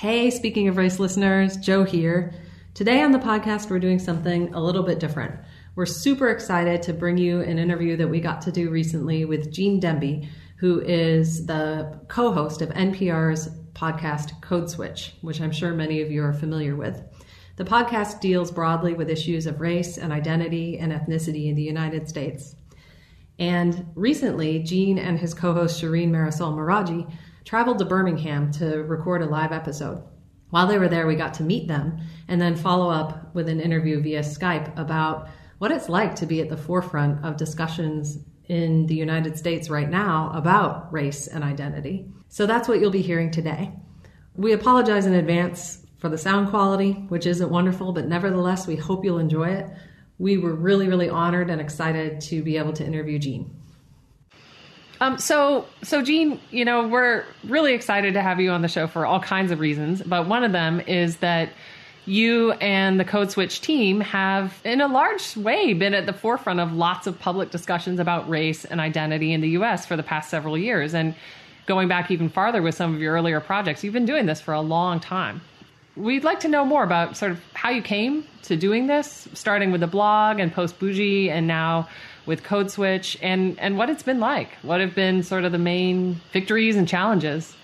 Hey, 0.00 0.30
speaking 0.30 0.66
of 0.66 0.78
race 0.78 0.98
listeners, 0.98 1.58
Joe 1.58 1.84
here. 1.84 2.32
Today 2.72 3.02
on 3.02 3.12
the 3.12 3.18
podcast, 3.18 3.68
we're 3.68 3.78
doing 3.78 3.98
something 3.98 4.54
a 4.54 4.58
little 4.58 4.82
bit 4.82 4.98
different. 4.98 5.38
We're 5.74 5.84
super 5.84 6.30
excited 6.30 6.80
to 6.84 6.94
bring 6.94 7.18
you 7.18 7.42
an 7.42 7.58
interview 7.58 7.98
that 7.98 8.08
we 8.08 8.18
got 8.18 8.40
to 8.40 8.50
do 8.50 8.70
recently 8.70 9.26
with 9.26 9.52
Gene 9.52 9.78
Demby, 9.78 10.26
who 10.56 10.80
is 10.80 11.44
the 11.44 12.00
co 12.08 12.32
host 12.32 12.62
of 12.62 12.70
NPR's 12.70 13.50
podcast 13.74 14.40
Code 14.40 14.70
Switch, 14.70 15.16
which 15.20 15.42
I'm 15.42 15.52
sure 15.52 15.74
many 15.74 16.00
of 16.00 16.10
you 16.10 16.24
are 16.24 16.32
familiar 16.32 16.76
with. 16.76 17.02
The 17.56 17.64
podcast 17.66 18.20
deals 18.20 18.50
broadly 18.50 18.94
with 18.94 19.10
issues 19.10 19.44
of 19.44 19.60
race 19.60 19.98
and 19.98 20.14
identity 20.14 20.78
and 20.78 20.94
ethnicity 20.94 21.50
in 21.50 21.56
the 21.56 21.62
United 21.62 22.08
States. 22.08 22.56
And 23.38 23.90
recently, 23.94 24.60
Gene 24.60 24.98
and 24.98 25.18
his 25.18 25.34
co 25.34 25.52
host 25.52 25.82
Shireen 25.82 26.10
Marisol 26.10 26.54
Meraji 26.54 27.12
traveled 27.44 27.78
to 27.78 27.84
Birmingham 27.84 28.50
to 28.52 28.82
record 28.84 29.22
a 29.22 29.26
live 29.26 29.52
episode. 29.52 30.02
While 30.50 30.66
they 30.66 30.78
were 30.78 30.88
there, 30.88 31.06
we 31.06 31.14
got 31.14 31.34
to 31.34 31.42
meet 31.42 31.68
them 31.68 32.00
and 32.28 32.40
then 32.40 32.56
follow 32.56 32.90
up 32.90 33.34
with 33.34 33.48
an 33.48 33.60
interview 33.60 34.00
via 34.00 34.20
Skype 34.20 34.76
about 34.78 35.28
what 35.58 35.70
it's 35.70 35.88
like 35.88 36.14
to 36.16 36.26
be 36.26 36.40
at 36.40 36.48
the 36.48 36.56
forefront 36.56 37.24
of 37.24 37.36
discussions 37.36 38.18
in 38.48 38.86
the 38.86 38.94
United 38.94 39.38
States 39.38 39.70
right 39.70 39.88
now 39.88 40.32
about 40.34 40.92
race 40.92 41.28
and 41.28 41.44
identity. 41.44 42.06
So 42.28 42.46
that's 42.46 42.66
what 42.66 42.80
you'll 42.80 42.90
be 42.90 43.02
hearing 43.02 43.30
today. 43.30 43.72
We 44.34 44.52
apologize 44.52 45.06
in 45.06 45.14
advance 45.14 45.86
for 45.98 46.08
the 46.08 46.18
sound 46.18 46.48
quality, 46.48 46.92
which 46.92 47.26
isn't 47.26 47.50
wonderful, 47.50 47.92
but 47.92 48.08
nevertheless, 48.08 48.66
we 48.66 48.74
hope 48.74 49.04
you'll 49.04 49.18
enjoy 49.18 49.50
it. 49.50 49.70
We 50.18 50.38
were 50.38 50.54
really, 50.54 50.88
really 50.88 51.08
honored 51.08 51.50
and 51.50 51.60
excited 51.60 52.20
to 52.22 52.42
be 52.42 52.56
able 52.56 52.72
to 52.72 52.84
interview 52.84 53.18
Gene. 53.18 53.54
Um, 55.00 55.18
so, 55.18 55.66
so 55.82 56.02
Gene, 56.02 56.38
you 56.50 56.64
know, 56.64 56.86
we're 56.86 57.24
really 57.44 57.72
excited 57.72 58.14
to 58.14 58.22
have 58.22 58.38
you 58.38 58.50
on 58.50 58.60
the 58.60 58.68
show 58.68 58.86
for 58.86 59.06
all 59.06 59.20
kinds 59.20 59.50
of 59.50 59.58
reasons, 59.58 60.02
but 60.02 60.26
one 60.28 60.44
of 60.44 60.52
them 60.52 60.80
is 60.80 61.16
that 61.18 61.50
you 62.04 62.52
and 62.52 62.98
the 62.98 63.04
Code 63.04 63.30
Switch 63.30 63.60
team 63.60 64.00
have, 64.00 64.60
in 64.64 64.80
a 64.80 64.88
large 64.88 65.36
way, 65.36 65.72
been 65.72 65.94
at 65.94 66.06
the 66.06 66.12
forefront 66.12 66.60
of 66.60 66.72
lots 66.72 67.06
of 67.06 67.18
public 67.18 67.50
discussions 67.50 68.00
about 68.00 68.28
race 68.28 68.64
and 68.64 68.80
identity 68.80 69.32
in 69.32 69.40
the 69.40 69.50
U.S. 69.50 69.86
for 69.86 69.96
the 69.96 70.02
past 70.02 70.28
several 70.28 70.58
years. 70.58 70.94
And 70.94 71.14
going 71.66 71.88
back 71.88 72.10
even 72.10 72.28
farther 72.28 72.62
with 72.62 72.74
some 72.74 72.94
of 72.94 73.00
your 73.00 73.14
earlier 73.14 73.40
projects, 73.40 73.84
you've 73.84 73.94
been 73.94 74.06
doing 74.06 74.26
this 74.26 74.40
for 74.40 74.52
a 74.52 74.60
long 74.60 75.00
time. 75.00 75.40
We'd 75.96 76.24
like 76.24 76.40
to 76.40 76.48
know 76.48 76.64
more 76.64 76.84
about 76.84 77.16
sort 77.16 77.32
of 77.32 77.40
how 77.54 77.70
you 77.70 77.82
came 77.82 78.24
to 78.42 78.56
doing 78.56 78.86
this, 78.86 79.28
starting 79.34 79.70
with 79.70 79.80
the 79.80 79.86
blog 79.86 80.40
and 80.40 80.52
Post 80.52 80.78
Bougie, 80.78 81.30
and 81.30 81.46
now 81.46 81.88
with 82.26 82.42
Code 82.42 82.70
Switch 82.70 83.18
and, 83.22 83.58
and 83.58 83.76
what 83.76 83.90
it's 83.90 84.02
been 84.02 84.20
like. 84.20 84.52
What 84.62 84.80
have 84.80 84.94
been 84.94 85.22
sort 85.22 85.44
of 85.44 85.52
the 85.52 85.58
main 85.58 86.20
victories 86.32 86.76
and 86.76 86.86
challenges? 86.86 87.56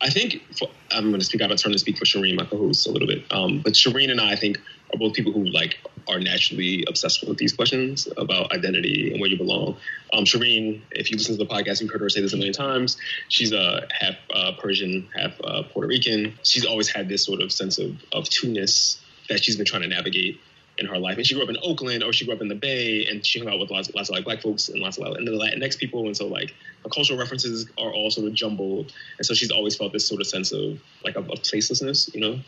I 0.00 0.10
think 0.10 0.42
for, 0.56 0.68
I'm 0.90 1.08
going 1.08 1.20
to 1.20 1.24
speak 1.24 1.40
out 1.40 1.50
of 1.50 1.60
turn 1.60 1.72
to 1.72 1.78
speak 1.78 1.98
for 1.98 2.04
Shireen, 2.04 2.36
my 2.36 2.44
co-host, 2.44 2.86
a 2.86 2.90
little 2.90 3.08
bit. 3.08 3.24
Um, 3.30 3.60
but 3.62 3.72
Shireen 3.72 4.10
and 4.10 4.20
I, 4.20 4.32
I 4.32 4.36
think, 4.36 4.58
are 4.92 4.98
both 4.98 5.14
people 5.14 5.32
who 5.32 5.44
like 5.46 5.78
are 6.08 6.20
naturally 6.20 6.84
obsessed 6.86 7.26
with 7.26 7.38
these 7.38 7.52
questions 7.52 8.06
about 8.16 8.52
identity 8.52 9.10
and 9.10 9.20
where 9.20 9.28
you 9.28 9.36
belong. 9.36 9.76
Um, 10.12 10.24
Shireen, 10.24 10.82
if 10.92 11.10
you 11.10 11.16
listen 11.16 11.36
to 11.36 11.44
the 11.44 11.50
podcast, 11.50 11.80
you've 11.80 11.90
heard 11.90 12.02
her 12.02 12.08
say 12.08 12.20
this 12.20 12.32
a 12.32 12.36
million 12.36 12.52
times. 12.52 12.96
She's 13.28 13.52
a 13.52 13.58
uh, 13.58 13.86
half 13.90 14.14
uh, 14.32 14.52
Persian, 14.60 15.08
half 15.16 15.32
uh, 15.42 15.62
Puerto 15.64 15.88
Rican. 15.88 16.38
She's 16.44 16.64
always 16.64 16.88
had 16.88 17.08
this 17.08 17.24
sort 17.24 17.40
of 17.40 17.50
sense 17.50 17.78
of 17.78 17.96
of 18.12 18.28
two-ness 18.28 19.00
that 19.28 19.42
she's 19.42 19.56
been 19.56 19.66
trying 19.66 19.82
to 19.82 19.88
navigate 19.88 20.40
in 20.78 20.86
her 20.86 20.98
life. 20.98 21.16
And 21.16 21.26
she 21.26 21.34
grew 21.34 21.42
up 21.42 21.48
in 21.48 21.56
Oakland 21.62 22.02
or 22.02 22.12
she 22.12 22.24
grew 22.24 22.34
up 22.34 22.40
in 22.40 22.48
the 22.48 22.54
Bay 22.54 23.06
and 23.06 23.24
she 23.24 23.38
hung 23.38 23.48
out 23.48 23.58
with 23.58 23.70
lots, 23.70 23.92
lots 23.94 24.08
of 24.08 24.14
like 24.14 24.24
black 24.24 24.42
folks 24.42 24.68
and 24.68 24.80
lots 24.80 24.98
of 24.98 25.06
like, 25.06 25.18
and 25.18 25.26
the 25.26 25.32
Latinx 25.32 25.78
people. 25.78 26.06
And 26.06 26.16
so 26.16 26.26
like 26.26 26.54
her 26.84 26.90
cultural 26.90 27.18
references 27.18 27.68
are 27.78 27.92
all 27.92 28.10
sort 28.10 28.26
of 28.26 28.34
jumbled. 28.34 28.92
And 29.18 29.26
so 29.26 29.34
she's 29.34 29.50
always 29.50 29.76
felt 29.76 29.92
this 29.92 30.06
sort 30.06 30.20
of 30.20 30.26
sense 30.26 30.52
of 30.52 30.78
like 31.04 31.16
of, 31.16 31.30
of 31.30 31.40
placelessness, 31.40 32.14
you 32.14 32.20
know? 32.20 32.38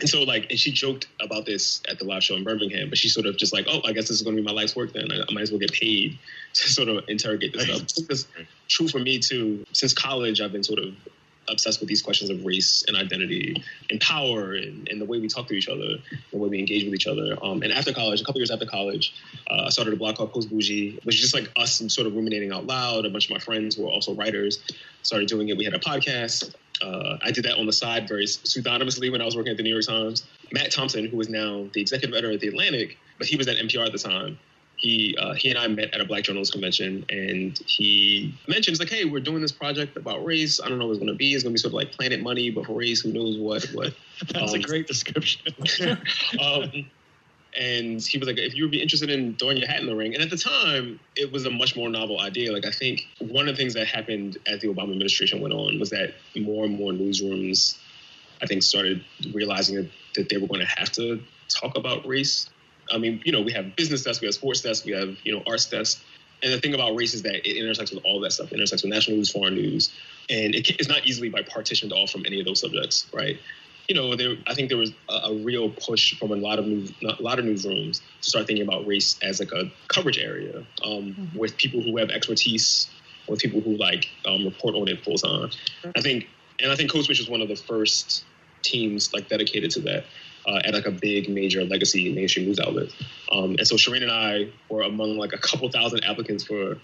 And 0.00 0.08
so 0.08 0.22
like, 0.22 0.50
and 0.50 0.58
she 0.58 0.72
joked 0.72 1.06
about 1.20 1.44
this 1.44 1.82
at 1.88 1.98
the 1.98 2.04
live 2.04 2.24
show 2.24 2.34
in 2.34 2.44
Birmingham, 2.44 2.88
but 2.88 2.98
she's 2.98 3.14
sort 3.14 3.26
of 3.26 3.36
just 3.36 3.52
like, 3.52 3.66
oh, 3.68 3.80
I 3.84 3.92
guess 3.92 4.08
this 4.08 4.16
is 4.16 4.22
going 4.22 4.36
to 4.36 4.42
be 4.42 4.46
my 4.46 4.52
life's 4.52 4.74
work 4.74 4.92
then. 4.92 5.10
I, 5.12 5.20
I 5.28 5.32
might 5.32 5.42
as 5.42 5.50
well 5.50 5.60
get 5.60 5.72
paid 5.72 6.18
to 6.54 6.68
sort 6.68 6.88
of 6.88 7.04
interrogate 7.08 7.52
this 7.52 7.64
stuff. 7.64 8.10
It's 8.10 8.26
true 8.68 8.88
for 8.88 8.98
me 8.98 9.18
too. 9.18 9.66
Since 9.72 9.94
college, 9.94 10.40
I've 10.40 10.52
been 10.52 10.64
sort 10.64 10.78
of 10.78 10.94
obsessed 11.48 11.80
with 11.80 11.88
these 11.88 12.02
questions 12.02 12.30
of 12.30 12.44
race 12.44 12.84
and 12.86 12.96
identity 12.96 13.62
and 13.90 14.00
power 14.00 14.54
and, 14.54 14.88
and 14.88 15.00
the 15.00 15.04
way 15.04 15.18
we 15.18 15.28
talk 15.28 15.48
to 15.48 15.54
each 15.54 15.68
other, 15.68 15.98
the 16.30 16.38
way 16.38 16.48
we 16.48 16.58
engage 16.58 16.84
with 16.84 16.94
each 16.94 17.06
other. 17.06 17.36
Um, 17.42 17.62
and 17.62 17.72
after 17.72 17.92
college, 17.92 18.20
a 18.20 18.24
couple 18.24 18.40
years 18.40 18.50
after 18.50 18.66
college, 18.66 19.14
uh, 19.50 19.64
I 19.66 19.68
started 19.70 19.94
a 19.94 19.96
blog 19.96 20.16
called 20.16 20.32
Post 20.32 20.50
Bougie, 20.50 21.00
which 21.04 21.16
is 21.16 21.20
just 21.20 21.34
like 21.34 21.50
us 21.56 21.82
sort 21.88 22.06
of 22.06 22.14
ruminating 22.14 22.52
out 22.52 22.66
loud. 22.66 23.04
A 23.06 23.10
bunch 23.10 23.26
of 23.26 23.30
my 23.32 23.38
friends 23.38 23.76
who 23.76 23.86
are 23.86 23.90
also 23.90 24.14
writers 24.14 24.62
started 25.02 25.28
doing 25.28 25.48
it. 25.48 25.56
We 25.56 25.64
had 25.64 25.74
a 25.74 25.78
podcast. 25.78 26.54
Uh, 26.80 27.18
I 27.22 27.30
did 27.30 27.44
that 27.44 27.58
on 27.58 27.66
the 27.66 27.72
side 27.72 28.08
very 28.08 28.26
pseudonymously 28.26 29.10
when 29.10 29.20
I 29.20 29.24
was 29.24 29.36
working 29.36 29.52
at 29.52 29.56
the 29.56 29.62
New 29.62 29.70
York 29.70 29.86
Times. 29.86 30.26
Matt 30.52 30.72
Thompson, 30.72 31.06
who 31.06 31.20
is 31.20 31.28
now 31.28 31.68
the 31.72 31.80
executive 31.80 32.14
editor 32.14 32.32
at 32.32 32.40
The 32.40 32.48
Atlantic, 32.48 32.98
but 33.18 33.26
he 33.26 33.36
was 33.36 33.46
at 33.48 33.56
NPR 33.56 33.86
at 33.86 33.92
the 33.92 33.98
time 33.98 34.38
he 34.82 35.16
uh, 35.16 35.32
he 35.34 35.48
and 35.48 35.58
I 35.58 35.68
met 35.68 35.94
at 35.94 36.00
a 36.00 36.04
Black 36.04 36.24
Journalist 36.24 36.52
Convention, 36.52 37.06
and 37.08 37.58
he 37.66 38.34
mentions 38.48 38.80
like, 38.80 38.90
"Hey, 38.90 39.04
we're 39.04 39.20
doing 39.20 39.40
this 39.40 39.52
project 39.52 39.96
about 39.96 40.24
race. 40.24 40.60
I 40.60 40.68
don't 40.68 40.78
know 40.78 40.86
what 40.86 40.92
it's 40.92 40.98
going 40.98 41.12
to 41.12 41.16
be. 41.16 41.34
It's 41.34 41.44
going 41.44 41.52
to 41.52 41.54
be 41.54 41.58
sort 41.58 41.70
of 41.70 41.74
like 41.74 41.92
Planet 41.92 42.20
Money, 42.20 42.50
but 42.50 42.66
for 42.66 42.76
race. 42.76 43.00
Who 43.02 43.12
knows 43.12 43.38
what? 43.38 43.64
What?" 43.72 43.94
That's 44.32 44.52
um, 44.52 44.58
a 44.58 44.62
great 44.62 44.88
description. 44.88 45.52
um, 46.42 46.86
and 47.56 48.02
he 48.02 48.18
was 48.18 48.26
like, 48.26 48.38
"If 48.38 48.56
you 48.56 48.64
would 48.64 48.72
be 48.72 48.82
interested 48.82 49.08
in 49.08 49.36
throwing 49.36 49.56
your 49.56 49.68
hat 49.68 49.80
in 49.80 49.86
the 49.86 49.94
ring," 49.94 50.14
and 50.14 50.22
at 50.22 50.30
the 50.30 50.36
time, 50.36 50.98
it 51.14 51.30
was 51.30 51.46
a 51.46 51.50
much 51.50 51.76
more 51.76 51.88
novel 51.88 52.20
idea. 52.20 52.52
Like 52.52 52.66
I 52.66 52.72
think 52.72 53.06
one 53.20 53.48
of 53.48 53.54
the 53.54 53.62
things 53.62 53.74
that 53.74 53.86
happened 53.86 54.38
as 54.46 54.60
the 54.62 54.68
Obama 54.68 54.90
administration 54.90 55.40
went 55.40 55.54
on 55.54 55.78
was 55.78 55.90
that 55.90 56.14
more 56.34 56.64
and 56.64 56.76
more 56.76 56.90
newsrooms, 56.90 57.78
I 58.42 58.46
think, 58.46 58.64
started 58.64 59.04
realizing 59.32 59.76
that, 59.76 59.90
that 60.16 60.28
they 60.28 60.38
were 60.38 60.48
going 60.48 60.60
to 60.60 60.72
have 60.76 60.90
to 60.92 61.22
talk 61.48 61.76
about 61.76 62.04
race 62.04 62.50
I 62.90 62.98
mean, 62.98 63.22
you 63.24 63.32
know, 63.32 63.42
we 63.42 63.52
have 63.52 63.76
business 63.76 64.02
desks, 64.02 64.20
we 64.20 64.26
have 64.26 64.34
sports 64.34 64.62
desks, 64.62 64.84
we 64.84 64.92
have, 64.92 65.16
you 65.24 65.34
know, 65.34 65.42
arts 65.46 65.66
desks. 65.66 66.02
And 66.42 66.52
the 66.52 66.60
thing 66.60 66.74
about 66.74 66.96
race 66.96 67.14
is 67.14 67.22
that 67.22 67.48
it 67.48 67.56
intersects 67.56 67.92
with 67.92 68.04
all 68.04 68.20
that 68.20 68.32
stuff. 68.32 68.50
It 68.50 68.56
intersects 68.56 68.82
with 68.82 68.90
national 68.90 69.16
news, 69.18 69.30
foreign 69.30 69.54
news, 69.54 69.92
and 70.28 70.54
it, 70.54 70.68
it's 70.70 70.88
not 70.88 71.06
easily 71.06 71.28
by 71.28 71.42
partitioned 71.42 71.92
off 71.92 72.10
from 72.10 72.26
any 72.26 72.40
of 72.40 72.46
those 72.46 72.60
subjects, 72.60 73.06
right? 73.12 73.38
You 73.88 73.94
know, 73.94 74.16
there. 74.16 74.36
I 74.46 74.54
think 74.54 74.68
there 74.68 74.78
was 74.78 74.92
a, 75.08 75.14
a 75.14 75.34
real 75.34 75.70
push 75.70 76.18
from 76.18 76.32
a 76.32 76.36
lot 76.36 76.58
of 76.58 76.66
news, 76.66 76.92
a 77.02 77.22
lot 77.22 77.38
of 77.38 77.44
newsrooms 77.44 78.00
to 78.22 78.28
start 78.28 78.46
thinking 78.46 78.66
about 78.66 78.86
race 78.86 79.18
as 79.22 79.38
like 79.38 79.52
a 79.52 79.70
coverage 79.88 80.18
area 80.18 80.58
um, 80.84 81.14
mm-hmm. 81.14 81.38
with 81.38 81.56
people 81.56 81.80
who 81.80 81.96
have 81.98 82.10
expertise, 82.10 82.90
with 83.28 83.40
people 83.40 83.60
who 83.60 83.76
like 83.76 84.08
um, 84.24 84.44
report 84.44 84.74
on 84.74 84.88
it 84.88 85.04
full 85.04 85.18
time. 85.18 85.50
I 85.94 86.00
think, 86.00 86.28
and 86.58 86.72
I 86.72 86.76
think 86.76 86.90
Code 86.90 87.04
Switch 87.04 87.20
is 87.20 87.28
one 87.28 87.40
of 87.40 87.48
the 87.48 87.56
first 87.56 88.24
teams 88.62 89.12
like 89.12 89.28
dedicated 89.28 89.70
to 89.72 89.80
that 89.80 90.04
uh, 90.46 90.60
at 90.64 90.74
like 90.74 90.86
a 90.86 90.90
big 90.90 91.28
major 91.28 91.64
legacy 91.64 92.12
mainstream 92.12 92.46
news 92.46 92.60
outlet. 92.60 92.88
Um, 93.30 93.56
and 93.58 93.66
so 93.66 93.76
Shireen 93.76 94.02
and 94.02 94.10
I 94.10 94.48
were 94.68 94.82
among 94.82 95.16
like 95.16 95.32
a 95.32 95.38
couple 95.38 95.68
thousand 95.70 96.04
applicants 96.04 96.44
for 96.44 96.76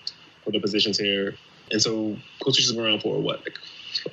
for 0.45 0.51
the 0.53 0.61
positions 0.61 0.99
here. 0.99 1.35
And 1.71 1.83
so 1.83 2.17
Code 2.43 2.55
Switch 2.55 2.67
has 2.67 2.73
been 2.73 2.85
around 2.85 3.03
for 3.03 3.21
what, 3.21 3.41
like 3.45 3.59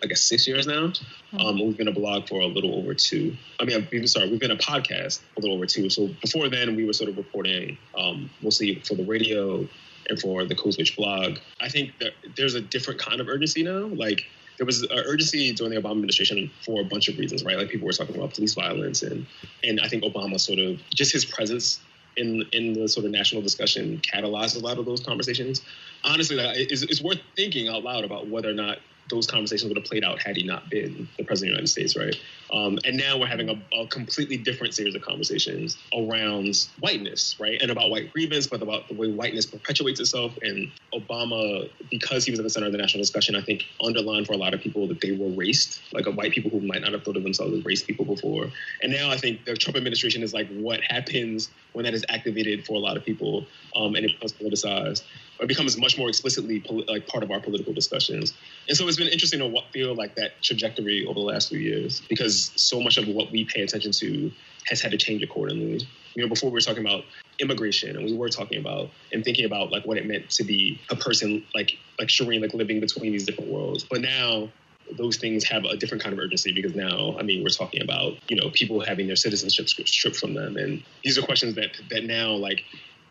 I 0.04 0.08
guess 0.08 0.22
six 0.22 0.48
years 0.48 0.68
now. 0.68 0.92
Hmm. 1.32 1.40
Um, 1.40 1.66
we've 1.66 1.78
been 1.78 1.88
a 1.88 1.94
blog 1.94 2.28
for 2.28 2.42
a 2.42 2.48
little 2.48 2.76
over 2.76 2.94
two. 2.94 3.36
I 3.60 3.66
mean, 3.66 3.88
we've 3.92 4.10
sorry, 4.10 4.30
we've 4.30 4.40
been 4.40 4.52
a 4.52 4.58
podcast 4.58 5.22
a 5.38 5.40
little 5.40 5.56
over 5.56 5.66
two. 5.66 5.90
So 5.90 6.10
before 6.22 6.50
then, 6.50 6.76
we 6.76 6.86
were 6.86 6.94
sort 6.94 7.10
of 7.10 7.18
reporting 7.18 7.78
um, 7.98 8.30
mostly 8.42 8.76
for 8.80 8.96
the 8.96 9.06
radio 9.06 9.68
and 10.10 10.20
for 10.20 10.46
the 10.46 10.56
Code 10.56 10.74
Switch 10.74 10.96
blog. 10.96 11.38
I 11.62 11.70
think 11.70 11.98
that 12.00 12.14
there's 12.36 12.56
a 12.56 12.62
different 12.62 13.00
kind 13.00 13.22
of 13.22 13.28
urgency 13.28 13.64
now. 13.64 13.86
Like 13.86 14.26
there 14.58 14.66
was 14.66 14.82
an 14.84 14.90
urgency 14.92 15.54
during 15.54 15.74
the 15.74 15.82
Obama 15.82 15.92
administration 15.92 16.50
for 16.64 16.82
a 16.82 16.86
bunch 16.86 17.08
of 17.10 17.18
reasons, 17.18 17.44
right? 17.44 17.58
Like 17.58 17.70
people 17.70 17.86
were 17.86 17.94
talking 17.94 18.16
about 18.16 18.34
police 18.34 18.54
violence, 18.54 19.04
and 19.04 19.26
and 19.64 19.80
I 19.82 19.88
think 19.88 20.04
Obama 20.04 20.40
sort 20.40 20.60
of 20.60 20.80
just 20.94 21.12
his 21.12 21.26
presence 21.26 21.80
in 22.18 22.44
in 22.52 22.74
the 22.74 22.88
sort 22.88 23.06
of 23.06 23.12
national 23.12 23.42
discussion 23.42 24.02
catalyzed 24.02 24.56
a 24.56 24.60
lot 24.60 24.78
of 24.78 24.86
those 24.86 25.02
conversations. 25.04 25.62
Honestly, 26.04 26.38
it's, 26.40 26.84
it's 26.84 27.02
worth 27.02 27.20
thinking 27.36 27.68
out 27.68 27.84
loud 27.84 28.04
about 28.04 28.28
whether 28.28 28.50
or 28.50 28.54
not 28.54 28.78
those 29.10 29.28
conversations 29.28 29.70
would 29.70 29.78
have 29.78 29.86
played 29.86 30.04
out 30.04 30.22
had 30.22 30.36
he 30.36 30.44
not 30.44 30.70
been 30.70 31.08
the 31.18 31.24
president 31.24 31.32
of 31.32 31.40
the 31.40 31.48
United 31.48 31.68
States, 31.68 31.96
right? 31.96 32.16
Um, 32.52 32.78
and 32.86 32.96
now 32.96 33.18
we're 33.20 33.28
having 33.28 33.50
a, 33.50 33.62
a, 33.78 33.88
completely 33.88 34.38
different 34.38 34.74
series 34.74 34.96
of 34.96 35.02
conversations 35.02 35.78
around 35.94 36.56
whiteness, 36.80 37.36
right? 37.40 37.60
And 37.62 37.72
about 37.72 37.90
white 37.90 38.14
grievance, 38.14 38.48
but 38.48 38.62
about 38.62 38.88
the 38.88 38.94
way 38.94 39.12
whiteness 39.12 39.46
perpetuates 39.46 40.00
itself. 40.00 40.38
And 40.42 40.72
Obama, 40.94 41.70
because 41.90 42.26
he 42.26 42.32
was 42.32 42.40
at 42.40 42.44
the 42.44 42.50
center 42.50 42.68
of 42.68 42.72
the 42.72 42.78
national 42.78 43.02
discussion, 43.02 43.36
I 43.36 43.42
think 43.42 43.64
underlined 43.84 44.28
for 44.28 44.34
a 44.34 44.38
lot 44.38 44.54
of 44.54 44.62
people 44.62 44.88
that 44.88 45.02
they 45.02 45.12
were 45.12 45.30
raced, 45.30 45.82
like 45.92 46.06
white 46.06 46.32
people 46.32 46.52
who 46.52 46.62
might 46.62 46.82
not 46.82 46.94
have 46.94 47.04
thought 47.04 47.18
of 47.18 47.24
themselves 47.24 47.54
as 47.58 47.66
race 47.66 47.84
people 47.84 48.06
before. 48.06 48.52
And 48.82 48.92
now 48.92 49.10
I 49.10 49.18
think 49.18 49.46
the 49.46 49.56
Trump 49.56 49.76
administration 49.76 50.24
is 50.24 50.34
like 50.34 50.48
what 50.50 50.82
happens 50.82 51.50
when 51.74 51.86
that 51.86 51.94
is 51.94 52.06
activated 52.10 52.66
for 52.66 52.74
a 52.74 52.80
lot 52.80 52.96
of 52.96 53.04
people 53.04 53.46
um, 53.76 53.96
and 53.96 54.06
it 54.06 54.14
becomes 54.14 54.34
politicized 54.34 55.04
it 55.40 55.48
becomes 55.48 55.78
much 55.78 55.98
more 55.98 56.08
explicitly 56.08 56.60
poli- 56.60 56.86
like 56.88 57.08
part 57.08 57.24
of 57.24 57.32
our 57.32 57.40
political 57.40 57.74
discussions. 57.74 58.34
And 58.68 58.78
so 58.78 58.88
it's 58.88 58.98
been 58.98 59.08
interesting 59.08 59.40
to 59.40 59.62
feel 59.74 59.96
like 59.96 60.16
that 60.16 60.42
trajectory 60.42 61.06
over 61.06 61.16
the 61.16 61.26
last 61.26 61.50
few 61.50 61.60
years 61.60 62.02
because 62.10 62.52
so 62.56 62.80
much 62.80 62.98
of 62.98 63.08
what 63.08 63.32
we 63.32 63.46
pay 63.46 63.62
attention 63.62 63.92
to 64.00 64.32
has 64.68 64.82
had 64.82 64.92
to 64.92 64.98
change 64.98 65.22
accordingly. 65.24 65.88
You 66.16 66.24
know, 66.24 66.30
before 66.30 66.50
we 66.50 66.54
were 66.54 66.62
talking 66.62 66.86
about 66.86 67.04
immigration 67.40 67.98
and 67.98 68.06
we 68.06 68.16
were 68.16 68.30
talking 68.30 68.60
about 68.60 68.90
and 69.12 69.24
thinking 69.24 69.46
about 69.46 69.72
like 69.72 69.86
what 69.86 69.98
it 69.98 70.06
meant 70.06 70.30
to 70.32 70.44
be 70.44 70.80
a 70.90 70.96
person 70.96 71.44
like 71.54 71.78
like 72.00 72.08
Shireen, 72.08 72.42
like 72.42 72.54
living 72.54 72.80
between 72.80 73.12
these 73.12 73.26
different 73.26 73.52
worlds. 73.52 73.84
But 73.84 74.02
now 74.02 74.50
those 74.98 75.18
things 75.18 75.44
have 75.46 75.66
a 75.66 75.76
different 75.76 76.04
kind 76.04 76.14
of 76.14 76.20
urgency 76.20 76.54
because 76.54 76.76
now, 76.76 77.18
I 77.20 77.24
mean, 77.24 77.44
we're 77.44 77.50
talking 77.50 77.82
about 77.82 78.14
you 78.30 78.36
know 78.36 78.50
people 78.52 78.80
having 78.82 79.08
their 79.08 79.16
citizenship 79.16 79.68
stripped 79.68 80.16
from 80.16 80.34
them, 80.34 80.58
and 80.58 80.84
these 81.04 81.18
are 81.18 81.22
questions 81.22 81.56
that 81.56 81.70
that 81.90 82.04
now 82.04 82.32
like 82.32 82.64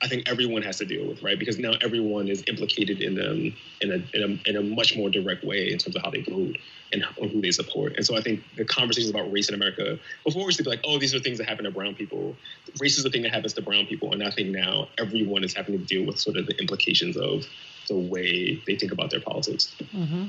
I 0.05 0.07
think 0.07 0.29
everyone 0.29 0.61
has 0.63 0.77
to 0.79 0.85
deal 0.85 1.09
with, 1.09 1.23
right? 1.23 1.39
Because 1.39 1.59
now 1.59 1.73
everyone 1.81 2.29
is 2.29 2.45
implicated 2.47 3.01
in 3.01 3.15
them 3.15 3.55
in 3.81 3.91
a, 3.91 4.17
in 4.17 4.23
a, 4.23 4.51
in 4.51 4.57
a 4.57 4.63
much 4.63 4.95
more 4.97 5.09
direct 5.09 5.43
way 5.45 5.73
in 5.73 5.79
terms 5.79 5.97
of 5.97 6.03
how 6.03 6.11
they 6.11 6.21
vote 6.21 6.59
and 6.93 7.03
who 7.03 7.41
they 7.41 7.51
support. 7.51 7.97
And 7.97 8.05
so 8.05 8.15
I 8.15 8.21
think 8.21 8.45
the 8.57 8.67
conversations 8.67 9.11
about 9.11 9.33
race 9.33 9.49
in 9.49 9.55
America, 9.55 9.99
before 10.23 10.43
used 10.43 10.59
to 10.59 10.65
be 10.65 10.69
like, 10.69 10.83
oh, 10.85 10.99
these 10.99 11.15
are 11.15 11.19
things 11.21 11.39
that 11.39 11.49
happen 11.49 11.65
to 11.65 11.71
brown 11.71 11.95
people. 11.95 12.37
Race 12.81 12.99
is 12.99 13.03
the 13.03 13.09
thing 13.09 13.23
that 13.23 13.33
happens 13.33 13.55
to 13.55 13.63
brown 13.63 13.87
people. 13.87 14.13
And 14.13 14.23
I 14.23 14.31
think 14.31 14.51
now 14.51 14.89
everyone 14.99 15.43
is 15.43 15.55
having 15.55 15.79
to 15.79 15.85
deal 15.85 16.05
with 16.07 16.19
sort 16.19 16.37
of 16.37 16.47
the 16.47 16.57
implications 16.61 17.17
of 17.17 17.47
the 17.89 17.97
way 17.97 18.63
they 18.67 18.77
think 18.77 18.93
about 18.93 19.11
their 19.11 19.21
politics. 19.21 19.75
Mm-hmm. 19.97 20.27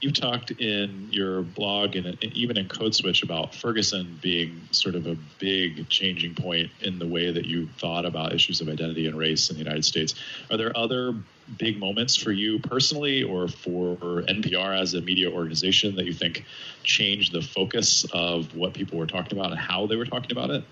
You 0.00 0.10
talked 0.12 0.50
in 0.52 1.08
your 1.10 1.42
blog 1.42 1.96
and 1.96 2.22
even 2.24 2.56
in 2.56 2.68
Code 2.68 2.94
Switch 2.94 3.22
about 3.22 3.54
Ferguson 3.54 4.18
being 4.20 4.60
sort 4.70 4.94
of 4.94 5.06
a 5.06 5.16
big 5.38 5.88
changing 5.88 6.34
point 6.34 6.70
in 6.80 6.98
the 6.98 7.06
way 7.06 7.30
that 7.30 7.44
you 7.44 7.68
thought 7.78 8.04
about 8.04 8.34
issues 8.34 8.60
of 8.60 8.68
identity 8.68 9.06
and 9.06 9.16
race 9.16 9.50
in 9.50 9.56
the 9.56 9.62
United 9.62 9.84
States. 9.84 10.14
Are 10.50 10.56
there 10.56 10.76
other 10.76 11.14
big 11.58 11.78
moments 11.78 12.16
for 12.16 12.32
you 12.32 12.58
personally 12.58 13.22
or 13.22 13.48
for 13.48 13.96
NPR 13.96 14.80
as 14.80 14.94
a 14.94 15.00
media 15.00 15.30
organization 15.30 15.96
that 15.96 16.04
you 16.04 16.12
think 16.12 16.44
changed 16.82 17.32
the 17.32 17.42
focus 17.42 18.06
of 18.12 18.54
what 18.56 18.74
people 18.74 18.98
were 18.98 19.06
talking 19.06 19.38
about 19.38 19.50
and 19.50 19.60
how 19.60 19.86
they 19.86 19.96
were 19.96 20.06
talking 20.06 20.32
about 20.32 20.50
it? 20.50 20.64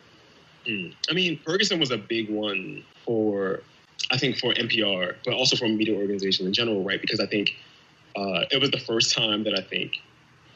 Mm. 0.67 0.94
I 1.08 1.14
mean, 1.14 1.38
Ferguson 1.44 1.81
was 1.81 1.91
a 1.91 1.99
big 1.99 2.31
one 2.31 2.85
for, 3.05 3.61
I 4.11 4.19
think, 4.19 4.38
for 4.38 4.52
NPR, 4.52 5.17
but 5.25 5.35
also 5.35 5.56
for 5.56 5.69
media 5.69 5.97
organizations 5.97 6.47
in 6.47 6.52
general, 6.52 6.82
right? 6.85 7.00
Because 7.00 7.20
I 7.20 7.26
think 7.26 7.56
uh, 8.16 8.44
it 8.50 8.60
was 8.60 8.70
the 8.70 8.78
first 8.78 9.14
time 9.14 9.44
that 9.44 9.58
I 9.58 9.62
think 9.62 10.00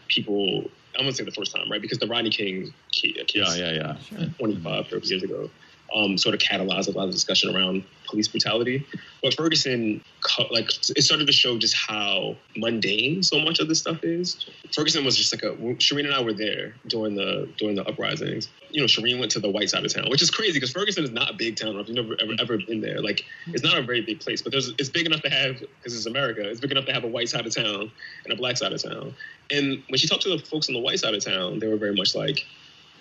people, 0.09 0.71
I'm 0.97 1.03
going 1.03 1.11
to 1.11 1.15
say 1.15 1.25
the 1.25 1.31
first 1.31 1.55
time, 1.55 1.71
right? 1.71 1.81
Because 1.81 1.99
the 1.99 2.07
Rodney 2.07 2.31
King 2.31 2.73
case, 2.93 3.17
yeah, 3.35 3.55
yeah, 3.55 3.97
yeah. 4.13 4.27
25, 4.39 4.89
30 4.89 5.09
years 5.09 5.23
ago, 5.23 5.51
um, 5.95 6.19
sort 6.19 6.35
of 6.35 6.41
catalyzed 6.41 6.93
a 6.93 6.97
lot 6.97 7.07
of 7.07 7.13
discussion 7.13 7.55
around 7.55 7.85
police 8.07 8.29
brutality. 8.29 8.87
But 9.23 9.35
Ferguson, 9.35 10.03
like, 10.51 10.71
it 10.97 11.03
started 11.03 11.27
to 11.27 11.33
show 11.33 11.59
just 11.59 11.75
how 11.75 12.37
mundane 12.57 13.23
so 13.23 13.41
much 13.41 13.59
of 13.59 13.69
this 13.69 13.81
stuff 13.81 14.03
is. 14.03 14.47
Ferguson 14.73 15.05
was 15.05 15.17
just 15.17 15.33
like 15.33 15.43
a. 15.43 15.57
Shireen 15.75 16.05
and 16.05 16.15
I 16.15 16.23
were 16.23 16.33
there 16.33 16.75
during 16.87 17.15
the 17.15 17.49
during 17.59 17.75
the 17.75 17.85
uprisings. 17.87 18.49
You 18.71 18.81
know, 18.81 18.87
Shireen 18.87 19.19
went 19.19 19.31
to 19.33 19.41
the 19.41 19.51
white 19.51 19.71
side 19.71 19.85
of 19.85 19.93
town, 19.93 20.11
which 20.11 20.23
is 20.23 20.31
crazy 20.31 20.55
because 20.55 20.73
Ferguson 20.73 21.05
is 21.05 21.11
not 21.11 21.31
a 21.31 21.35
big 21.35 21.57
town. 21.57 21.75
You've 21.77 21.89
never 21.91 22.17
ever, 22.21 22.33
ever 22.39 22.59
been 22.59 22.81
there, 22.81 23.01
like, 23.01 23.25
it's 23.49 23.63
not 23.63 23.79
a 23.79 23.83
very 23.83 24.01
big 24.01 24.21
place, 24.21 24.43
but 24.43 24.53
there's 24.53 24.73
it's 24.79 24.89
big 24.89 25.07
enough 25.07 25.23
to 25.23 25.31
have 25.31 25.61
because 25.61 25.97
it's 25.97 26.07
America. 26.07 26.49
It's 26.49 26.61
big 26.61 26.73
enough 26.73 26.87
to 26.87 26.93
have 26.93 27.05
a 27.05 27.09
white 27.09 27.29
side 27.29 27.47
of 27.47 27.55
town 27.55 27.91
and 28.25 28.33
a 28.33 28.37
black 28.37 28.57
side 28.57 28.73
of 28.73 28.83
town. 28.83 29.15
And 29.51 29.83
when 29.89 29.99
she 29.99 30.09
talked 30.09 30.23
to 30.23 30.31
the 30.31 30.39
folks 30.39 30.69
on 30.69 30.75
the 30.75 30.81
white 30.81 30.99
side 30.99 31.15
of 31.15 31.25
town, 31.25 31.59
they 31.59 31.67
were 31.67 31.77
very 31.77 31.95
much 31.95 32.15
like 32.15 32.45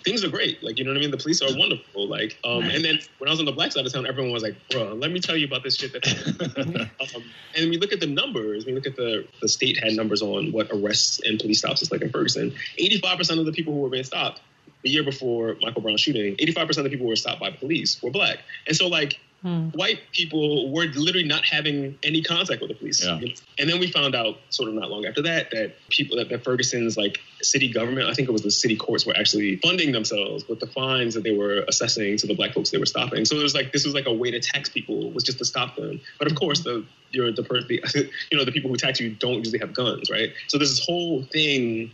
things 0.04 0.22
are 0.22 0.28
great. 0.28 0.62
Like, 0.62 0.78
you 0.78 0.84
know 0.84 0.90
what 0.90 0.98
I 0.98 1.00
mean? 1.00 1.10
The 1.10 1.16
police 1.16 1.40
are 1.42 1.56
wonderful. 1.56 2.06
Like, 2.06 2.38
um, 2.44 2.60
right. 2.60 2.74
and 2.74 2.84
then 2.84 2.98
when 3.18 3.28
I 3.28 3.32
was 3.32 3.40
on 3.40 3.46
the 3.46 3.52
black 3.52 3.72
side 3.72 3.86
of 3.86 3.92
town, 3.92 4.06
everyone 4.06 4.32
was 4.32 4.42
like, 4.42 4.56
bro, 4.70 4.94
let 4.94 5.10
me 5.10 5.20
tell 5.20 5.36
you 5.36 5.46
about 5.46 5.62
this 5.62 5.76
shit 5.76 5.92
that 5.92 6.90
um, 7.16 7.24
and 7.56 7.70
we 7.70 7.78
look 7.78 7.92
at 7.92 8.00
the 8.00 8.06
numbers, 8.06 8.66
we 8.66 8.72
look 8.72 8.86
at 8.86 8.96
the, 8.96 9.26
the 9.40 9.48
state 9.48 9.82
had 9.82 9.92
numbers 9.94 10.22
on 10.22 10.52
what 10.52 10.68
arrests 10.70 11.20
and 11.24 11.40
police 11.40 11.58
stops 11.58 11.82
is 11.82 11.90
like 11.90 12.02
in 12.02 12.10
Ferguson. 12.10 12.54
85% 12.78 13.40
of 13.40 13.46
the 13.46 13.52
people 13.52 13.72
who 13.72 13.80
were 13.80 13.90
being 13.90 14.04
stopped 14.04 14.40
the 14.82 14.90
year 14.90 15.02
before 15.02 15.56
Michael 15.62 15.80
Brown 15.80 15.96
shooting, 15.96 16.36
85% 16.36 16.78
of 16.78 16.84
the 16.84 16.90
people 16.90 17.04
who 17.04 17.08
were 17.08 17.16
stopped 17.16 17.40
by 17.40 17.50
police 17.50 18.02
were 18.02 18.10
black. 18.10 18.38
And 18.66 18.76
so 18.76 18.86
like, 18.88 19.18
Hmm. 19.44 19.68
White 19.74 20.00
people 20.12 20.72
were 20.72 20.86
literally 20.86 21.28
not 21.28 21.44
having 21.44 21.98
any 22.02 22.22
contact 22.22 22.62
with 22.62 22.70
the 22.70 22.74
police. 22.74 23.04
Yeah. 23.04 23.20
And 23.58 23.68
then 23.68 23.78
we 23.78 23.90
found 23.90 24.14
out, 24.14 24.38
sort 24.48 24.70
of 24.70 24.74
not 24.74 24.90
long 24.90 25.04
after 25.04 25.20
that, 25.20 25.50
that 25.50 25.74
people 25.90 26.16
that, 26.16 26.30
that 26.30 26.42
Ferguson's 26.42 26.96
like 26.96 27.18
city 27.44 27.68
government, 27.72 28.08
I 28.08 28.14
think 28.14 28.28
it 28.28 28.32
was 28.32 28.42
the 28.42 28.50
city 28.50 28.76
courts, 28.76 29.06
were 29.06 29.16
actually 29.16 29.56
funding 29.56 29.92
themselves 29.92 30.46
with 30.48 30.60
the 30.60 30.66
fines 30.66 31.14
that 31.14 31.22
they 31.22 31.32
were 31.32 31.64
assessing 31.68 32.16
to 32.18 32.26
the 32.26 32.34
black 32.34 32.54
folks 32.54 32.70
they 32.70 32.78
were 32.78 32.86
stopping. 32.86 33.24
So 33.24 33.36
it 33.36 33.42
was 33.42 33.54
like 33.54 33.72
this 33.72 33.84
was 33.84 33.94
like 33.94 34.06
a 34.06 34.12
way 34.12 34.30
to 34.30 34.40
tax 34.40 34.68
people 34.68 35.10
was 35.12 35.24
just 35.24 35.38
to 35.38 35.44
stop 35.44 35.76
them. 35.76 36.00
But 36.18 36.30
of 36.30 36.36
course, 36.36 36.60
the 36.60 36.84
you're 37.10 37.32
the 37.32 37.42
person, 37.42 37.68
you 38.30 38.38
know, 38.38 38.44
the 38.44 38.52
people 38.52 38.70
who 38.70 38.76
tax 38.76 39.00
you 39.00 39.10
don't 39.10 39.38
usually 39.38 39.60
have 39.60 39.72
guns, 39.72 40.10
right? 40.10 40.32
So 40.48 40.58
there's 40.58 40.76
this 40.76 40.84
whole 40.84 41.22
thing 41.24 41.90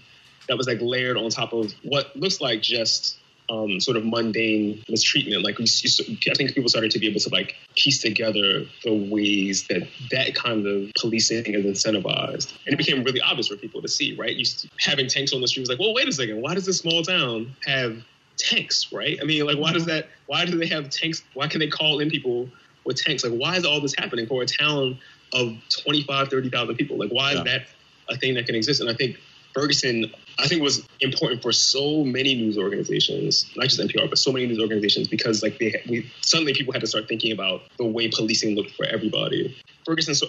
that 0.49 0.57
was 0.57 0.67
like 0.67 0.79
layered 0.81 1.17
on 1.17 1.31
top 1.31 1.53
of 1.53 1.73
what 1.83 2.15
looks 2.17 2.41
like 2.41 2.63
just 2.63 3.20
um, 3.51 3.81
sort 3.81 3.97
of 3.97 4.05
mundane 4.05 4.83
mistreatment. 4.89 5.43
Like 5.43 5.59
we, 5.59 5.65
I 5.65 6.35
think 6.35 6.55
people 6.55 6.69
started 6.69 6.93
to 6.93 6.99
be 6.99 7.09
able 7.09 7.21
to 7.21 7.31
like 7.31 7.57
piece 7.77 8.01
together 8.01 8.65
the 8.85 8.95
ways 9.11 9.67
that 9.69 9.89
that 10.11 10.35
kind 10.35 10.67
of 10.67 10.91
policing 10.99 11.55
is 11.55 11.67
incentivized, 11.67 12.57
and 12.65 12.75
it 12.75 12.77
became 12.77 13.03
really 13.03 13.21
obvious 13.21 13.49
for 13.49 13.57
people 13.57 13.83
to 13.83 13.89
see. 13.89 14.15
Right, 14.15 14.35
you 14.35 14.45
having 14.79 15.09
tanks 15.09 15.33
on 15.33 15.41
the 15.41 15.49
street 15.49 15.63
was 15.63 15.69
like, 15.69 15.81
well, 15.81 15.93
wait 15.93 16.09
a 16.09 16.13
second, 16.13 16.41
why 16.41 16.55
does 16.55 16.67
this 16.67 16.79
small 16.79 17.03
town 17.03 17.55
have 17.67 18.03
tanks? 18.39 18.93
Right? 18.93 19.19
I 19.21 19.25
mean, 19.25 19.45
like, 19.45 19.59
why 19.59 19.73
does 19.73 19.87
that? 19.87 20.09
Why 20.27 20.45
do 20.45 20.57
they 20.57 20.69
have 20.69 20.89
tanks? 20.89 21.23
Why 21.35 21.49
can 21.49 21.59
they 21.59 21.69
call 21.69 21.99
in 21.99 22.09
people 22.09 22.49
with 22.85 23.03
tanks? 23.03 23.25
Like, 23.25 23.39
why 23.39 23.57
is 23.57 23.65
all 23.65 23.81
this 23.81 23.95
happening 23.99 24.27
for 24.27 24.43
a 24.43 24.47
town 24.47 24.99
of 25.33 25.57
25, 25.83 26.29
30,000 26.29 26.77
people? 26.77 26.99
Like, 26.99 27.11
why 27.11 27.33
yeah. 27.33 27.39
is 27.39 27.45
that 27.45 27.63
a 28.09 28.17
thing 28.17 28.35
that 28.35 28.47
can 28.47 28.55
exist? 28.55 28.81
And 28.81 28.89
I 28.89 28.95
think 28.95 29.17
Ferguson, 29.55 30.13
I 30.41 30.47
think, 30.47 30.61
it 30.61 30.65
was 30.65 30.87
important 31.01 31.43
for 31.43 31.53
so 31.53 32.05
many 32.05 32.35
news 32.35 32.59
organizations, 32.59 33.51
not 33.57 33.69
just 33.69 33.81
NPR, 33.81 34.09
but 34.09 34.19
so 34.19 34.33
many 34.33 34.47
news 34.47 34.59
organizations, 34.61 35.09
because 35.09 35.43
like 35.43 35.59
they, 35.59 35.83
we 35.89 36.11
suddenly 36.21 36.55
people 36.55 36.73
had 36.73 36.81
to 36.81 36.87
start 36.87 37.09
thinking 37.09 37.33
about 37.33 37.63
the 37.79 37.85
way 37.85 38.09
policing 38.09 38.55
looked 38.57 38.73
for 38.73 38.85
everybody. 38.87 39.57
Ferguson, 39.85 40.15
so, 40.15 40.27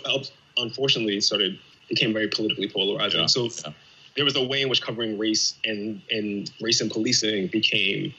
unfortunately, 0.58 1.20
started 1.22 1.60
became 1.90 2.14
very 2.14 2.28
politically 2.28 2.70
polarizing. 2.70 3.20
Yeah, 3.20 3.26
so 3.28 3.44
yeah. 3.44 3.74
there 4.16 4.26
was 4.26 4.36
a 4.36 4.44
way 4.44 4.62
in 4.62 4.70
which 4.70 4.82
covering 4.82 5.18
race 5.18 5.56
and 5.66 6.02
and 6.10 6.50
race 6.62 6.82
and 6.82 6.90
policing 6.90 7.48
became 7.48 8.14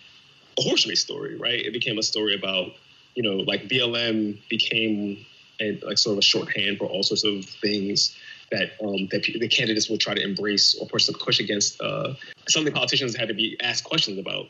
a 0.59 0.63
horse 0.63 0.87
race 0.87 1.01
story, 1.01 1.37
right? 1.37 1.61
It 1.65 1.73
became 1.73 1.99
a 1.99 2.03
story 2.03 2.35
about 2.35 2.73
you 3.15 3.23
know 3.23 3.37
like 3.37 3.69
BLM 3.69 4.39
became 4.49 5.25
a, 5.61 5.79
like 5.83 5.99
sort 5.99 6.15
of 6.15 6.19
a 6.19 6.23
shorthand 6.23 6.79
for 6.79 6.87
all 6.87 7.03
sorts 7.03 7.25
of 7.25 7.45
things 7.45 8.17
that 8.53 8.73
um, 8.85 9.09
that 9.11 9.23
the 9.23 9.49
candidates 9.49 9.89
will 9.89 9.99
try 9.99 10.15
to 10.15 10.23
embrace 10.23 10.77
or 10.81 10.87
push 10.87 11.09
push 11.19 11.41
against. 11.41 11.81
Uh, 11.81 12.15
something 12.49 12.73
politicians 12.73 13.17
had 13.17 13.29
to 13.29 13.35
be 13.35 13.57
asked 13.63 13.85
questions 13.85 14.19
about 14.19 14.47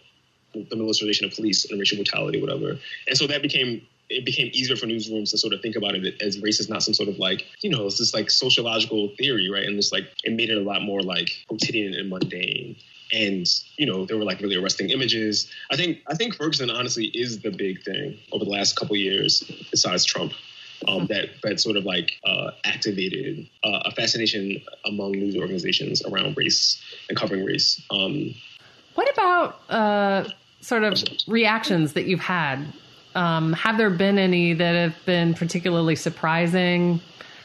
the 0.53 0.77
militarization 0.77 1.27
of 1.27 1.33
police 1.33 1.71
and 1.71 1.81
racial 1.81 1.97
brutality, 1.97 2.41
whatever. 2.41 2.79
And 3.09 3.17
so 3.17 3.27
that 3.29 3.43
became 3.43 3.87
it 4.11 4.27
became 4.27 4.51
easier 4.53 4.77
for 4.77 4.87
newsrooms 4.87 5.31
to 5.31 5.39
sort 5.39 5.55
of 5.55 5.63
think 5.63 5.77
about 5.77 5.95
it 5.95 6.21
as 6.21 6.39
race 6.41 6.61
is 6.61 6.69
not 6.69 6.83
some 6.83 6.93
sort 6.93 7.09
of 7.09 7.19
like 7.19 7.47
you 7.61 7.71
know 7.71 7.87
it's 7.87 7.99
this 7.99 8.13
like 8.13 8.31
sociological 8.31 9.09
theory, 9.17 9.49
right? 9.51 9.65
And 9.65 9.77
just 9.77 9.93
like 9.93 10.05
it 10.25 10.33
made 10.33 10.51
it 10.51 10.59
a 10.59 10.63
lot 10.63 10.83
more 10.83 11.01
like 11.01 11.31
quotidian 11.49 11.95
and 11.95 12.11
mundane. 12.11 12.77
And 13.15 13.47
you 13.77 13.87
know 13.87 14.05
there 14.05 14.17
were 14.17 14.25
like 14.25 14.41
really 14.41 14.57
arresting 14.57 14.91
images. 14.91 15.51
I 15.71 15.77
think 15.77 15.99
I 16.07 16.15
think 16.15 16.35
Ferguson 16.35 16.71
honestly 16.71 17.07
is 17.07 17.41
the 17.41 17.51
big 17.51 17.83
thing 17.83 18.19
over 18.33 18.45
the 18.45 18.51
last 18.51 18.77
couple 18.77 18.97
years, 18.97 19.45
besides 19.71 20.05
Trump 20.05 20.33
um, 20.89 21.07
that 21.07 21.31
that 21.43 21.61
sort 21.61 21.77
of 21.77 21.85
like 21.85 22.13
uh, 22.25 22.51
activated 22.65 23.49
uh, 23.65 23.83
a 23.85 23.91
fascination 23.93 24.63
among 24.85 25.13
news 25.13 25.37
organizations 25.37 26.03
around 26.05 26.37
race 26.37 26.83
and 27.09 27.19
covering 27.19 27.45
race. 27.45 27.83
Um, 27.91 28.35
what 28.95 29.11
about 29.13 29.61
uh, 29.71 30.29
sort 30.61 30.85
of 30.85 31.03
reactions 31.27 31.95
that 31.95 32.05
you've 32.05 32.21
had? 32.21 32.65
Um, 33.15 33.53
have 33.53 33.79
there 33.79 33.91
been 33.91 34.19
any 34.19 34.55
that 34.55 34.75
have 34.75 35.05
been 35.05 35.35
particularly 35.35 35.97
surprising? 35.97 37.01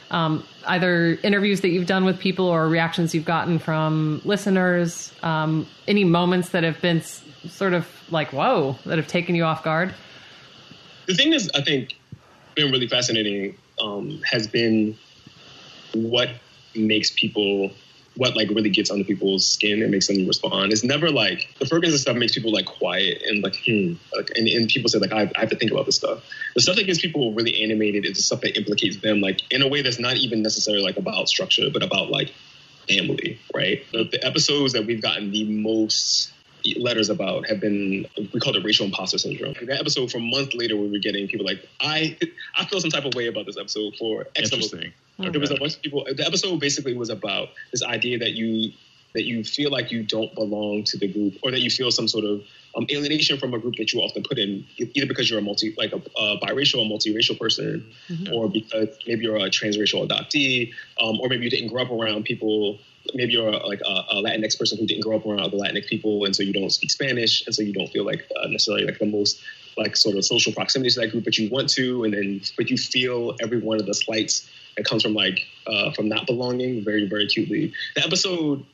Um, 0.09 0.45
either 0.67 1.19
interviews 1.23 1.61
that 1.61 1.69
you've 1.69 1.87
done 1.87 2.05
with 2.05 2.19
people 2.19 2.45
or 2.45 2.69
reactions 2.69 3.13
you've 3.13 3.25
gotten 3.25 3.59
from 3.59 4.21
listeners? 4.23 5.13
Um, 5.23 5.67
any 5.87 6.05
moments 6.05 6.49
that 6.49 6.63
have 6.63 6.79
been 6.81 7.01
sort 7.01 7.73
of 7.73 7.87
like, 8.09 8.31
whoa, 8.31 8.77
that 8.85 8.97
have 8.97 9.07
taken 9.07 9.35
you 9.35 9.43
off 9.43 9.63
guard? 9.63 9.93
The 11.07 11.13
thing 11.13 11.33
is, 11.33 11.49
I 11.55 11.61
think 11.61 11.96
been 12.57 12.71
really 12.71 12.87
fascinating 12.87 13.55
um, 13.79 14.21
has 14.29 14.47
been 14.47 14.97
what 15.93 16.29
makes 16.75 17.11
people 17.11 17.71
what 18.17 18.35
like 18.35 18.49
really 18.49 18.71
gets 18.71 18.89
under 18.89 19.05
people's 19.05 19.47
skin 19.47 19.83
and 19.83 19.91
makes 19.91 20.07
them 20.07 20.27
respond. 20.27 20.73
It's 20.73 20.83
never 20.83 21.11
like 21.11 21.53
the 21.59 21.67
Ferguson 21.67 21.99
stuff 21.99 22.17
makes 22.17 22.33
people 22.33 22.51
like 22.51 22.65
quiet 22.65 23.21
and 23.25 23.43
like 23.43 23.55
hmm, 23.63 23.93
like, 24.15 24.31
and, 24.35 24.47
and 24.47 24.67
people 24.67 24.89
say 24.89 24.97
like 24.97 25.13
I, 25.13 25.31
I, 25.35 25.39
have 25.39 25.49
to 25.51 25.55
think 25.55 25.71
about 25.71 25.85
this 25.85 25.97
stuff. 25.97 26.23
The 26.55 26.61
stuff 26.61 26.75
that 26.77 26.85
gets 26.85 26.99
people 26.99 27.33
really 27.33 27.61
animated 27.63 28.05
is 28.05 28.17
the 28.17 28.23
stuff 28.23 28.41
that 28.41 28.57
implicates 28.57 28.97
them 28.97 29.21
like 29.21 29.41
in 29.53 29.61
a 29.61 29.67
way 29.67 29.83
that's 29.83 29.99
not 29.99 30.17
even 30.17 30.41
necessarily 30.41 30.83
like 30.83 30.97
about 30.97 31.29
structure, 31.29 31.69
but 31.71 31.83
about 31.83 32.09
like 32.09 32.33
family, 32.89 33.39
right? 33.53 33.83
The, 33.91 34.05
the 34.05 34.25
episodes 34.25 34.73
that 34.73 34.85
we've 34.85 35.01
gotten 35.01 35.31
the 35.31 35.45
most 35.45 36.33
letters 36.77 37.09
about 37.09 37.47
have 37.47 37.59
been 37.59 38.05
we 38.33 38.39
called 38.39 38.55
it 38.55 38.63
racial 38.63 38.85
imposter 38.85 39.17
syndrome. 39.17 39.53
That 39.61 39.79
episode 39.79 40.11
for 40.11 40.19
months 40.19 40.55
later 40.55 40.75
we 40.75 40.89
were 40.89 40.99
getting 40.99 41.27
people 41.27 41.45
like 41.45 41.67
I 41.79 42.17
I 42.55 42.65
feel 42.65 42.79
some 42.81 42.89
type 42.89 43.05
of 43.05 43.15
way 43.15 43.27
about 43.27 43.45
this 43.45 43.57
episode 43.57 43.95
for 43.97 44.25
X 44.35 44.51
Interesting. 44.51 44.93
Okay. 45.19 45.29
There 45.29 45.41
was 45.41 45.51
a 45.51 45.55
bunch 45.55 45.75
of 45.75 45.81
people. 45.81 46.05
The 46.05 46.25
episode 46.25 46.59
basically 46.59 46.95
was 46.95 47.09
about 47.09 47.49
this 47.71 47.83
idea 47.83 48.19
that 48.19 48.33
you 48.33 48.71
that 49.13 49.23
you 49.23 49.43
feel 49.43 49.71
like 49.71 49.91
you 49.91 50.03
don't 50.03 50.33
belong 50.35 50.83
to 50.83 50.97
the 50.97 51.07
group, 51.07 51.35
or 51.41 51.49
that 51.49 51.61
you 51.61 51.71
feel 51.71 51.89
some 51.89 52.07
sort 52.07 52.25
of 52.25 52.41
um, 52.75 52.85
alienation 52.91 53.39
from 53.39 53.53
a 53.53 53.57
group 53.57 53.75
that 53.77 53.91
you 53.91 53.99
often 54.01 54.21
put 54.21 54.37
in, 54.37 54.63
either 54.77 55.07
because 55.07 55.29
you're 55.29 55.39
a 55.39 55.41
multi, 55.41 55.73
like 55.77 55.91
a, 55.91 55.95
a 55.95 56.37
biracial 56.39 56.79
or 56.79 56.85
multiracial 56.85 57.39
person, 57.39 57.83
mm-hmm. 58.09 58.31
or 58.33 58.47
because 58.47 58.89
maybe 59.07 59.23
you're 59.23 59.37
a 59.37 59.49
transracial 59.49 60.07
adoptee, 60.07 60.71
um, 61.01 61.19
or 61.19 61.29
maybe 61.29 61.45
you 61.45 61.49
didn't 61.49 61.69
grow 61.69 61.83
up 61.83 61.91
around 61.91 62.25
people 62.25 62.77
maybe 63.13 63.33
you're 63.33 63.51
like 63.51 63.81
a, 63.81 64.05
a 64.09 64.21
Latinx 64.21 64.57
person 64.57 64.77
who 64.77 64.85
didn't 64.85 65.03
grow 65.03 65.17
up 65.17 65.25
around 65.25 65.39
other 65.39 65.57
Latinx 65.57 65.87
people, 65.87 66.25
and 66.25 66.35
so 66.35 66.43
you 66.43 66.53
don't 66.53 66.69
speak 66.69 66.91
Spanish, 66.91 67.45
and 67.45 67.53
so 67.53 67.61
you 67.61 67.73
don't 67.73 67.89
feel 67.89 68.05
like 68.05 68.27
uh, 68.41 68.47
necessarily 68.47 68.85
like 68.85 68.99
the 68.99 69.05
most 69.05 69.41
like 69.77 69.95
sort 69.95 70.17
of 70.17 70.25
social 70.25 70.51
proximity 70.53 70.89
to 70.89 70.99
that 71.01 71.11
group, 71.11 71.23
but 71.23 71.37
you 71.37 71.49
want 71.49 71.69
to, 71.69 72.03
and 72.03 72.13
then 72.13 72.41
but 72.55 72.69
you 72.69 72.77
feel 72.77 73.35
every 73.41 73.59
one 73.59 73.79
of 73.79 73.85
the 73.85 73.93
slights 73.93 74.49
that 74.75 74.85
comes 74.85 75.03
from 75.03 75.13
like 75.13 75.39
uh, 75.67 75.91
from 75.91 76.09
not 76.09 76.25
belonging 76.25 76.83
very 76.83 77.07
very 77.07 77.25
acutely. 77.25 77.73
The 77.95 78.05
episode 78.05 78.65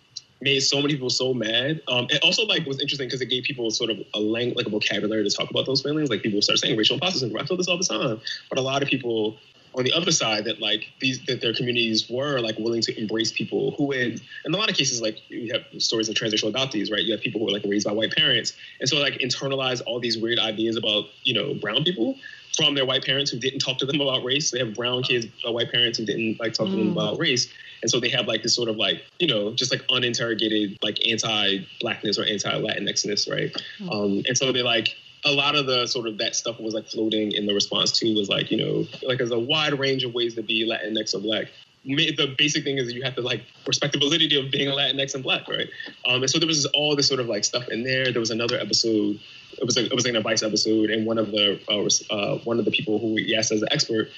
made 0.41 0.59
so 0.59 0.81
many 0.81 0.93
people 0.93 1.09
so 1.09 1.33
mad. 1.33 1.81
Um, 1.87 2.07
it 2.09 2.21
also 2.21 2.45
like 2.45 2.65
was 2.65 2.79
interesting 2.79 3.07
because 3.07 3.21
it 3.21 3.27
gave 3.27 3.43
people 3.43 3.71
sort 3.71 3.89
of 3.89 3.97
a 4.13 4.19
language, 4.19 4.57
like 4.57 4.67
a 4.67 4.69
vocabulary 4.69 5.23
to 5.23 5.29
talk 5.29 5.49
about 5.49 5.65
those 5.65 5.81
feelings. 5.81 6.09
Like 6.09 6.21
people 6.21 6.41
start 6.41 6.59
saying 6.59 6.77
racial 6.77 6.95
imposter 6.95 7.19
syndrome. 7.19 7.41
I 7.41 7.45
feel 7.45 7.57
this 7.57 7.67
all 7.67 7.77
the 7.77 7.83
time, 7.83 8.19
but 8.49 8.59
a 8.59 8.61
lot 8.61 8.83
of 8.83 8.89
people 8.89 9.37
on 9.75 9.83
the 9.83 9.93
other 9.93 10.11
side 10.11 10.45
that 10.45 10.59
like 10.59 10.87
these 10.99 11.23
that 11.25 11.41
their 11.41 11.53
communities 11.53 12.09
were 12.09 12.39
like 12.39 12.57
willing 12.57 12.81
to 12.81 12.99
embrace 12.99 13.31
people 13.31 13.71
who 13.77 13.91
in 13.91 14.19
in 14.45 14.53
a 14.53 14.57
lot 14.57 14.69
of 14.69 14.75
cases 14.75 15.01
like 15.01 15.17
you 15.29 15.51
have 15.51 15.63
stories 15.81 16.09
of 16.09 16.15
transracial 16.15 16.51
adoptees 16.51 16.91
right? 16.91 17.01
You 17.01 17.13
have 17.13 17.21
people 17.21 17.39
who 17.41 17.47
are 17.47 17.51
like 17.51 17.63
raised 17.65 17.87
by 17.87 17.93
white 17.93 18.15
parents. 18.15 18.53
And 18.79 18.87
so 18.87 18.97
like 18.97 19.15
internalize 19.15 19.81
all 19.85 19.99
these 19.99 20.17
weird 20.17 20.39
ideas 20.39 20.77
about 20.77 21.05
you 21.23 21.33
know 21.33 21.53
brown 21.55 21.83
people 21.83 22.15
from 22.55 22.75
their 22.75 22.85
white 22.85 23.03
parents 23.03 23.31
who 23.31 23.39
didn't 23.39 23.59
talk 23.59 23.79
to 23.79 23.85
them 23.85 23.99
about 23.99 24.23
race. 24.23 24.51
They 24.51 24.59
have 24.59 24.75
brown 24.75 25.03
kids 25.03 25.25
uh, 25.47 25.51
white 25.51 25.71
parents 25.71 25.97
who 25.97 26.05
didn't 26.05 26.39
like 26.39 26.53
talk 26.53 26.67
to 26.67 26.75
them 26.75 26.91
about 26.91 27.17
race. 27.17 27.51
And 27.81 27.89
so 27.89 27.99
they 27.99 28.09
have 28.09 28.27
like 28.27 28.43
this 28.43 28.55
sort 28.55 28.69
of 28.69 28.77
like 28.77 29.03
you 29.19 29.27
know 29.27 29.53
just 29.53 29.71
like 29.71 29.83
uninterrogated 29.89 30.77
like 30.83 31.05
anti-blackness 31.07 32.17
or 32.19 32.25
anti-latinxness 32.25 33.29
right? 33.29 33.55
Um, 33.91 34.23
and 34.27 34.37
so 34.37 34.51
they 34.51 34.61
like 34.61 34.95
a 35.25 35.31
lot 35.31 35.55
of 35.55 35.65
the 35.65 35.87
sort 35.87 36.07
of 36.07 36.17
that 36.17 36.35
stuff 36.35 36.59
was 36.59 36.73
like 36.73 36.87
floating 36.87 37.31
in 37.31 37.45
the 37.45 37.53
response 37.53 37.91
to 37.99 38.13
was 38.13 38.29
like 38.29 38.51
you 38.51 38.57
know 38.57 38.85
like 39.07 39.17
there's 39.17 39.31
a 39.31 39.39
wide 39.39 39.77
range 39.77 40.03
of 40.03 40.13
ways 40.13 40.35
to 40.35 40.43
be 40.43 40.67
Latinx 40.67 41.15
or 41.15 41.19
black. 41.19 41.47
The 41.85 42.33
basic 42.37 42.63
thing 42.63 42.77
is 42.77 42.87
that 42.87 42.93
you 42.93 43.03
have 43.03 43.15
to 43.15 43.21
like 43.21 43.43
respect 43.67 43.91
the 43.91 43.99
validity 43.99 44.39
of 44.39 44.49
being 44.51 44.69
Latinx 44.69 45.15
and 45.15 45.23
black, 45.23 45.49
right? 45.49 45.67
Um, 46.07 46.21
and 46.21 46.29
so 46.29 46.39
there 46.39 46.47
was 46.47 46.65
all 46.67 46.95
this 46.95 47.09
sort 47.09 47.19
of 47.19 47.27
like 47.27 47.43
stuff 47.43 47.67
in 47.67 47.83
there. 47.83 48.09
There 48.09 48.21
was 48.21 48.31
another 48.31 48.57
episode. 48.57 49.19
It 49.57 49.65
was 49.65 49.75
a, 49.75 49.85
it 49.85 49.93
was 49.93 50.05
like 50.05 50.11
an 50.11 50.15
advice 50.15 50.43
episode, 50.43 50.89
and 50.89 51.05
one 51.05 51.17
of 51.17 51.31
the 51.31 51.59
uh, 51.69 52.13
uh, 52.13 52.37
one 52.39 52.59
of 52.59 52.65
the 52.65 52.71
people 52.71 52.99
who 52.99 53.13
we 53.13 53.35
asked 53.35 53.51
as 53.51 53.61
an 53.61 53.67
expert 53.71 54.09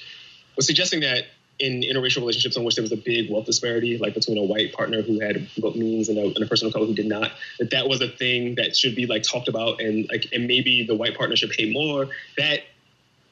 was 0.55 0.67
suggesting 0.67 1.01
that 1.01 1.25
in 1.59 1.81
interracial 1.81 2.17
relationships 2.17 2.57
in 2.57 2.63
which 2.63 2.75
there 2.75 2.83
was 2.83 2.91
a 2.91 2.97
big 2.97 3.29
wealth 3.31 3.45
disparity, 3.45 3.97
like 3.97 4.13
between 4.13 4.37
a 4.37 4.43
white 4.43 4.73
partner 4.73 5.01
who 5.01 5.19
had 5.19 5.47
what 5.57 5.75
means 5.75 6.09
and 6.09 6.17
a, 6.17 6.25
and 6.25 6.41
a 6.43 6.45
person 6.47 6.67
of 6.67 6.73
color 6.73 6.85
who 6.85 6.93
did 6.93 7.07
not, 7.07 7.31
that 7.59 7.69
that 7.71 7.87
was 7.87 8.01
a 8.01 8.09
thing 8.09 8.55
that 8.55 8.75
should 8.75 8.95
be 8.95 9.05
like 9.05 9.23
talked 9.23 9.47
about 9.47 9.79
and 9.81 10.07
like 10.09 10.27
and 10.33 10.47
maybe 10.47 10.85
the 10.85 10.95
white 10.95 11.17
partner 11.17 11.35
should 11.35 11.51
pay 11.51 11.71
more. 11.71 12.07
That, 12.37 12.61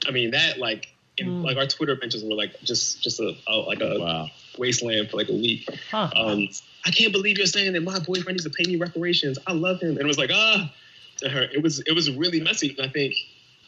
I 0.08 0.12
mean, 0.12 0.32
that 0.32 0.58
like. 0.60 0.88
In, 1.20 1.44
Like 1.44 1.58
our 1.58 1.68
Twitter 1.68 1.96
benches 1.96 2.24
were 2.24 2.34
like 2.34 2.60
just 2.62 3.04
just 3.04 3.20
a, 3.20 3.36
a 3.48 3.58
like 3.58 3.82
a 3.82 4.00
Wow. 4.00 4.30
wasteland 4.58 5.12
for 5.12 5.18
like 5.18 5.30
a 5.30 5.34
week. 5.34 5.70
Huh. 5.92 6.10
Um, 6.16 6.48
I 6.88 6.90
can't 6.90 7.12
believe 7.12 7.38
you're 7.38 7.46
saying 7.46 7.74
that 7.74 7.84
my 7.84 8.00
boyfriend 8.00 8.30
needs 8.36 8.46
to 8.46 8.50
pay 8.50 8.64
me 8.68 8.78
reparations. 8.78 9.38
I 9.46 9.54
love 9.54 9.80
him, 9.80 9.90
and 9.90 10.00
it 10.00 10.08
was 10.08 10.18
like 10.18 10.32
ah, 10.34 10.74
her. 11.22 11.44
It 11.54 11.62
was 11.62 11.82
it 11.82 11.94
was 11.94 12.10
really 12.10 12.42
messy, 12.42 12.74
and 12.76 12.88
I 12.88 12.90
think 12.90 13.14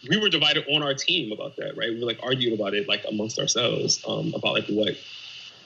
we 0.09 0.17
were 0.17 0.29
divided 0.29 0.65
on 0.69 0.83
our 0.83 0.93
team 0.93 1.31
about 1.31 1.55
that. 1.57 1.77
Right, 1.77 1.89
we 1.89 1.99
were 1.99 2.05
like 2.05 2.19
argued 2.23 2.53
about 2.53 2.73
it 2.73 2.87
like 2.87 3.05
amongst 3.07 3.39
ourselves 3.39 4.03
um, 4.07 4.33
about 4.33 4.53
like 4.53 4.67
what 4.67 4.95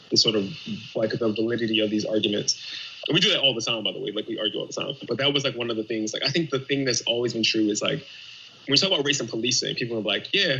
the 0.09 0.17
sort 0.17 0.35
of 0.35 0.51
like 0.95 1.11
the 1.11 1.31
validity 1.31 1.79
of 1.81 1.89
these 1.89 2.05
arguments. 2.05 2.61
And 3.07 3.15
we 3.15 3.21
do 3.21 3.29
that 3.29 3.39
all 3.39 3.53
the 3.53 3.61
time, 3.61 3.83
by 3.83 3.91
the 3.91 3.99
way. 3.99 4.11
Like 4.11 4.27
we 4.27 4.39
argue 4.39 4.59
all 4.59 4.67
the 4.67 4.73
time. 4.73 4.93
But 5.07 5.17
that 5.17 5.33
was 5.33 5.43
like 5.43 5.55
one 5.55 5.69
of 5.69 5.77
the 5.77 5.83
things. 5.83 6.13
Like 6.13 6.23
I 6.23 6.29
think 6.29 6.49
the 6.49 6.59
thing 6.59 6.85
that's 6.85 7.01
always 7.01 7.33
been 7.33 7.43
true 7.43 7.69
is 7.69 7.81
like 7.81 7.99
when 7.99 8.73
we 8.73 8.77
talk 8.77 8.91
about 8.91 9.05
race 9.05 9.19
and 9.19 9.29
policing, 9.29 9.75
people 9.75 9.97
are 9.97 10.01
like, 10.01 10.33
yeah, 10.33 10.57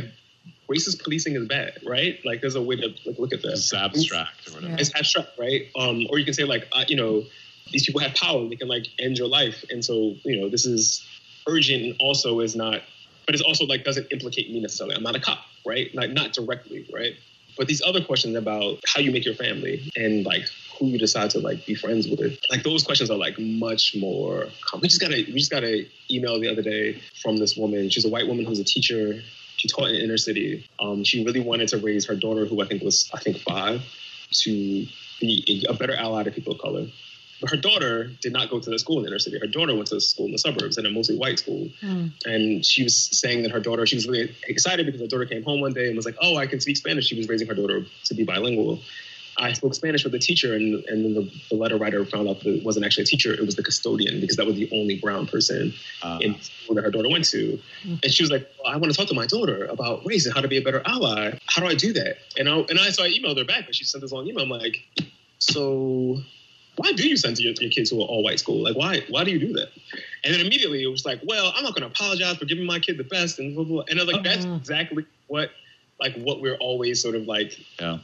racist 0.68 1.02
policing 1.02 1.36
is 1.36 1.46
bad, 1.46 1.78
right? 1.84 2.18
Like 2.24 2.40
there's 2.40 2.54
a 2.54 2.62
way 2.62 2.76
to 2.76 2.88
like 3.06 3.18
look 3.18 3.32
at 3.32 3.42
that. 3.42 3.52
It's 3.52 3.72
abstract 3.74 4.48
or 4.48 4.54
whatever. 4.54 4.72
Yeah. 4.72 4.80
It's 4.80 4.94
abstract, 4.94 5.38
right? 5.38 5.66
Um, 5.76 6.06
or 6.10 6.18
you 6.18 6.24
can 6.24 6.34
say 6.34 6.44
like, 6.44 6.66
uh, 6.72 6.84
you 6.88 6.96
know, 6.96 7.24
these 7.70 7.86
people 7.86 8.00
have 8.00 8.14
power; 8.14 8.48
they 8.48 8.56
can 8.56 8.68
like 8.68 8.86
end 8.98 9.18
your 9.18 9.28
life, 9.28 9.64
and 9.70 9.84
so 9.84 10.14
you 10.24 10.40
know 10.40 10.48
this 10.48 10.66
is 10.66 11.06
urgent, 11.46 11.82
and 11.84 11.96
also 12.00 12.40
is 12.40 12.56
not, 12.56 12.82
but 13.26 13.34
it's 13.34 13.42
also 13.42 13.64
like 13.66 13.84
doesn't 13.84 14.06
implicate 14.10 14.50
me 14.50 14.60
necessarily. 14.60 14.96
I'm 14.96 15.02
not 15.02 15.16
a 15.16 15.20
cop, 15.20 15.38
right? 15.64 15.94
Like 15.94 16.10
not 16.10 16.32
directly, 16.32 16.86
right? 16.92 17.14
But 17.56 17.66
these 17.66 17.82
other 17.82 18.02
questions 18.02 18.36
about 18.36 18.80
how 18.86 19.00
you 19.00 19.10
make 19.10 19.24
your 19.24 19.34
family 19.34 19.90
and 19.96 20.24
like 20.24 20.48
who 20.78 20.86
you 20.86 20.98
decide 20.98 21.30
to 21.30 21.40
like 21.40 21.66
be 21.66 21.74
friends 21.74 22.08
with, 22.08 22.38
like 22.50 22.62
those 22.62 22.82
questions 22.82 23.10
are 23.10 23.18
like 23.18 23.38
much 23.38 23.94
more. 23.96 24.46
Com- 24.66 24.80
we 24.80 24.88
just 24.88 25.00
got 25.00 25.12
a 25.12 25.24
we 25.26 25.38
just 25.38 25.50
got 25.50 25.64
a 25.64 25.86
email 26.10 26.40
the 26.40 26.48
other 26.48 26.62
day 26.62 27.00
from 27.22 27.36
this 27.36 27.56
woman. 27.56 27.90
She's 27.90 28.04
a 28.04 28.08
white 28.08 28.26
woman 28.26 28.44
who's 28.44 28.60
a 28.60 28.64
teacher. 28.64 29.20
She 29.56 29.68
taught 29.68 29.90
in 29.90 29.96
inner 29.96 30.16
city. 30.16 30.66
Um, 30.80 31.04
she 31.04 31.22
really 31.24 31.40
wanted 31.40 31.68
to 31.68 31.78
raise 31.78 32.06
her 32.06 32.14
daughter, 32.14 32.46
who 32.46 32.62
I 32.62 32.66
think 32.66 32.82
was 32.82 33.10
I 33.12 33.20
think 33.20 33.38
five, 33.38 33.82
to 34.30 34.86
be 35.20 35.66
a 35.68 35.74
better 35.74 35.94
ally 35.94 36.22
to 36.22 36.30
people 36.30 36.54
of 36.54 36.60
color. 36.60 36.86
But 37.40 37.50
her 37.50 37.56
daughter 37.56 38.10
did 38.20 38.32
not 38.32 38.50
go 38.50 38.60
to 38.60 38.70
the 38.70 38.78
school 38.78 38.98
in 38.98 39.04
the 39.04 39.08
inner 39.08 39.18
city. 39.18 39.38
Her 39.38 39.46
daughter 39.46 39.74
went 39.74 39.88
to 39.88 39.96
a 39.96 40.00
school 40.00 40.26
in 40.26 40.32
the 40.32 40.38
suburbs, 40.38 40.76
and 40.78 40.86
a 40.86 40.90
mostly 40.90 41.16
white 41.16 41.38
school. 41.38 41.70
And 42.26 42.64
she 42.64 42.82
was 42.82 42.96
saying 43.18 43.42
that 43.42 43.52
her 43.52 43.60
daughter, 43.60 43.86
she 43.86 43.96
was 43.96 44.06
really 44.06 44.34
excited 44.46 44.86
because 44.86 45.00
her 45.00 45.06
daughter 45.06 45.26
came 45.26 45.42
home 45.42 45.60
one 45.60 45.72
day 45.72 45.86
and 45.86 45.96
was 45.96 46.06
like, 46.06 46.16
"Oh, 46.20 46.36
I 46.36 46.46
can 46.46 46.60
speak 46.60 46.76
Spanish." 46.76 47.06
She 47.06 47.16
was 47.16 47.28
raising 47.28 47.48
her 47.48 47.54
daughter 47.54 47.86
to 48.04 48.14
be 48.14 48.24
bilingual. 48.24 48.80
I 49.38 49.52
spoke 49.54 49.74
Spanish 49.74 50.04
with 50.04 50.12
the 50.12 50.18
teacher, 50.18 50.54
and, 50.54 50.84
and 50.84 51.04
then 51.04 51.14
the, 51.14 51.32
the 51.48 51.56
letter 51.56 51.76
writer 51.78 52.04
found 52.04 52.28
out 52.28 52.40
that 52.40 52.56
it 52.56 52.64
wasn't 52.64 52.84
actually 52.84 53.04
a 53.04 53.06
teacher; 53.06 53.32
it 53.32 53.40
was 53.40 53.56
the 53.56 53.62
custodian 53.62 54.20
because 54.20 54.36
that 54.36 54.44
was 54.44 54.56
the 54.56 54.68
only 54.72 54.96
brown 54.98 55.26
person 55.26 55.72
Uh, 56.02 56.18
in 56.20 56.32
the 56.32 56.42
school 56.42 56.74
that 56.74 56.84
her 56.84 56.90
daughter 56.90 57.08
went 57.08 57.24
to. 57.26 57.58
And 58.02 58.12
she 58.12 58.22
was 58.22 58.30
like, 58.30 58.50
well, 58.58 58.72
"I 58.72 58.76
want 58.76 58.92
to 58.92 58.98
talk 58.98 59.08
to 59.08 59.14
my 59.14 59.26
daughter 59.26 59.64
about 59.64 60.04
race 60.04 60.26
and 60.26 60.34
how 60.34 60.42
to 60.42 60.48
be 60.48 60.58
a 60.58 60.62
better 60.62 60.82
ally. 60.84 61.38
How 61.46 61.62
do 61.62 61.68
I 61.68 61.74
do 61.74 61.92
that?" 61.94 62.18
And 62.38 62.48
I 62.48 62.58
and 62.58 62.78
I 62.78 62.90
so 62.90 63.04
I 63.04 63.08
emailed 63.08 63.38
her 63.38 63.44
back, 63.44 63.66
and 63.66 63.74
she 63.74 63.84
sent 63.84 64.02
this 64.02 64.12
long 64.12 64.26
email. 64.26 64.44
I'm 64.44 64.50
like, 64.50 64.76
"So 65.38 66.22
why 66.80 66.92
do 66.92 67.06
you 67.06 67.16
send 67.16 67.36
to 67.36 67.42
your, 67.42 67.52
your 67.60 67.70
kids 67.70 67.90
to 67.90 67.96
an 67.96 68.02
all 68.02 68.22
white 68.22 68.40
school? 68.40 68.62
Like, 68.62 68.74
why 68.74 69.02
why 69.10 69.22
do 69.22 69.30
you 69.30 69.38
do 69.38 69.52
that? 69.52 69.68
And 70.24 70.32
then 70.32 70.40
immediately 70.40 70.82
it 70.82 70.86
was 70.86 71.04
like, 71.04 71.20
well, 71.24 71.52
I'm 71.54 71.62
not 71.62 71.74
going 71.74 71.82
to 71.82 71.88
apologize 71.88 72.36
for 72.36 72.46
giving 72.46 72.64
my 72.64 72.78
kid 72.78 72.96
the 72.96 73.04
best, 73.04 73.38
and 73.38 73.54
blah, 73.54 73.64
blah, 73.64 73.74
blah. 73.76 73.84
and 73.90 74.00
I 74.00 74.04
was 74.04 74.12
like, 74.12 74.24
that's 74.24 74.46
exactly 74.46 75.04
what 75.26 75.50
like 76.00 76.14
what 76.16 76.40
we're 76.40 76.56
always 76.56 77.02
sort 77.02 77.14
of 77.14 77.26
like 77.26 77.58
yeah. 77.78 77.98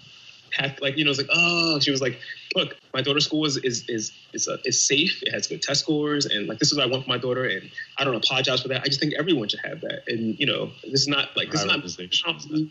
have 0.52 0.78
like 0.80 0.99
you 0.99 1.04
know 1.04 1.11
it's 1.11 1.18
like 1.18 1.30
oh 1.33 1.80
she 1.80 1.90
was 1.90 2.02
like 2.02 2.21
look 2.54 2.76
my 2.92 3.00
daughter's 3.00 3.25
school 3.25 3.47
is 3.47 3.56
is 3.56 3.88
is 3.88 4.12
is, 4.35 4.49
uh, 4.49 4.59
is 4.64 4.87
safe 4.87 5.23
it 5.23 5.33
has 5.33 5.47
good 5.47 5.62
test 5.62 5.80
scores 5.80 6.26
and 6.26 6.47
like 6.47 6.59
this 6.59 6.71
is 6.71 6.76
what 6.76 6.87
I 6.87 6.90
want 6.90 7.04
for 7.04 7.09
my 7.09 7.18
daughter 7.18 7.45
and 7.47 7.71
I 7.97 8.04
don't 8.04 8.14
apologize 8.14 8.61
for 8.61 8.68
that 8.68 8.83
I 8.83 8.85
just 8.85 9.00
think 9.00 9.14
everyone 9.18 9.49
should 9.49 9.61
have 9.64 9.80
that 9.80 10.02
and 10.09 10.38
you 10.38 10.47
know 10.47 10.71
this 10.85 11.00
is 11.00 11.09
not 11.09 11.35
like 11.37 11.50
this 11.50 11.61
is 11.61 11.66
not 11.66 11.80
Prioritization, 11.80 12.37
isn't 12.37 12.66
it? 12.66 12.68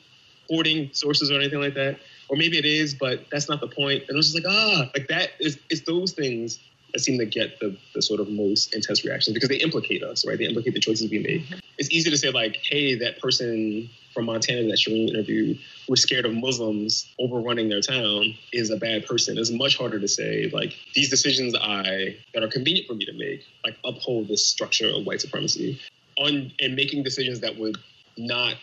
hoarding 0.48 0.90
sources 0.94 1.32
or 1.32 1.36
anything 1.36 1.60
like 1.60 1.74
that 1.74 1.98
or 2.30 2.38
maybe 2.38 2.58
it 2.58 2.66
is 2.66 2.94
but 2.94 3.26
that's 3.32 3.50
not 3.50 3.60
the 3.62 3.68
point. 3.68 4.02
and 4.02 4.12
it 4.12 4.16
was 4.16 4.34
just 4.34 4.46
like 4.46 4.54
ah 4.54 4.90
like 4.96 5.08
that 5.08 5.32
is 5.40 5.58
it's 5.70 5.82
those 5.82 6.14
things 6.14 6.60
that 6.94 7.00
seem 7.00 7.20
to 7.20 7.26
get 7.26 7.60
the, 7.60 7.78
the 7.94 8.02
sort 8.02 8.20
of 8.22 8.30
most 8.30 8.74
intense 8.74 9.04
reactions 9.04 9.34
because 9.34 9.50
they 9.50 9.58
implicate 9.58 10.04
us 10.04 10.26
right 10.26 10.38
they 10.38 10.46
implicate 10.46 10.74
the 10.74 10.80
choices 10.80 11.10
we 11.10 11.20
make 11.20 11.44
it's 11.78 11.92
easy 11.92 12.10
to 12.10 12.18
say 12.18 12.30
like 12.30 12.58
hey 12.64 12.96
that 12.96 13.20
person 13.20 13.90
from 14.16 14.26
Montana 14.26 14.64
that 14.70 14.78
Shireen 14.78 15.10
interviewed 15.10 15.58
who 15.58 15.92
was 15.92 16.02
scared 16.02 16.26
of 16.26 16.34
Muslims 16.34 17.14
overrunning 17.20 17.70
their 17.70 17.82
town 17.82 18.34
is 18.54 18.72
a 18.72 18.78
bad 18.78 19.06
person. 19.06 19.38
It's 19.38 19.52
much 19.52 19.78
harder 19.78 20.00
to 20.00 20.08
say 20.08 20.50
like 20.52 20.74
these 20.96 21.10
decisions 21.10 21.54
I 21.54 22.16
that 22.34 22.42
are 22.42 22.48
convenient 22.48 22.88
for 22.88 22.96
me 22.96 23.06
to 23.06 23.14
make 23.14 23.44
like 23.64 23.78
uphold 23.84 24.30
this 24.30 24.48
structure 24.48 24.90
of 24.90 25.06
white 25.06 25.22
supremacy 25.22 25.80
on 26.18 26.52
and 26.62 26.76
making 26.76 27.04
decisions 27.04 27.42
that 27.42 27.58
would 27.60 27.78
not 28.18 28.56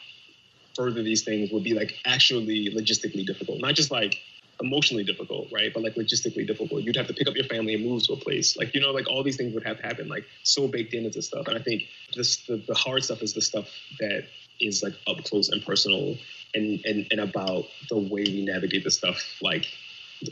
further 0.75 1.03
these 1.03 1.23
things 1.23 1.51
would 1.53 1.65
be 1.65 1.75
like 1.75 1.95
actually 2.05 2.75
logistically 2.75 3.27
difficult, 3.27 3.61
not 3.61 3.75
just 3.75 3.91
like 3.91 4.19
emotionally 4.61 5.05
difficult, 5.05 5.49
right? 5.53 5.73
But 5.73 5.83
like 5.83 5.95
logistically 5.95 6.47
difficult. 6.47 6.83
You'd 6.83 6.97
have 6.97 7.09
to 7.09 7.15
pick 7.15 7.29
up 7.29 7.35
your 7.35 7.45
family 7.45 7.75
and 7.75 7.85
move 7.85 8.05
to 8.05 8.13
a 8.13 8.17
place. 8.17 8.57
Like, 8.57 8.75
you 8.75 8.81
know, 8.81 8.91
like 8.91 9.11
all 9.11 9.23
these 9.23 9.37
things 9.37 9.55
would 9.55 9.65
have 9.65 9.79
to 9.79 9.83
happen, 9.83 10.09
like 10.09 10.25
so 10.43 10.69
baked 10.69 10.95
into 10.95 11.21
stuff. 11.23 11.49
And 11.49 11.57
I 11.57 11.63
think 11.63 11.83
this 12.15 12.47
the, 12.47 12.57
the 12.57 12.75
hard 12.75 13.05
stuff 13.05 13.23
is 13.23 13.35
the 13.35 13.43
stuff 13.43 13.69
that 14.01 14.25
is 14.61 14.83
like 14.83 14.95
up 15.07 15.25
close 15.25 15.49
and 15.49 15.65
personal 15.65 16.17
and, 16.55 16.85
and, 16.85 17.07
and 17.11 17.21
about 17.21 17.65
the 17.89 17.99
way 17.99 18.25
we 18.25 18.45
navigate 18.45 18.85
this 18.85 18.97
stuff, 18.97 19.21
like 19.41 19.67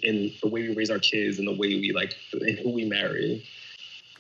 in 0.03 0.33
the 0.43 0.49
way 0.49 0.69
we 0.69 0.75
raise 0.75 0.91
our 0.91 0.99
kids 0.99 1.39
and 1.39 1.49
the 1.49 1.53
way 1.53 1.69
we 1.81 1.93
like 1.93 2.15
and 2.33 2.59
who 2.59 2.71
we 2.71 2.85
marry. 2.85 3.45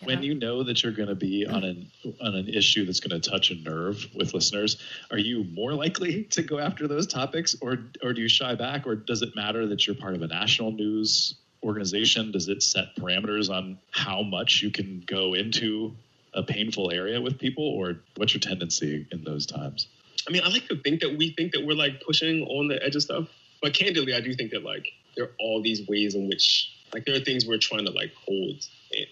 When 0.03 0.23
you 0.23 0.35
know 0.35 0.63
that 0.63 0.83
you're 0.83 0.93
going 0.93 1.09
to 1.09 1.15
be 1.15 1.47
on 1.47 1.63
an 1.63 1.91
on 2.23 2.35
an 2.35 2.49
issue 2.49 2.87
that's 2.87 3.01
going 3.01 3.21
to 3.21 3.31
touch 3.31 3.51
a 3.51 3.55
nerve 3.55 4.07
with 4.15 4.33
listeners, 4.33 4.79
are 5.11 5.19
you 5.19 5.45
more 5.45 5.75
likely 5.75 6.25
to 6.25 6.43
go 6.43 6.59
after 6.59 6.89
those 6.89 7.07
topics, 7.07 7.55
or 7.61 7.79
or 8.03 8.13
do 8.13 8.23
you 8.23 8.29
shy 8.29 8.55
back, 8.55 8.87
or 8.87 8.95
does 8.95 9.23
it 9.23 9.37
matter 9.37 9.67
that 9.67 9.87
you're 9.87 9.97
part 9.97 10.15
of 10.15 10.23
a 10.23 10.27
national 10.27 10.73
news 10.73 11.35
organization? 11.63 12.33
Does 12.33 12.49
it 12.49 12.63
set 12.63 12.97
parameters 12.97 13.51
on 13.51 13.79
how 13.91 14.23
much 14.23 14.63
you 14.63 14.71
can 14.71 15.05
go 15.07 15.35
into 15.35 15.95
a 16.33 16.43
painful 16.43 16.91
area 16.91 17.21
with 17.21 17.39
people, 17.39 17.65
or 17.65 17.97
what's 18.17 18.33
your 18.33 18.41
tendency 18.41 19.07
in 19.11 19.25
those 19.25 19.45
times? 19.45 19.87
I 20.27 20.33
mean, 20.33 20.43
I 20.45 20.49
like 20.49 20.69
to 20.69 20.77
think 20.77 21.01
that 21.01 21.17
we 21.17 21.33
think 21.33 21.53
that 21.53 21.65
we're 21.67 21.75
like 21.75 22.03
pushing 22.03 22.45
on 22.45 22.69
the 22.69 22.83
edge 22.83 22.97
of 22.97 23.03
stuff, 23.03 23.29
but 23.61 23.75
candidly, 23.75 24.15
I 24.15 24.21
do 24.21 24.35
think 24.35 24.53
that 24.53 24.63
like 24.63 24.87
there 25.17 25.27
are 25.27 25.31
all 25.39 25.63
these 25.63 25.87
ways 25.87 26.15
in 26.15 26.29
which 26.29 26.73
like 26.95 27.05
there 27.05 27.17
are 27.17 27.21
things 27.21 27.47
we're 27.47 27.59
trying 27.59 27.85
to 27.85 27.91
like 27.91 28.13
hold 28.15 28.57
it 28.57 28.67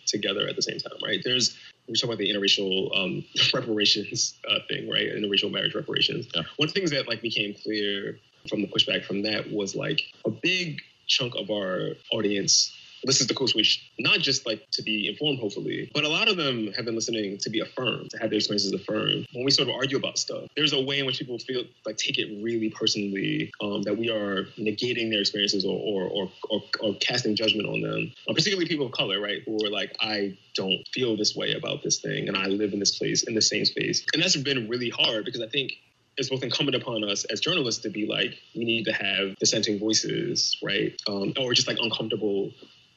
together 0.08 0.48
at 0.48 0.56
the 0.56 0.62
same 0.62 0.78
time, 0.78 0.98
right? 1.02 1.20
There's 1.24 1.56
we 1.88 1.94
talk 1.94 2.08
about 2.10 2.18
the 2.18 2.28
interracial 2.28 2.96
um, 2.96 3.24
reparations 3.54 4.34
uh, 4.48 4.58
thing, 4.68 4.88
right? 4.88 5.08
Interracial 5.08 5.50
marriage 5.50 5.74
reparations. 5.74 6.28
Yeah. 6.34 6.42
One 6.56 6.68
of 6.68 6.74
the 6.74 6.80
things 6.80 6.90
that 6.90 7.08
like 7.08 7.22
became 7.22 7.54
clear 7.62 8.18
from 8.48 8.62
the 8.62 8.68
pushback 8.68 9.04
from 9.04 9.22
that 9.22 9.50
was 9.50 9.74
like 9.74 10.02
a 10.24 10.30
big 10.30 10.80
chunk 11.06 11.34
of 11.36 11.50
our 11.50 11.92
audience 12.12 12.72
listens 13.05 13.28
to 13.28 13.35
Code 13.35 13.50
Switch 13.50 13.90
not 13.99 14.19
just 14.21 14.47
like 14.47 14.69
to 14.73 14.83
be 14.83 15.09
informed, 15.09 15.38
hopefully, 15.38 15.90
but 15.95 16.05
a 16.05 16.09
lot 16.09 16.28
of 16.28 16.37
them 16.37 16.73
have 16.73 16.85
been 16.85 16.95
listening 16.95 17.38
to 17.38 17.50
be 17.50 17.61
affirmed, 17.61 18.11
to 18.11 18.19
have 18.19 18.31
their 18.31 18.38
experiences 18.38 18.73
affirmed. 18.73 19.26
When 19.33 19.45
we 19.45 19.50
sort 19.50 19.69
of 19.69 19.75
argue 19.75 19.97
about 19.97 20.19
stuff, 20.19 20.45
there's 20.57 20.73
a 20.73 20.81
way 20.81 20.99
in 20.99 21.07
which 21.07 21.19
people 21.19 21.38
feel 21.38 21.64
like 21.87 21.97
take 21.97 22.19
it 22.19 22.43
really 22.43 22.71
personally 22.71 23.50
um, 23.61 23.83
that 23.83 23.97
we 23.97 24.11
are 24.11 24.45
negating 24.59 25.11
their 25.11 25.21
experiences 25.21 25.64
or 25.64 25.78
or, 25.78 26.05
or, 26.09 26.33
or, 26.50 26.62
or 26.81 26.95
casting 26.97 27.37
judgment 27.37 27.69
on 27.69 27.81
them, 27.81 28.12
uh, 28.28 28.35
particularly 28.35 28.67
people 28.67 28.87
of 28.87 28.93
color, 28.93 29.21
right? 29.21 29.43
Who 29.47 29.64
are 29.64 29.71
like, 29.71 29.97
I 30.00 30.37
don't 30.55 30.87
feel 30.93 31.17
this 31.17 31.35
way 31.37 31.55
about 31.55 31.83
this 31.83 32.00
thing, 32.00 32.28
and 32.28 32.37
I 32.37 32.47
live 32.47 32.73
in 32.73 32.78
this 32.78 32.99
place 32.99 33.23
in 33.23 33.35
the 33.35 33.43
same 33.43 33.64
space, 33.64 34.05
and 34.12 34.23
that's 34.23 34.37
been 34.37 34.69
really 34.69 34.90
hard 34.90 35.25
because 35.25 35.40
I 35.40 35.49
think 35.49 35.73
it's 36.19 36.28
both 36.28 36.43
incumbent 36.43 36.76
upon 36.76 37.05
us 37.05 37.25
as 37.25 37.40
journalists 37.40 37.83
to 37.83 37.90
be 37.90 38.07
like, 38.07 38.37
we 38.55 38.64
need 38.64 38.85
to 38.85 38.93
have 38.93 39.37
dissenting 39.37 39.78
voices, 39.78 40.59
right? 40.62 41.00
Um, 41.09 41.33
or 41.40 41.55
just 41.55 41.69
like 41.69 41.78
uncomfortable 41.81 42.50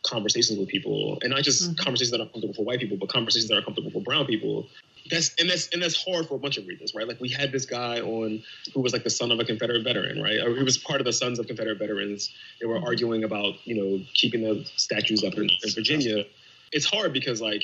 conversations 0.04 0.60
with 0.60 0.68
people, 0.68 1.20
and 1.22 1.32
not 1.32 1.44
just 1.44 1.64
mm-hmm. 1.64 1.84
conversations 1.84 2.12
that 2.12 2.22
are 2.22 2.26
comfortable 2.26 2.54
for 2.54 2.66
white 2.66 2.80
people, 2.80 2.98
but 2.98 3.10
conversations 3.10 3.50
that 3.50 3.58
are 3.58 3.62
comfortable 3.62 3.92
for 3.92 4.02
brown 4.02 4.26
people. 4.26 4.68
That's 5.10 5.34
and 5.40 5.50
that's 5.50 5.68
and 5.70 5.82
that's 5.82 6.04
hard 6.04 6.28
for 6.28 6.36
a 6.36 6.40
bunch 6.40 6.58
of 6.58 6.68
reasons, 6.68 6.94
right? 6.96 7.08
Like 7.08 7.20
we 7.20 7.30
had 7.30 7.52
this 7.52 7.66
guy 7.66 8.00
on 8.00 8.42
who 8.74 8.82
was 8.82 8.94
like 8.94 9.04
the 9.04 9.10
son 9.10 9.32
of 9.32 9.40
a 9.40 9.46
Confederate 9.46 9.84
veteran, 9.84 10.22
right? 10.22 10.40
Or 10.40 10.56
he 10.56 10.64
was 10.64 10.78
part 10.78 11.02
of 11.02 11.06
the 11.06 11.14
Sons 11.14 11.40
of 11.40 11.48
Confederate 11.48 11.80
Veterans. 11.80 12.34
They 12.60 12.68
were 12.68 12.76
mm-hmm. 12.76 12.86
arguing 12.86 13.24
about 13.24 13.56
you 13.66 13.76
know 13.76 14.04
keeping 14.14 14.42
the 14.42 14.64
statues 14.76 15.24
up 15.24 15.34
in, 15.34 15.44
in 15.44 15.74
Virginia. 15.74 16.26
It's 16.72 16.86
hard 16.86 17.14
because 17.14 17.42
like 17.42 17.64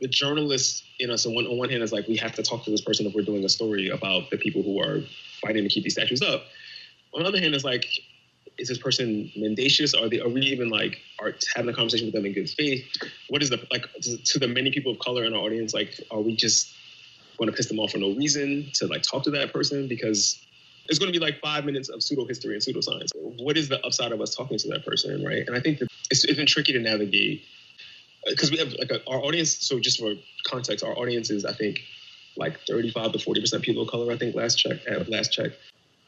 the 0.00 0.08
journalists 0.08 0.84
in 0.98 1.10
us 1.10 1.24
on 1.26 1.34
one, 1.34 1.46
on 1.46 1.56
one 1.56 1.70
hand 1.70 1.82
is 1.82 1.92
like 1.92 2.06
we 2.08 2.16
have 2.16 2.34
to 2.34 2.42
talk 2.42 2.64
to 2.64 2.70
this 2.70 2.80
person 2.80 3.06
if 3.06 3.14
we're 3.14 3.22
doing 3.22 3.44
a 3.44 3.48
story 3.48 3.88
about 3.88 4.30
the 4.30 4.36
people 4.36 4.62
who 4.62 4.80
are 4.80 5.00
fighting 5.40 5.62
to 5.62 5.68
keep 5.68 5.84
these 5.84 5.94
statues 5.94 6.22
up. 6.22 6.44
On 7.14 7.22
the 7.22 7.28
other 7.28 7.40
hand, 7.40 7.54
it's 7.54 7.64
like 7.64 7.86
is 8.58 8.68
this 8.68 8.78
person 8.78 9.30
mendacious? 9.36 9.94
Are 9.94 10.08
they 10.08 10.20
are 10.20 10.28
we 10.28 10.42
even 10.42 10.68
like 10.68 11.00
are 11.18 11.34
having 11.54 11.70
a 11.70 11.74
conversation 11.74 12.06
with 12.06 12.14
them 12.14 12.26
in 12.26 12.32
good 12.32 12.50
faith? 12.50 12.84
What 13.28 13.42
is 13.42 13.50
the 13.50 13.66
like 13.70 13.86
to, 14.00 14.38
the 14.38 14.48
many 14.48 14.70
people 14.70 14.92
of 14.92 14.98
color 14.98 15.24
in 15.24 15.34
our 15.34 15.40
audience? 15.40 15.74
Like, 15.74 16.00
are 16.10 16.20
we 16.20 16.36
just 16.36 16.72
going 17.38 17.50
to 17.50 17.56
piss 17.56 17.66
them 17.66 17.80
off 17.80 17.92
for 17.92 17.98
no 17.98 18.14
reason 18.14 18.70
to 18.74 18.86
like 18.86 19.02
talk 19.02 19.24
to 19.24 19.30
that 19.32 19.52
person 19.52 19.88
because 19.88 20.40
it's 20.88 20.98
going 20.98 21.12
to 21.12 21.18
be 21.18 21.24
like 21.24 21.40
five 21.40 21.64
minutes 21.64 21.88
of 21.88 22.02
pseudo 22.02 22.26
history 22.26 22.54
and 22.54 22.62
pseudoscience. 22.62 23.08
What 23.14 23.56
is 23.56 23.68
the 23.68 23.84
upside 23.84 24.12
of 24.12 24.20
us 24.20 24.34
talking 24.34 24.58
to 24.58 24.68
that 24.68 24.84
person, 24.84 25.24
right? 25.24 25.44
And 25.46 25.56
I 25.56 25.60
think 25.60 25.78
that 25.78 25.88
it's, 26.10 26.24
it's 26.24 26.36
been 26.36 26.46
tricky 26.46 26.74
to 26.74 26.80
navigate 26.80 27.42
uh, 28.26 28.30
because 28.30 28.50
we 28.50 28.58
have 28.58 28.72
like 28.78 28.90
a, 28.90 29.00
our 29.08 29.18
audience. 29.18 29.66
So 29.66 29.80
just 29.80 29.98
for 29.98 30.14
context, 30.46 30.84
our 30.84 30.96
audience 30.96 31.30
is 31.30 31.44
I 31.44 31.54
think 31.54 31.80
like 32.36 32.60
35 32.68 33.12
to 33.12 33.18
40 33.18 33.40
percent 33.40 33.62
people 33.62 33.82
of 33.82 33.88
color. 33.88 34.12
I 34.12 34.16
think 34.16 34.34
last 34.34 34.56
check 34.56 34.78
uh, 34.90 35.04
last 35.08 35.32
check. 35.32 35.52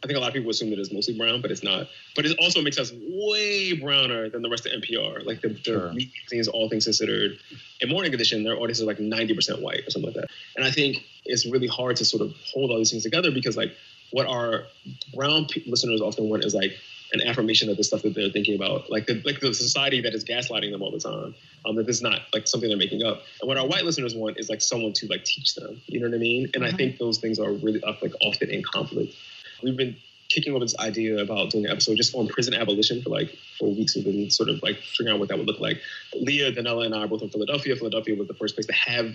I 0.07 0.09
think 0.09 0.19
a 0.19 0.21
lot 0.21 0.29
of 0.29 0.35
people 0.35 0.51
assume 0.51 0.71
that 0.71 0.79
it's 0.79 0.93
mostly 0.93 1.19
brown, 1.19 1.41
but 1.41 1.51
it's 1.51 1.65
not. 1.65 1.89
But 2.15 2.27
it 2.27 2.39
also 2.39 2.63
makes 2.63 2.79
us 2.79 2.93
way 2.95 3.73
browner 3.73 4.31
than 4.31 4.41
the 4.41 4.49
rest 4.49 4.65
of 4.65 4.71
NPR. 4.81 5.27
Like 5.27 5.41
the, 5.41 5.59
sure. 5.61 5.93
the 5.93 6.09
things, 6.31 6.47
all 6.47 6.69
things 6.69 6.85
considered, 6.85 7.41
in 7.81 7.89
Morning 7.89 8.15
Edition, 8.15 8.45
their 8.45 8.55
audience 8.55 8.79
is 8.79 8.85
like 8.85 8.99
90% 8.99 9.61
white 9.61 9.85
or 9.85 9.91
something 9.91 10.13
like 10.13 10.15
that. 10.15 10.29
And 10.55 10.65
I 10.65 10.71
think 10.71 11.05
it's 11.25 11.45
really 11.45 11.67
hard 11.67 11.97
to 11.97 12.05
sort 12.05 12.23
of 12.23 12.37
hold 12.55 12.71
all 12.71 12.79
these 12.79 12.93
things 12.93 13.03
together 13.03 13.33
because 13.33 13.57
like 13.57 13.75
what 14.13 14.29
our 14.29 14.67
brown 15.13 15.49
listeners 15.67 16.01
often 16.01 16.29
want 16.29 16.45
is 16.45 16.55
like 16.55 16.71
an 17.13 17.21
affirmation 17.23 17.69
of 17.69 17.77
the 17.77 17.83
stuff 17.83 18.03
that 18.03 18.15
they're 18.15 18.31
thinking 18.31 18.55
about, 18.55 18.89
like 18.89 19.07
the 19.07 19.21
like 19.25 19.41
the 19.41 19.55
society 19.55 20.01
that 20.03 20.15
is 20.15 20.25
gaslighting 20.25 20.71
them 20.71 20.83
all 20.83 20.93
the 20.93 21.01
time. 21.01 21.35
Um, 21.65 21.79
is 21.81 22.01
not 22.01 22.21
like 22.33 22.47
something 22.47 22.69
they're 22.69 22.79
making 22.79 23.03
up. 23.03 23.23
And 23.41 23.49
what 23.49 23.59
our 23.59 23.67
white 23.67 23.85
listeners 23.85 24.15
want 24.15 24.39
is 24.39 24.49
like 24.49 24.61
someone 24.61 24.93
to 24.93 25.07
like 25.09 25.25
teach 25.25 25.57
them. 25.57 25.81
You 25.87 25.99
know 25.99 26.09
what 26.09 26.15
I 26.15 26.19
mean? 26.19 26.45
And 26.55 26.63
mm-hmm. 26.63 26.75
I 26.75 26.77
think 26.77 26.99
those 26.99 27.19
things 27.19 27.41
are 27.41 27.51
really 27.51 27.83
up, 27.83 28.03
like 28.03 28.13
often 28.23 28.51
in 28.51 28.63
conflict. 28.63 29.15
We've 29.63 29.77
been 29.77 29.97
kicking 30.29 30.53
over 30.53 30.65
this 30.65 30.77
idea 30.79 31.19
about 31.23 31.51
doing 31.51 31.67
an 31.67 31.71
episode 31.71 31.97
just 31.97 32.15
on 32.15 32.27
prison 32.27 32.55
abolition 32.55 33.01
for 33.03 33.11
like 33.11 33.37
four 33.59 33.69
weeks. 33.71 33.95
We've 33.95 34.05
been 34.05 34.31
sort 34.31 34.49
of 34.49 34.63
like 34.63 34.77
figuring 34.79 35.15
out 35.15 35.21
what 35.21 35.29
that 35.29 35.39
would 35.39 35.47
look 35.47 35.61
like. 35.61 35.81
Leah, 36.15 36.53
Donnella, 36.53 36.87
and 36.87 36.95
I 36.95 37.05
are 37.05 37.09
both 37.09 37.23
in 37.23 37.31
Philadelphia. 37.31 37.77
Philadelphia 37.77 38.17
was 38.17 38.29
the 38.29 38.35
first 38.35 38.57
place 38.57 38.67
to 38.67 38.73
have 38.73 39.15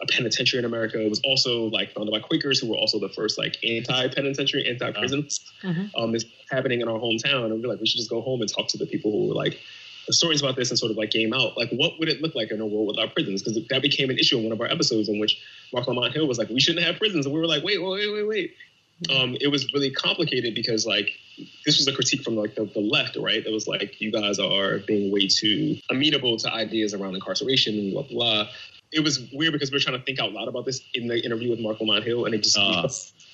a 0.00 0.06
penitentiary 0.06 0.58
in 0.58 0.64
America. 0.64 1.00
It 1.00 1.10
was 1.10 1.20
also 1.24 1.64
like 1.64 1.92
founded 1.92 2.12
by 2.12 2.20
Quakers, 2.20 2.60
who 2.60 2.68
were 2.68 2.76
also 2.76 2.98
the 2.98 3.08
first 3.08 3.38
like 3.38 3.56
anti-penitentiary, 3.64 4.68
anti-prison. 4.68 5.28
Mm-hmm. 5.62 5.86
Um, 5.96 6.14
is 6.14 6.26
happening 6.50 6.80
in 6.80 6.88
our 6.88 6.98
hometown, 6.98 7.46
and 7.46 7.62
we're 7.62 7.68
like, 7.68 7.80
we 7.80 7.86
should 7.86 7.98
just 7.98 8.10
go 8.10 8.20
home 8.20 8.40
and 8.40 8.52
talk 8.52 8.68
to 8.68 8.78
the 8.78 8.86
people 8.86 9.12
who 9.12 9.28
were 9.28 9.34
like 9.34 9.58
the 10.08 10.12
stories 10.12 10.42
about 10.42 10.56
this 10.56 10.70
and 10.70 10.78
sort 10.78 10.90
of 10.90 10.96
like 10.96 11.10
game 11.10 11.32
out. 11.32 11.56
Like, 11.56 11.70
what 11.70 11.92
would 12.00 12.08
it 12.08 12.20
look 12.20 12.34
like 12.34 12.50
in 12.50 12.60
a 12.60 12.66
world 12.66 12.88
without 12.88 13.14
prisons? 13.14 13.42
Because 13.42 13.64
that 13.68 13.82
became 13.82 14.10
an 14.10 14.18
issue 14.18 14.38
in 14.38 14.42
one 14.42 14.52
of 14.52 14.60
our 14.60 14.66
episodes 14.66 15.08
in 15.08 15.20
which 15.20 15.40
Marc 15.72 15.86
Lamont 15.86 16.12
Hill 16.12 16.26
was 16.26 16.38
like, 16.38 16.48
we 16.48 16.60
shouldn't 16.60 16.84
have 16.84 16.96
prisons, 16.96 17.26
and 17.26 17.34
we 17.34 17.40
were 17.40 17.46
like, 17.46 17.62
wait, 17.62 17.80
wait, 17.80 18.12
wait, 18.12 18.26
wait. 18.26 18.54
Um, 19.10 19.36
it 19.40 19.48
was 19.48 19.72
really 19.72 19.90
complicated 19.90 20.54
because 20.54 20.86
like 20.86 21.10
this 21.64 21.78
was 21.78 21.88
a 21.88 21.92
critique 21.92 22.22
from 22.22 22.36
like 22.36 22.54
the, 22.54 22.64
the 22.64 22.80
left, 22.80 23.16
right? 23.16 23.44
It 23.44 23.52
was 23.52 23.66
like 23.66 24.00
you 24.00 24.12
guys 24.12 24.38
are 24.38 24.78
being 24.78 25.12
way 25.12 25.28
too 25.28 25.78
amenable 25.90 26.36
to 26.38 26.52
ideas 26.52 26.94
around 26.94 27.14
incarceration 27.14 27.78
and 27.78 27.92
blah 27.92 28.02
blah. 28.02 28.48
It 28.92 29.00
was 29.00 29.26
weird 29.32 29.52
because 29.52 29.70
we 29.70 29.76
were 29.76 29.80
trying 29.80 29.98
to 29.98 30.04
think 30.04 30.20
out 30.20 30.32
loud 30.32 30.48
about 30.48 30.66
this 30.66 30.82
in 30.92 31.08
the 31.08 31.24
interview 31.24 31.50
with 31.50 31.60
Marc 31.60 31.80
Lamont 31.80 32.04
Hill, 32.04 32.26
and 32.26 32.34
it 32.34 32.42
just 32.42 32.58
uh. 32.58 32.88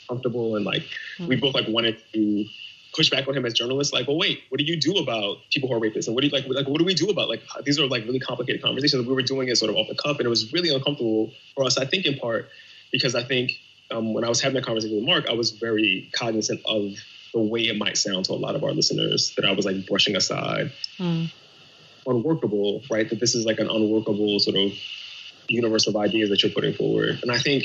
comfortable 0.08 0.56
and 0.56 0.64
like 0.64 0.82
mm-hmm. 0.82 1.26
we 1.26 1.36
both 1.36 1.54
like 1.54 1.66
wanted 1.68 1.98
to 2.12 2.44
push 2.94 3.10
back 3.10 3.28
on 3.28 3.36
him 3.36 3.44
as 3.44 3.54
journalists. 3.54 3.92
Like, 3.92 4.06
well, 4.08 4.18
wait, 4.18 4.42
what 4.48 4.58
do 4.58 4.64
you 4.64 4.78
do 4.78 4.94
about 4.94 5.38
people 5.50 5.68
who 5.68 5.74
are 5.74 5.80
rapists? 5.80 6.06
And 6.06 6.14
what 6.14 6.22
do 6.22 6.28
you 6.28 6.32
like? 6.32 6.46
Like, 6.48 6.66
what 6.66 6.78
do 6.78 6.84
we 6.84 6.94
do 6.94 7.08
about 7.08 7.28
like 7.28 7.42
these 7.64 7.78
are 7.78 7.86
like 7.86 8.04
really 8.04 8.20
complicated 8.20 8.62
conversations. 8.62 9.06
We 9.06 9.14
were 9.14 9.22
doing 9.22 9.48
it 9.48 9.56
sort 9.56 9.70
of 9.70 9.76
off 9.76 9.88
the 9.88 9.94
cuff, 9.94 10.18
and 10.18 10.26
it 10.26 10.30
was 10.30 10.52
really 10.52 10.74
uncomfortable 10.74 11.32
for 11.54 11.64
us. 11.64 11.78
I 11.78 11.84
think 11.84 12.06
in 12.06 12.18
part 12.18 12.48
because 12.90 13.14
I 13.14 13.22
think 13.22 13.52
um, 13.90 14.14
when 14.14 14.24
I 14.24 14.28
was 14.28 14.40
having 14.40 14.54
that 14.54 14.64
conversation 14.64 14.96
with 14.96 15.06
Marc, 15.06 15.28
I 15.28 15.32
was 15.32 15.52
very 15.52 16.10
cognizant 16.12 16.60
of 16.66 16.92
the 17.32 17.40
way 17.40 17.62
it 17.62 17.76
might 17.76 17.96
sound 17.96 18.24
to 18.26 18.32
a 18.32 18.34
lot 18.34 18.54
of 18.54 18.64
our 18.64 18.72
listeners 18.72 19.34
that 19.36 19.44
I 19.44 19.52
was 19.52 19.64
like 19.64 19.86
brushing 19.86 20.16
aside. 20.16 20.72
Mm. 20.98 21.32
Unworkable, 22.06 22.82
right? 22.90 23.08
That 23.08 23.20
this 23.20 23.34
is 23.34 23.44
like 23.44 23.58
an 23.58 23.68
unworkable 23.68 24.38
sort 24.40 24.56
of 24.56 24.72
universe 25.48 25.86
of 25.86 25.96
ideas 25.96 26.30
that 26.30 26.42
you're 26.42 26.52
putting 26.52 26.74
forward. 26.74 27.18
And 27.22 27.30
I 27.30 27.38
think 27.38 27.64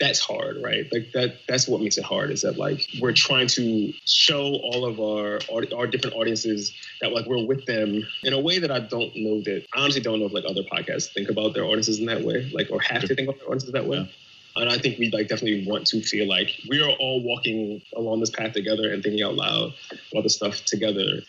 that's 0.00 0.20
hard, 0.20 0.62
right? 0.62 0.86
Like 0.92 1.12
that 1.12 1.40
that's 1.46 1.68
what 1.68 1.80
makes 1.80 1.98
it 1.98 2.04
hard 2.04 2.30
is 2.30 2.42
that 2.42 2.56
like 2.56 2.86
we're 3.00 3.12
trying 3.12 3.46
to 3.48 3.92
show 4.04 4.42
all 4.42 4.84
of 4.84 5.00
our 5.00 5.40
our 5.76 5.86
different 5.86 6.16
audiences 6.16 6.72
that 7.00 7.12
like 7.12 7.26
we're 7.26 7.44
with 7.44 7.66
them 7.66 8.02
in 8.22 8.32
a 8.32 8.40
way 8.40 8.58
that 8.58 8.70
I 8.70 8.80
don't 8.80 9.12
know 9.16 9.40
that 9.42 9.64
I 9.74 9.82
honestly 9.82 10.02
don't 10.02 10.20
know 10.20 10.26
if 10.26 10.32
like 10.32 10.44
other 10.48 10.62
podcasts 10.62 11.12
think 11.12 11.28
about 11.28 11.54
their 11.54 11.64
audiences 11.64 11.98
in 11.98 12.06
that 12.06 12.22
way, 12.22 12.50
like 12.52 12.70
or 12.70 12.80
have 12.80 13.02
to 13.02 13.14
think 13.14 13.28
about 13.28 13.38
their 13.38 13.48
audiences 13.48 13.72
that 13.72 13.86
way. 13.86 14.10
And 14.56 14.70
I 14.70 14.78
think 14.78 14.98
we 14.98 15.10
like 15.10 15.28
definitely 15.28 15.66
want 15.66 15.86
to 15.88 16.00
feel 16.00 16.28
like 16.28 16.48
we 16.68 16.80
are 16.80 16.90
all 16.90 17.22
walking 17.22 17.82
along 17.96 18.20
this 18.20 18.30
path 18.30 18.52
together 18.52 18.92
and 18.92 19.02
thinking 19.02 19.22
out 19.24 19.34
loud 19.34 19.74
about 20.12 20.22
the 20.22 20.30
stuff 20.30 20.64
together. 20.64 21.22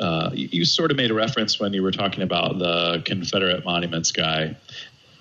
Uh, 0.00 0.30
you, 0.32 0.48
you, 0.52 0.64
sort 0.64 0.90
of 0.90 0.96
made 0.96 1.10
a 1.10 1.14
reference 1.14 1.58
when 1.58 1.72
you 1.72 1.82
were 1.82 1.90
talking 1.90 2.22
about 2.22 2.58
the 2.58 3.02
Confederate 3.04 3.64
monuments 3.64 4.12
guy. 4.12 4.56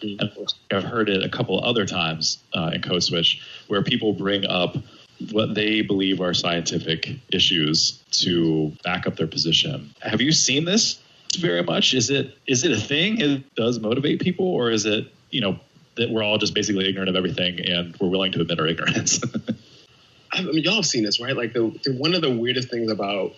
Mm-hmm. 0.01 0.75
I've 0.75 0.83
heard 0.83 1.09
it 1.09 1.23
a 1.23 1.29
couple 1.29 1.63
other 1.63 1.85
times 1.85 2.43
uh, 2.53 2.71
in 2.73 2.81
Code 2.81 3.03
Switch 3.03 3.41
where 3.67 3.81
people 3.81 4.13
bring 4.13 4.45
up 4.45 4.77
what 5.31 5.55
they 5.55 5.81
believe 5.81 6.21
are 6.21 6.33
scientific 6.33 7.09
issues 7.29 8.03
to 8.11 8.71
back 8.83 9.07
up 9.07 9.15
their 9.15 9.27
position. 9.27 9.93
Have 10.01 10.21
you 10.21 10.31
seen 10.31 10.65
this 10.65 10.99
very 11.39 11.63
much? 11.63 11.93
Is 11.93 12.09
it 12.09 12.37
is 12.45 12.63
it 12.63 12.71
a 12.71 12.79
thing? 12.79 13.19
It 13.19 13.55
does 13.55 13.79
motivate 13.79 14.21
people, 14.21 14.45
or 14.45 14.69
is 14.69 14.85
it 14.85 15.11
you 15.31 15.41
know 15.41 15.59
that 15.97 16.09
we're 16.09 16.23
all 16.23 16.37
just 16.37 16.53
basically 16.53 16.87
ignorant 16.87 17.09
of 17.09 17.15
everything 17.15 17.59
and 17.59 17.95
we're 17.99 18.09
willing 18.09 18.31
to 18.33 18.41
admit 18.41 18.59
our 18.59 18.67
ignorance. 18.67 19.21
I 20.31 20.41
mean, 20.41 20.63
y'all 20.63 20.75
have 20.75 20.85
seen 20.85 21.03
this, 21.03 21.19
right? 21.19 21.35
Like 21.35 21.53
the, 21.53 21.77
the 21.83 21.95
one 21.97 22.13
of 22.13 22.21
the 22.21 22.31
weirdest 22.31 22.69
things 22.69 22.91
about 22.91 23.33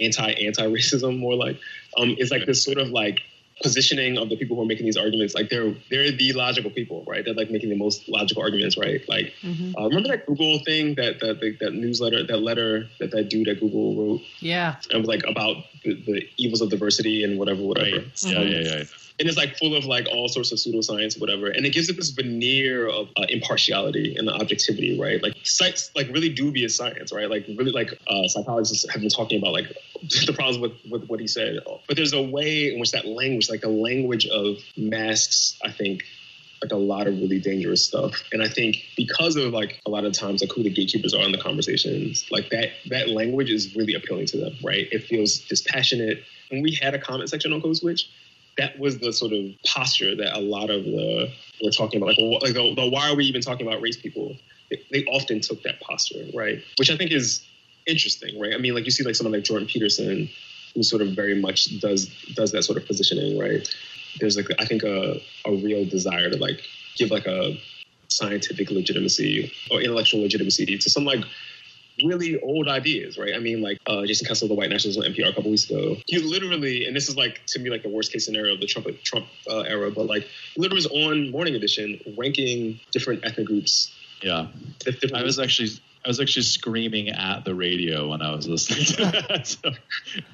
anti 0.00 0.30
anti 0.30 0.66
racism, 0.66 1.18
more 1.18 1.34
like, 1.34 1.58
um, 1.98 2.14
is 2.18 2.30
like 2.30 2.46
this 2.46 2.64
sort 2.64 2.78
of 2.78 2.88
like 2.88 3.20
positioning 3.62 4.18
of 4.18 4.28
the 4.28 4.36
people 4.36 4.56
who 4.56 4.62
are 4.62 4.66
making 4.66 4.84
these 4.84 4.96
arguments. 4.96 5.34
Like 5.34 5.48
they're 5.48 5.74
they're 5.90 6.10
the 6.10 6.32
logical 6.34 6.70
people, 6.70 7.04
right? 7.06 7.24
They're 7.24 7.34
like 7.34 7.50
making 7.50 7.70
the 7.70 7.76
most 7.76 8.08
logical 8.08 8.42
arguments, 8.42 8.76
right? 8.76 9.00
Like 9.08 9.32
mm-hmm. 9.42 9.76
uh, 9.76 9.88
remember 9.88 10.08
that 10.08 10.26
Google 10.26 10.58
thing 10.60 10.94
that 10.96 11.20
that 11.20 11.40
that, 11.40 11.56
that 11.60 11.74
newsletter, 11.74 12.26
that 12.26 12.38
letter 12.38 12.88
that 13.00 13.10
that 13.12 13.30
dude 13.30 13.48
at 13.48 13.60
Google 13.60 13.96
wrote. 13.96 14.20
Yeah, 14.40 14.76
it 14.90 14.96
was 14.96 15.06
like 15.06 15.22
about 15.26 15.56
the, 15.84 15.94
the 15.94 16.28
evils 16.36 16.60
of 16.60 16.70
diversity 16.70 17.24
and 17.24 17.38
whatever, 17.38 17.62
whatever. 17.62 17.96
Right. 17.96 18.14
Mm-hmm. 18.14 18.30
Yeah, 18.30 18.42
yeah, 18.42 18.76
yeah 18.78 18.84
and 19.18 19.28
it's 19.28 19.38
like 19.38 19.56
full 19.56 19.74
of 19.74 19.86
like 19.86 20.06
all 20.10 20.28
sorts 20.28 20.52
of 20.52 20.58
pseudoscience, 20.58 21.18
whatever. 21.18 21.48
And 21.48 21.64
it 21.64 21.70
gives 21.70 21.88
it 21.88 21.96
this 21.96 22.10
veneer 22.10 22.86
of 22.86 23.08
uh, 23.16 23.24
impartiality 23.28 24.14
and 24.16 24.28
the 24.28 24.32
objectivity, 24.32 24.98
right? 25.00 25.22
Like 25.22 25.34
cites, 25.42 25.90
like 25.96 26.08
really 26.08 26.28
dubious 26.28 26.76
science, 26.76 27.12
right? 27.12 27.28
Like 27.30 27.46
really 27.56 27.72
like 27.72 27.98
uh, 28.06 28.28
psychologists 28.28 28.88
have 28.90 29.00
been 29.00 29.10
talking 29.10 29.38
about 29.38 29.52
like 29.52 29.66
the 30.26 30.32
problems 30.34 30.58
with, 30.58 30.72
with 30.90 31.08
what 31.08 31.20
he 31.20 31.26
said. 31.26 31.58
But 31.86 31.96
there's 31.96 32.12
a 32.12 32.22
way 32.22 32.72
in 32.72 32.80
which 32.80 32.90
that 32.92 33.06
language, 33.06 33.48
like 33.48 33.62
the 33.62 33.70
language 33.70 34.26
of 34.26 34.58
masks, 34.76 35.58
I 35.64 35.72
think 35.72 36.02
like 36.62 36.72
a 36.72 36.76
lot 36.76 37.06
of 37.06 37.14
really 37.14 37.38
dangerous 37.38 37.84
stuff. 37.84 38.22
And 38.32 38.42
I 38.42 38.48
think 38.48 38.76
because 38.96 39.36
of 39.36 39.52
like 39.52 39.80
a 39.86 39.90
lot 39.90 40.04
of 40.04 40.12
times 40.12 40.42
like 40.42 40.52
who 40.52 40.62
the 40.62 40.70
gatekeepers 40.70 41.14
are 41.14 41.22
in 41.22 41.32
the 41.32 41.38
conversations, 41.38 42.26
like 42.30 42.50
that 42.50 42.70
that 42.86 43.08
language 43.08 43.50
is 43.50 43.74
really 43.76 43.94
appealing 43.94 44.26
to 44.26 44.38
them, 44.38 44.56
right? 44.62 44.88
It 44.90 45.04
feels 45.04 45.38
dispassionate. 45.38 46.22
And 46.50 46.62
we 46.62 46.78
had 46.80 46.94
a 46.94 46.98
comment 46.98 47.28
section 47.30 47.52
on 47.52 47.60
Code 47.60 47.76
Switch, 47.76 48.08
that 48.58 48.78
was 48.78 48.98
the 48.98 49.12
sort 49.12 49.32
of 49.32 49.44
posture 49.64 50.16
that 50.16 50.36
a 50.36 50.40
lot 50.40 50.70
of 50.70 50.84
the 50.84 51.30
we're 51.62 51.70
talking 51.70 52.00
about, 52.00 52.18
like, 52.18 52.42
like 52.42 52.54
the, 52.54 52.74
the 52.74 52.88
why 52.88 53.10
are 53.10 53.16
we 53.16 53.24
even 53.24 53.40
talking 53.40 53.66
about 53.66 53.80
race 53.80 53.96
people? 53.96 54.36
They, 54.70 54.82
they, 54.90 55.04
often 55.04 55.40
took 55.40 55.62
that 55.62 55.80
posture, 55.80 56.24
right? 56.34 56.62
Which 56.78 56.90
I 56.90 56.96
think 56.96 57.12
is 57.12 57.46
interesting, 57.86 58.38
right? 58.38 58.52
I 58.52 58.58
mean, 58.58 58.74
like 58.74 58.84
you 58.84 58.90
see, 58.90 59.04
like 59.04 59.14
someone 59.14 59.32
like 59.32 59.44
Jordan 59.44 59.68
Peterson, 59.68 60.28
who 60.74 60.82
sort 60.82 61.02
of 61.02 61.08
very 61.14 61.40
much 61.40 61.80
does 61.80 62.08
does 62.34 62.52
that 62.52 62.62
sort 62.64 62.78
of 62.78 62.86
positioning, 62.86 63.38
right? 63.38 63.66
There's 64.20 64.36
like 64.36 64.48
I 64.58 64.64
think 64.64 64.82
a 64.82 65.20
a 65.44 65.52
real 65.52 65.84
desire 65.84 66.30
to 66.30 66.36
like 66.36 66.60
give 66.96 67.10
like 67.10 67.26
a 67.26 67.58
scientific 68.08 68.70
legitimacy 68.70 69.52
or 69.70 69.80
intellectual 69.80 70.22
legitimacy 70.22 70.78
to 70.78 70.90
some 70.90 71.04
like 71.04 71.24
really 72.04 72.40
old 72.40 72.68
ideas, 72.68 73.18
right? 73.18 73.34
I 73.34 73.38
mean, 73.38 73.62
like 73.62 73.78
uh, 73.86 74.04
Jason 74.06 74.26
Kessler, 74.26 74.48
the 74.48 74.54
white 74.54 74.70
nationalist 74.70 74.98
on 74.98 75.12
NPR 75.12 75.30
a 75.30 75.34
couple 75.34 75.50
weeks 75.50 75.68
ago, 75.68 75.96
he 76.06 76.18
literally, 76.18 76.86
and 76.86 76.94
this 76.94 77.08
is 77.08 77.16
like 77.16 77.40
to 77.48 77.58
me 77.58 77.70
like 77.70 77.82
the 77.82 77.88
worst 77.88 78.12
case 78.12 78.26
scenario 78.26 78.54
of 78.54 78.60
the 78.60 78.66
Trump 78.66 78.88
Trump 79.02 79.26
uh, 79.48 79.60
era, 79.60 79.90
but 79.90 80.06
like 80.06 80.26
literally 80.56 80.76
was 80.76 80.86
on 80.86 81.30
Morning 81.30 81.54
Edition 81.54 82.00
ranking 82.16 82.80
different 82.92 83.24
ethnic 83.24 83.46
groups. 83.46 83.92
Yeah, 84.22 84.46
I 85.14 85.22
was 85.22 85.38
actually 85.38 85.70
I 86.06 86.08
was 86.08 86.20
actually 86.20 86.42
screaming 86.42 87.08
at 87.08 87.44
the 87.44 87.52
radio 87.52 88.08
when 88.08 88.22
I 88.22 88.32
was 88.32 88.46
listening 88.46 88.84
to 88.84 88.96
that. 89.10 89.56
So, 89.62 89.70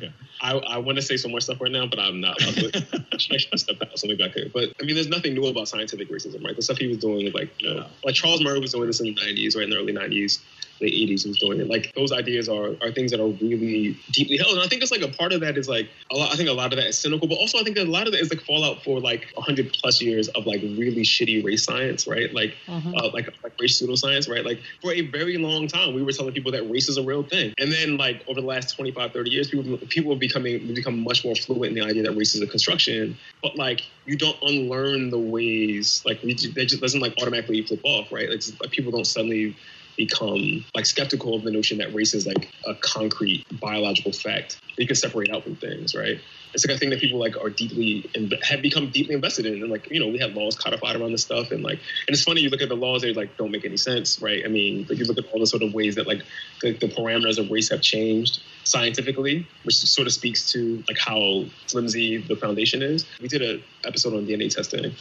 yeah. 0.01 0.11
I, 0.43 0.53
I 0.53 0.79
want 0.79 0.97
to 0.97 1.03
say 1.03 1.17
some 1.17 1.31
more 1.31 1.41
stuff 1.41 1.63
right 1.63 1.73
now, 1.73 1.87
but 1.87 1.99
I'm 1.99 2.21
not. 2.21 2.37
I 2.43 3.17
should 3.17 3.59
step 3.59 3.77
out, 3.81 3.99
so 3.99 4.07
maybe 4.07 4.23
I 4.23 4.29
could. 4.29 4.53
But 4.53 4.75
I 4.79 4.85
mean, 4.85 4.95
there's 4.95 5.09
nothing 5.09 5.33
new 5.33 5.47
about 5.47 5.69
scientific 5.69 6.11
racism, 6.11 6.45
right? 6.45 6.55
The 6.55 6.61
stuff 6.61 6.77
he 6.77 6.89
was 6.89 6.99
doing, 6.99 7.33
like 7.33 7.51
you 7.63 7.73
know, 7.73 7.87
like 8.05 8.15
Charles 8.15 8.43
Murray 8.43 8.61
was 8.61 8.73
doing 8.73 8.87
this 8.87 9.01
in 9.01 9.07
the 9.07 9.15
90s, 9.15 9.57
right 9.57 9.65
in 9.65 9.71
the 9.71 9.79
early 9.79 9.95
90s 9.95 10.41
the 10.83 10.91
80s 10.91 11.23
he 11.23 11.29
was 11.29 11.39
doing 11.39 11.61
it. 11.61 11.69
Like 11.69 11.95
those 11.95 12.13
ideas 12.13 12.49
are 12.49 12.75
are 12.83 12.93
things 12.93 13.11
that 13.13 13.21
are 13.21 13.29
really 13.29 13.97
deeply 14.11 14.37
held. 14.37 14.53
And 14.53 14.61
I 14.61 14.67
think 14.67 14.83
it's 14.83 14.91
like 14.91 15.03
a 15.03 15.09
part 15.09 15.33
of 15.33 15.41
that 15.41 15.57
is 15.57 15.69
like 15.69 15.89
a 16.11 16.17
lot 16.17 16.33
I 16.33 16.37
think 16.37 16.49
a 16.49 16.53
lot 16.53 16.73
of 16.73 16.79
that 16.79 16.89
is 16.89 16.99
cynical, 16.99 17.27
but 17.29 17.37
also 17.37 17.59
I 17.59 17.63
think 17.63 17.77
that 17.77 17.87
a 17.87 17.91
lot 17.91 18.07
of 18.07 18.13
that 18.13 18.21
is 18.21 18.31
like 18.31 18.45
fallout 18.45 18.83
for 18.83 19.01
like 19.01 19.29
100 19.35 19.73
plus 19.81 20.03
years 20.03 20.29
of 20.29 20.47
like 20.47 20.61
really 20.61 21.03
shitty 21.03 21.43
race 21.43 21.65
science, 21.65 22.07
right? 22.07 22.33
Like 22.35 22.55
mm-hmm. 22.67 22.95
uh, 22.95 23.11
like 23.13 23.33
like 23.43 23.59
race 23.59 23.81
pseudoscience, 23.81 24.29
right? 24.29 24.45
Like 24.45 24.61
for 24.83 24.93
a 24.93 25.03
very 25.03 25.39
long 25.39 25.62
time 25.69 25.95
we 25.95 26.03
were 26.03 26.13
telling 26.13 26.33
people 26.33 26.53
that 26.53 26.69
race 26.71 26.89
is 26.89 26.97
a 26.97 27.03
real 27.03 27.23
thing. 27.23 27.53
And 27.59 27.73
then 27.73 27.97
like 27.97 28.23
over 28.29 28.41
the 28.41 28.47
last 28.47 28.77
25 28.77 29.13
30 29.13 29.31
years 29.31 29.49
people 29.51 29.79
people 29.89 30.13
are 30.13 30.19
becoming 30.19 30.67
become 30.75 31.03
much 31.03 31.25
more 31.25 31.35
fluent 31.35 31.67
in 31.67 31.75
the 31.75 31.89
idea 31.89 32.03
that 32.05 32.13
race 32.13 32.35
is 32.35 32.43
a 32.43 32.47
construction, 32.47 33.17
but 33.43 33.57
like 33.57 33.83
you 34.07 34.17
don't 34.17 34.37
unlearn 34.43 35.11
the 35.11 35.19
ways 35.19 36.03
like 36.05 36.23
we, 36.23 36.35
that 36.35 36.67
just 36.67 36.81
doesn't 36.81 37.01
like 37.01 37.15
automatically 37.21 37.63
flip 37.63 37.81
off, 37.85 38.11
right? 38.13 38.29
Like, 38.29 38.43
like 38.61 38.71
people 38.71 38.93
don't 38.93 39.07
suddenly 39.07 39.57
become 39.97 40.65
like 40.75 40.87
skeptical 40.87 41.35
of 41.35 41.43
the 41.43 41.51
notion 41.51 41.79
that 41.79 41.95
race 41.95 42.15
is 42.15 42.27
like 42.27 42.51
a 42.67 42.75
concrete 42.77 43.45
biological 43.61 44.13
fact 44.13 44.59
that 44.77 44.83
you 44.83 44.87
can 44.87 44.97
separate 44.97 45.31
out 45.31 45.45
from 45.45 45.57
things, 45.57 45.95
right? 45.95 46.19
It's 46.55 46.67
like 46.67 46.77
a 46.77 46.79
thing 46.79 46.91
that 46.91 47.01
people 47.01 47.19
like 47.19 47.37
are 47.37 47.51
deeply 47.51 48.11
have 48.43 48.63
become 48.63 48.91
deeply 48.91 49.15
invested 49.15 49.47
in, 49.47 49.55
and 49.55 49.71
like 49.71 49.91
you 49.91 50.01
know 50.01 50.09
we 50.09 50.19
have 50.19 50.33
laws 50.33 50.57
codified 50.57 50.97
around 50.97 51.13
this 51.13 51.23
stuff, 51.23 51.51
and 51.51 51.63
like 51.63 51.79
and 52.07 52.15
it's 52.15 52.23
funny 52.23 52.41
you 52.41 52.51
look 52.51 52.63
at 52.63 52.69
the 52.69 52.77
laws 52.77 53.03
they 53.03 53.13
like 53.13 53.37
don't 53.37 53.51
make 53.51 53.65
any 53.65 53.77
sense, 53.77 54.21
right? 54.21 54.43
I 54.45 54.49
mean, 54.49 54.87
like 54.89 54.99
you 54.99 55.05
look 55.05 55.19
at 55.19 55.25
all 55.33 55.41
the 55.41 55.47
sort 55.47 55.63
of 55.63 55.73
ways 55.75 55.95
that 55.97 56.07
like 56.07 56.23
the, 56.61 56.73
the 56.73 56.89
parameters 56.89 57.39
of 57.39 57.51
race 57.51 57.71
have 57.71 57.83
changed 57.83 58.43
scientifically, 58.65 59.47
which 59.65 59.77
sort 59.77 60.07
of 60.07 60.13
speaks 60.13 60.51
to 60.53 60.83
like 60.89 60.99
how 60.99 61.45
flimsy 61.69 62.19
the 62.19 62.37
foundation 62.37 62.83
is. 62.83 63.07
We 63.21 63.29
did 63.29 63.43
an 63.43 63.63
episode 63.85 64.15
on 64.15 64.27
DNA 64.27 64.55
testing, 64.55 64.95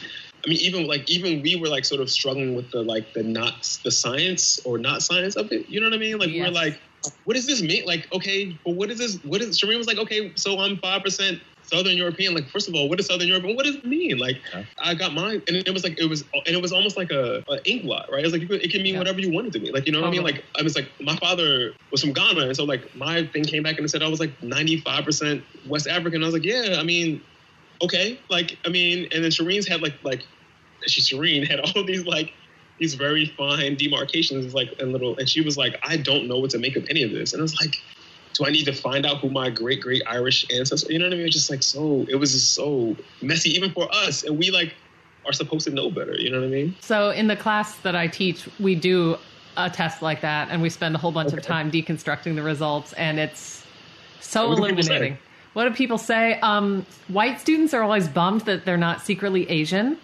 I 0.44 0.48
mean, 0.48 0.58
even 0.58 0.86
like 0.86 1.08
even 1.08 1.42
we 1.42 1.56
were 1.56 1.68
like 1.68 1.84
sort 1.84 2.00
of 2.00 2.10
struggling 2.10 2.54
with 2.56 2.70
the 2.72 2.82
like 2.82 3.12
the 3.14 3.22
not 3.22 3.78
the 3.84 3.90
science 3.90 4.60
or 4.64 4.76
not 4.76 5.02
science 5.02 5.36
of 5.36 5.52
it. 5.52 5.68
You 5.68 5.80
know 5.80 5.86
what 5.86 5.94
I 5.94 5.98
mean? 5.98 6.18
Like 6.18 6.30
yes. 6.30 6.46
we're 6.46 6.52
like, 6.52 6.80
what 7.24 7.34
does 7.34 7.46
this 7.46 7.62
mean? 7.62 7.84
Like, 7.84 8.08
okay, 8.12 8.58
but 8.64 8.74
what 8.74 8.90
is 8.90 8.98
this? 8.98 9.16
What 9.24 9.40
is 9.40 9.58
Shireen 9.58 9.78
was 9.78 9.86
like, 9.86 9.98
okay, 9.98 10.32
so 10.36 10.58
I'm 10.58 10.76
five 10.78 11.02
percent 11.02 11.40
Southern 11.62 11.96
European. 11.96 12.34
Like, 12.34 12.48
first 12.48 12.68
of 12.68 12.74
all, 12.74 12.88
what 12.88 13.00
is 13.00 13.06
Southern 13.06 13.28
European? 13.28 13.56
What 13.56 13.64
does 13.64 13.76
it 13.76 13.86
mean? 13.86 14.18
Like, 14.18 14.40
yeah. 14.52 14.64
I 14.78 14.94
got 14.94 15.14
mine, 15.14 15.42
and 15.48 15.56
it 15.56 15.72
was 15.72 15.84
like 15.84 15.98
it 15.98 16.06
was, 16.06 16.22
and 16.34 16.54
it 16.54 16.60
was 16.60 16.72
almost 16.72 16.96
like 16.96 17.10
a, 17.10 17.42
a 17.48 17.68
ink 17.68 17.84
blot, 17.84 18.10
right? 18.12 18.24
It's 18.24 18.32
like 18.32 18.42
it 18.42 18.70
can 18.70 18.82
mean 18.82 18.94
yeah. 18.94 18.98
whatever 18.98 19.20
you 19.20 19.32
want 19.32 19.46
it 19.46 19.52
to 19.54 19.60
mean. 19.60 19.72
Like, 19.72 19.86
you 19.86 19.92
know 19.92 20.00
what 20.00 20.08
I 20.08 20.10
mean? 20.10 20.22
Like, 20.22 20.44
I 20.58 20.62
was 20.62 20.76
like, 20.76 20.88
my 21.00 21.16
father 21.16 21.72
was 21.90 22.00
from 22.00 22.12
Ghana, 22.12 22.46
and 22.46 22.56
so 22.56 22.64
like 22.64 22.94
my 22.94 23.26
thing 23.26 23.44
came 23.44 23.62
back 23.62 23.76
and 23.76 23.84
it 23.84 23.88
said 23.88 24.02
I 24.02 24.08
was 24.08 24.20
like 24.20 24.42
95 24.42 25.04
percent 25.04 25.44
West 25.66 25.86
African. 25.86 26.22
I 26.22 26.26
was 26.26 26.34
like, 26.34 26.44
yeah, 26.44 26.76
I 26.78 26.82
mean, 26.82 27.22
okay, 27.82 28.18
like 28.30 28.58
I 28.64 28.68
mean, 28.68 29.08
and 29.12 29.24
then 29.24 29.30
Shireen's 29.30 29.66
had 29.66 29.82
like 29.82 29.94
like 30.02 30.24
she 30.86 31.00
Shireen 31.00 31.46
had 31.46 31.60
all 31.60 31.84
these 31.86 32.06
like 32.06 32.32
these 32.82 32.94
very 32.94 33.26
fine 33.26 33.76
demarcations, 33.76 34.54
like 34.54 34.74
and 34.80 34.92
little, 34.92 35.16
and 35.16 35.28
she 35.28 35.40
was 35.40 35.56
like, 35.56 35.78
I 35.82 35.96
don't 35.96 36.26
know 36.26 36.38
what 36.38 36.50
to 36.50 36.58
make 36.58 36.76
of 36.76 36.84
any 36.90 37.02
of 37.04 37.12
this, 37.12 37.32
and 37.32 37.40
I 37.40 37.44
was 37.44 37.58
like. 37.60 37.76
Do 38.34 38.46
I 38.46 38.50
need 38.50 38.64
to 38.64 38.72
find 38.72 39.04
out 39.04 39.18
who 39.18 39.28
my 39.28 39.50
great 39.50 39.82
great 39.82 40.00
Irish 40.06 40.46
ancestor? 40.50 40.90
You 40.90 41.00
know 41.00 41.04
what 41.04 41.12
I 41.12 41.16
mean? 41.18 41.26
It's 41.26 41.34
just 41.34 41.50
like 41.50 41.62
so. 41.62 42.06
It 42.08 42.14
was 42.14 42.32
just 42.32 42.54
so 42.54 42.96
messy, 43.20 43.50
even 43.50 43.70
for 43.72 43.94
us, 43.94 44.22
and 44.22 44.38
we 44.38 44.50
like 44.50 44.74
are 45.26 45.34
supposed 45.34 45.66
to 45.66 45.70
know 45.70 45.90
better. 45.90 46.14
You 46.14 46.30
know 46.30 46.40
what 46.40 46.46
I 46.46 46.48
mean? 46.48 46.74
So 46.80 47.10
in 47.10 47.26
the 47.26 47.36
class 47.36 47.76
that 47.80 47.94
I 47.94 48.06
teach, 48.06 48.48
we 48.58 48.74
do 48.74 49.18
a 49.58 49.68
test 49.68 50.00
like 50.00 50.22
that, 50.22 50.48
and 50.50 50.62
we 50.62 50.70
spend 50.70 50.94
a 50.94 50.98
whole 50.98 51.12
bunch 51.12 51.28
okay. 51.28 51.36
of 51.36 51.42
time 51.42 51.70
deconstructing 51.70 52.34
the 52.34 52.42
results, 52.42 52.94
and 52.94 53.20
it's 53.20 53.66
so 54.20 54.48
what 54.48 54.58
illuminating. 54.58 55.18
What 55.52 55.64
do 55.64 55.74
people 55.74 55.98
say? 55.98 56.40
Um, 56.40 56.86
white 57.08 57.38
students 57.38 57.74
are 57.74 57.82
always 57.82 58.08
bummed 58.08 58.42
that 58.42 58.64
they're 58.64 58.78
not 58.78 59.02
secretly 59.02 59.48
Asian. 59.50 59.98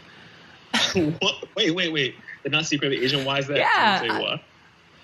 wait, 0.94 1.74
wait, 1.74 1.92
wait. 1.92 2.14
They're 2.50 2.58
not 2.58 2.66
secretly 2.66 3.04
Asian. 3.04 3.24
Why 3.24 3.38
is 3.38 3.46
that? 3.48 3.58
Yeah. 3.58 4.38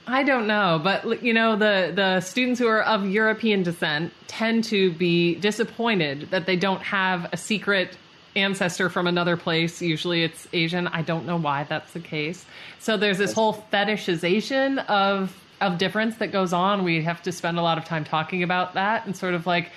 I 0.07 0.23
don't 0.23 0.47
know, 0.47 0.81
but 0.83 1.23
you 1.23 1.33
know 1.33 1.57
the 1.57 1.93
the 1.95 2.21
students 2.21 2.61
who 2.61 2.67
are 2.67 2.83
of 2.83 3.09
European 3.09 3.63
descent 3.63 4.13
tend 4.27 4.65
to 4.65 4.93
be 4.93 5.37
disappointed 5.37 6.31
that 6.31 6.47
they 6.47 6.57
don't 6.57 6.83
have 6.83 7.29
a 7.33 7.37
secret 7.37 7.97
ancestor 8.37 8.91
from 8.91 9.07
another 9.07 9.37
place. 9.37 9.81
Usually 9.81 10.23
it's 10.23 10.47
Asian. 10.53 10.89
I 10.89 11.03
don't 11.03 11.25
know 11.25 11.37
why 11.39 11.65
that's 11.65 11.93
the 11.93 12.01
case. 12.01 12.45
So 12.81 12.97
there's 12.97 13.19
this 13.19 13.33
whole 13.33 13.65
fetishization 13.73 14.85
of 14.87 15.35
of 15.61 15.79
difference 15.79 16.17
that 16.17 16.33
goes 16.33 16.53
on. 16.53 16.85
We 16.85 17.03
have 17.05 17.23
to 17.23 17.33
spend 17.33 17.59
a 17.59 17.63
lot 17.63 17.79
of 17.79 17.85
time 17.85 18.05
talking 18.05 18.43
about 18.43 18.75
that 18.75 19.07
and 19.07 19.17
sort 19.17 19.35
of 19.35 19.47
like 19.47 19.71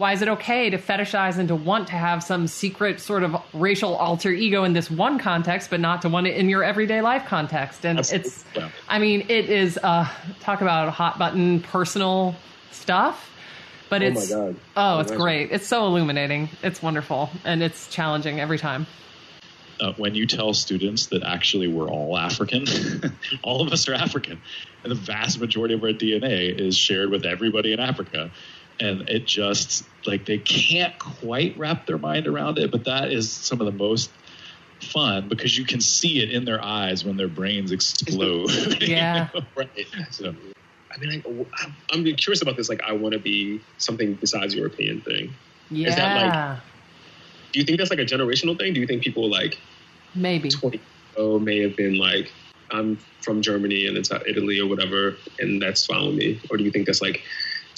why 0.00 0.14
is 0.14 0.22
it 0.22 0.28
okay 0.28 0.70
to 0.70 0.78
fetishize 0.78 1.36
and 1.36 1.48
to 1.48 1.54
want 1.54 1.88
to 1.88 1.92
have 1.92 2.22
some 2.22 2.46
secret 2.46 3.00
sort 3.00 3.22
of 3.22 3.36
racial 3.52 3.94
alter 3.96 4.30
ego 4.30 4.64
in 4.64 4.72
this 4.72 4.90
one 4.90 5.18
context, 5.18 5.68
but 5.68 5.78
not 5.78 6.00
to 6.00 6.08
want 6.08 6.26
it 6.26 6.38
in 6.38 6.48
your 6.48 6.64
everyday 6.64 7.02
life 7.02 7.26
context? 7.26 7.84
And 7.84 7.98
Absolutely. 7.98 8.28
it's, 8.30 8.44
yeah. 8.56 8.70
I 8.88 8.98
mean, 8.98 9.26
it 9.28 9.50
is, 9.50 9.78
uh, 9.82 10.08
talk 10.40 10.62
about 10.62 10.90
hot 10.90 11.18
button 11.18 11.60
personal 11.60 12.34
stuff, 12.70 13.30
but 13.90 14.02
oh 14.02 14.06
it's, 14.06 14.32
oh, 14.32 14.54
oh 14.74 15.00
it's 15.00 15.12
great. 15.12 15.52
It's 15.52 15.66
so 15.66 15.84
illuminating. 15.84 16.48
It's 16.62 16.82
wonderful. 16.82 17.28
And 17.44 17.62
it's 17.62 17.86
challenging 17.88 18.40
every 18.40 18.58
time. 18.58 18.86
Uh, 19.80 19.92
when 19.98 20.14
you 20.14 20.26
tell 20.26 20.54
students 20.54 21.08
that 21.08 21.22
actually 21.22 21.68
we're 21.68 21.90
all 21.90 22.16
African, 22.16 22.64
all 23.42 23.60
of 23.60 23.70
us 23.70 23.86
are 23.86 23.94
African, 23.94 24.40
and 24.82 24.90
the 24.90 24.94
vast 24.94 25.40
majority 25.40 25.74
of 25.74 25.82
our 25.82 25.90
DNA 25.90 26.58
is 26.58 26.76
shared 26.76 27.10
with 27.10 27.24
everybody 27.24 27.72
in 27.72 27.80
Africa 27.80 28.30
and 28.80 29.08
it 29.08 29.26
just 29.26 29.84
like 30.06 30.26
they 30.26 30.38
can't 30.38 30.98
quite 30.98 31.56
wrap 31.58 31.86
their 31.86 31.98
mind 31.98 32.26
around 32.26 32.58
it 32.58 32.70
but 32.70 32.84
that 32.84 33.12
is 33.12 33.30
some 33.32 33.60
of 33.60 33.66
the 33.66 33.72
most 33.72 34.10
fun 34.82 35.28
because 35.28 35.56
you 35.58 35.64
can 35.64 35.80
see 35.80 36.20
it 36.20 36.30
in 36.30 36.44
their 36.44 36.62
eyes 36.64 37.04
when 37.04 37.16
their 37.16 37.28
brains 37.28 37.70
explode. 37.70 38.50
Yeah. 38.80 39.28
right? 39.56 39.68
So 40.10 40.34
i 40.92 40.98
mean 40.98 41.22
I, 41.24 41.66
i'm 41.92 42.02
curious 42.16 42.42
about 42.42 42.56
this 42.56 42.68
like 42.68 42.80
i 42.84 42.92
want 42.92 43.12
to 43.12 43.20
be 43.20 43.62
something 43.78 44.14
besides 44.14 44.54
european 44.54 45.02
thing. 45.02 45.32
Yeah 45.70 45.88
is 45.88 45.96
that 45.96 46.16
like 46.16 46.60
do 47.52 47.58
you 47.60 47.64
think 47.64 47.78
that's 47.78 47.90
like 47.90 47.98
a 47.98 48.04
generational 48.04 48.56
thing? 48.58 48.74
Do 48.74 48.80
you 48.80 48.86
think 48.86 49.02
people 49.02 49.28
like 49.28 49.58
maybe. 50.14 50.50
20 50.50 50.80
oh 51.16 51.38
may 51.38 51.60
have 51.60 51.76
been 51.76 51.98
like 51.98 52.32
i'm 52.72 52.96
from 53.22 53.42
germany 53.42 53.86
and 53.86 53.96
it's 53.96 54.10
uh, 54.10 54.20
italy 54.26 54.58
or 54.60 54.68
whatever 54.68 55.16
and 55.38 55.60
that's 55.60 55.86
fine 55.86 56.06
with 56.06 56.16
me? 56.16 56.40
Or 56.50 56.56
do 56.56 56.64
you 56.64 56.70
think 56.70 56.86
that's 56.86 57.02
like 57.02 57.22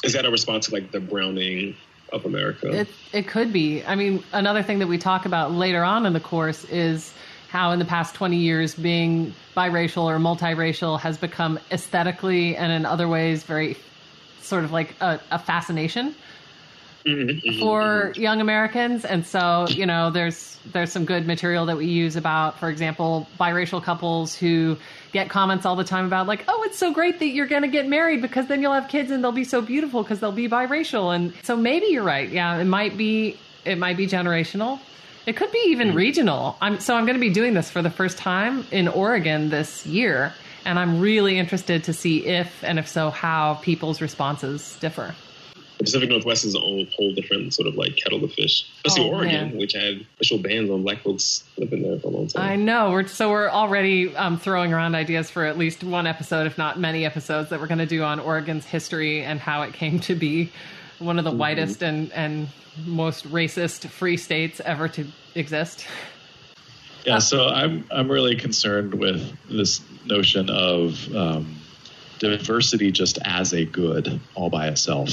is 0.02 0.12
that 0.14 0.24
a 0.24 0.30
response 0.30 0.66
to 0.66 0.74
like 0.74 0.90
the 0.90 1.00
browning 1.00 1.76
of 2.12 2.24
America? 2.24 2.68
It 2.70 2.88
it 3.12 3.28
could 3.28 3.52
be. 3.52 3.84
I 3.84 3.94
mean, 3.94 4.22
another 4.32 4.62
thing 4.62 4.78
that 4.80 4.88
we 4.88 4.98
talk 4.98 5.26
about 5.26 5.52
later 5.52 5.84
on 5.84 6.06
in 6.06 6.12
the 6.12 6.20
course 6.20 6.64
is 6.64 7.12
how 7.48 7.70
in 7.72 7.78
the 7.78 7.84
past 7.84 8.14
20 8.14 8.36
years 8.36 8.74
being 8.74 9.34
biracial 9.54 10.04
or 10.04 10.18
multiracial 10.18 10.98
has 10.98 11.18
become 11.18 11.58
aesthetically 11.70 12.56
and 12.56 12.72
in 12.72 12.86
other 12.86 13.06
ways 13.06 13.42
very 13.42 13.76
sort 14.40 14.64
of 14.64 14.72
like 14.72 14.94
a, 15.02 15.20
a 15.30 15.38
fascination 15.38 16.14
mm-hmm, 17.04 17.28
mm-hmm, 17.28 17.60
for 17.60 17.82
mm-hmm. 17.82 18.22
young 18.22 18.40
Americans. 18.40 19.04
And 19.04 19.26
so, 19.26 19.66
you 19.68 19.86
know, 19.86 20.10
there's 20.10 20.58
there's 20.72 20.92
some 20.92 21.04
good 21.04 21.26
material 21.26 21.66
that 21.66 21.76
we 21.76 21.86
use 21.86 22.16
about, 22.16 22.58
for 22.58 22.70
example, 22.70 23.28
biracial 23.38 23.82
couples 23.82 24.34
who 24.34 24.76
get 25.12 25.28
comments 25.28 25.66
all 25.66 25.76
the 25.76 25.84
time 25.84 26.06
about 26.06 26.26
like, 26.26 26.44
oh, 26.48 26.62
it's 26.64 26.78
so 26.78 26.92
great 26.92 27.18
that 27.18 27.28
you're 27.28 27.46
going 27.46 27.62
to 27.62 27.68
get 27.68 27.86
married 27.86 28.22
because 28.22 28.46
then 28.46 28.62
you'll 28.62 28.72
have 28.72 28.88
kids 28.88 29.10
and 29.10 29.22
they'll 29.22 29.32
be 29.32 29.44
so 29.44 29.60
beautiful 29.60 30.02
because 30.02 30.20
they'll 30.20 30.32
be 30.32 30.48
biracial. 30.48 31.14
And 31.14 31.32
so 31.42 31.56
maybe 31.56 31.86
you're 31.86 32.02
right. 32.02 32.28
Yeah, 32.28 32.56
it 32.58 32.64
might 32.64 32.96
be 32.96 33.38
it 33.64 33.78
might 33.78 33.96
be 33.96 34.06
generational. 34.06 34.80
It 35.24 35.36
could 35.36 35.52
be 35.52 35.62
even 35.66 35.88
mm-hmm. 35.88 35.96
regional. 35.96 36.56
I'm 36.60 36.80
so 36.80 36.94
I'm 36.94 37.04
going 37.04 37.14
to 37.14 37.20
be 37.20 37.30
doing 37.30 37.54
this 37.54 37.70
for 37.70 37.82
the 37.82 37.90
first 37.90 38.18
time 38.18 38.66
in 38.70 38.88
Oregon 38.88 39.50
this 39.50 39.86
year, 39.86 40.34
and 40.64 40.78
I'm 40.78 41.00
really 41.00 41.38
interested 41.38 41.84
to 41.84 41.92
see 41.92 42.26
if 42.26 42.64
and 42.64 42.78
if 42.78 42.88
so 42.88 43.10
how 43.10 43.54
people's 43.62 44.00
responses 44.00 44.76
differ 44.80 45.14
the 45.82 45.86
Pacific 45.86 46.10
Northwest 46.10 46.44
is 46.44 46.54
a 46.54 46.60
whole, 46.60 47.12
different 47.14 47.52
sort 47.52 47.66
of 47.66 47.74
like 47.74 47.96
kettle 47.96 48.22
of 48.22 48.32
fish. 48.32 48.70
Especially 48.84 49.10
oh, 49.10 49.14
Oregon, 49.14 49.48
man. 49.50 49.58
which 49.58 49.72
had 49.72 50.06
official 50.14 50.38
bans 50.38 50.70
on 50.70 50.82
black 50.82 51.02
folks 51.02 51.42
living 51.56 51.82
there 51.82 51.98
for 51.98 52.06
a 52.06 52.10
long 52.10 52.28
time. 52.28 52.50
I 52.50 52.54
know. 52.54 52.92
We're 52.92 53.08
so 53.08 53.30
we're 53.30 53.50
already 53.50 54.14
um, 54.14 54.38
throwing 54.38 54.72
around 54.72 54.94
ideas 54.94 55.28
for 55.28 55.44
at 55.44 55.58
least 55.58 55.82
one 55.82 56.06
episode, 56.06 56.46
if 56.46 56.56
not 56.56 56.78
many 56.78 57.04
episodes, 57.04 57.50
that 57.50 57.60
we're 57.60 57.66
going 57.66 57.78
to 57.78 57.86
do 57.86 58.04
on 58.04 58.20
Oregon's 58.20 58.64
history 58.64 59.24
and 59.24 59.40
how 59.40 59.62
it 59.62 59.74
came 59.74 59.98
to 60.00 60.14
be 60.14 60.52
one 61.00 61.18
of 61.18 61.24
the 61.24 61.32
whitest 61.32 61.82
and, 61.82 62.12
and 62.12 62.48
most 62.86 63.28
racist 63.32 63.88
free 63.88 64.16
states 64.16 64.60
ever 64.64 64.86
to 64.86 65.04
exist. 65.34 65.86
Yeah, 67.04 67.18
so 67.18 67.48
I'm 67.48 67.84
I'm 67.90 68.08
really 68.08 68.36
concerned 68.36 68.94
with 68.94 69.36
this 69.50 69.80
notion 70.06 70.48
of 70.48 71.12
um, 71.16 71.56
diversity 72.28 72.90
just 72.90 73.18
as 73.24 73.52
a 73.52 73.64
good 73.64 74.20
all 74.34 74.50
by 74.50 74.68
itself, 74.68 75.10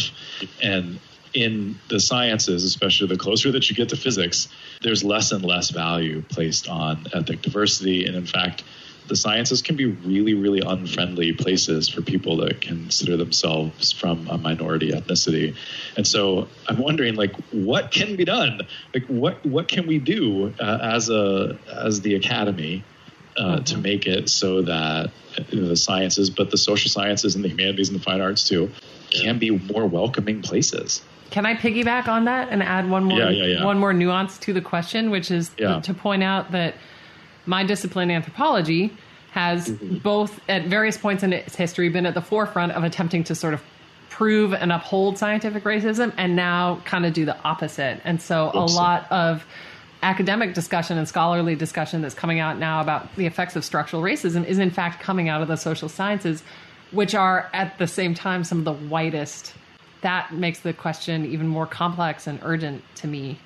and 0.61 0.99
in 1.33 1.79
the 1.89 1.99
sciences, 1.99 2.63
especially 2.63 3.07
the 3.07 3.17
closer 3.17 3.51
that 3.51 3.69
you 3.69 3.75
get 3.75 3.89
to 3.89 3.95
physics, 3.95 4.47
there's 4.81 5.03
less 5.03 5.31
and 5.31 5.43
less 5.43 5.69
value 5.69 6.23
placed 6.23 6.67
on 6.67 7.05
ethnic 7.13 7.41
diversity, 7.41 8.05
and 8.05 8.15
in 8.15 8.25
fact, 8.25 8.63
the 9.07 9.15
sciences 9.15 9.61
can 9.61 9.75
be 9.75 9.85
really, 9.85 10.35
really 10.35 10.61
unfriendly 10.61 11.33
places 11.33 11.89
for 11.89 12.01
people 12.01 12.37
that 12.37 12.61
consider 12.61 13.17
themselves 13.17 13.91
from 13.91 14.27
a 14.27 14.37
minority 14.37 14.91
ethnicity. 14.91 15.55
And 15.97 16.05
so 16.05 16.47
I'm 16.67 16.77
wondering, 16.77 17.15
like, 17.15 17.35
what 17.51 17.91
can 17.91 18.15
be 18.15 18.23
done? 18.23 18.61
Like, 18.93 19.05
what 19.07 19.43
what 19.45 19.67
can 19.67 19.87
we 19.87 19.97
do 19.97 20.53
uh, 20.59 20.79
as 20.81 21.09
a 21.09 21.57
as 21.67 22.01
the 22.01 22.15
academy 22.15 22.83
uh, 23.39 23.55
mm-hmm. 23.55 23.63
to 23.63 23.77
make 23.77 24.05
it 24.05 24.29
so 24.29 24.61
that 24.61 25.11
you 25.49 25.61
know, 25.61 25.67
the 25.69 25.77
sciences, 25.77 26.29
but 26.29 26.51
the 26.51 26.57
social 26.57 26.89
sciences 26.91 27.35
and 27.35 27.43
the 27.43 27.49
humanities 27.49 27.89
and 27.89 27.99
the 27.99 28.03
fine 28.03 28.21
arts 28.21 28.43
too, 28.43 28.69
can 29.09 29.39
be 29.39 29.49
more 29.49 29.87
welcoming 29.87 30.41
places. 30.41 31.01
Can 31.31 31.45
I 31.45 31.55
piggyback 31.55 32.07
on 32.07 32.25
that 32.25 32.49
and 32.49 32.61
add 32.61 32.89
one 32.89 33.03
more 33.03 33.19
yeah, 33.19 33.29
yeah, 33.29 33.45
yeah. 33.45 33.65
one 33.65 33.79
more 33.79 33.93
nuance 33.93 34.37
to 34.39 34.53
the 34.53 34.61
question, 34.61 35.09
which 35.09 35.31
is 35.31 35.49
to 35.57 35.93
point 35.93 36.23
out 36.23 36.51
that 36.51 36.75
my 37.45 37.63
discipline, 37.63 38.11
anthropology, 38.11 38.95
has 39.31 39.69
mm-hmm. 39.69 39.97
both 39.97 40.39
at 40.49 40.65
various 40.65 40.97
points 40.97 41.23
in 41.23 41.33
its 41.33 41.55
history 41.55 41.89
been 41.89 42.05
at 42.05 42.15
the 42.15 42.21
forefront 42.21 42.71
of 42.71 42.83
attempting 42.83 43.23
to 43.25 43.35
sort 43.35 43.53
of 43.53 43.61
prove 44.09 44.53
and 44.53 44.71
uphold 44.71 45.17
scientific 45.17 45.63
racism 45.63 46.11
and 46.17 46.35
now 46.35 46.81
kind 46.83 47.05
of 47.05 47.13
do 47.13 47.25
the 47.25 47.37
opposite. 47.43 48.01
And 48.03 48.21
so 48.21 48.47
Oops. 48.47 48.55
a 48.55 48.75
lot 48.75 49.09
of 49.11 49.45
academic 50.01 50.53
discussion 50.53 50.97
and 50.97 51.07
scholarly 51.07 51.55
discussion 51.55 52.01
that's 52.01 52.15
coming 52.15 52.39
out 52.39 52.57
now 52.57 52.81
about 52.81 53.13
the 53.15 53.25
effects 53.25 53.55
of 53.55 53.65
structural 53.65 54.01
racism 54.01 54.45
is 54.45 54.59
in 54.59 54.71
fact 54.71 55.01
coming 55.01 55.29
out 55.29 55.41
of 55.41 55.47
the 55.47 55.55
social 55.55 55.89
sciences, 55.89 56.43
which 56.91 57.13
are 57.13 57.49
at 57.53 57.77
the 57.77 57.87
same 57.87 58.13
time 58.13 58.43
some 58.43 58.59
of 58.59 58.65
the 58.65 58.73
whitest. 58.73 59.53
That 60.01 60.33
makes 60.33 60.59
the 60.59 60.73
question 60.73 61.25
even 61.25 61.47
more 61.47 61.65
complex 61.65 62.27
and 62.27 62.39
urgent 62.41 62.83
to 62.95 63.07
me 63.07 63.39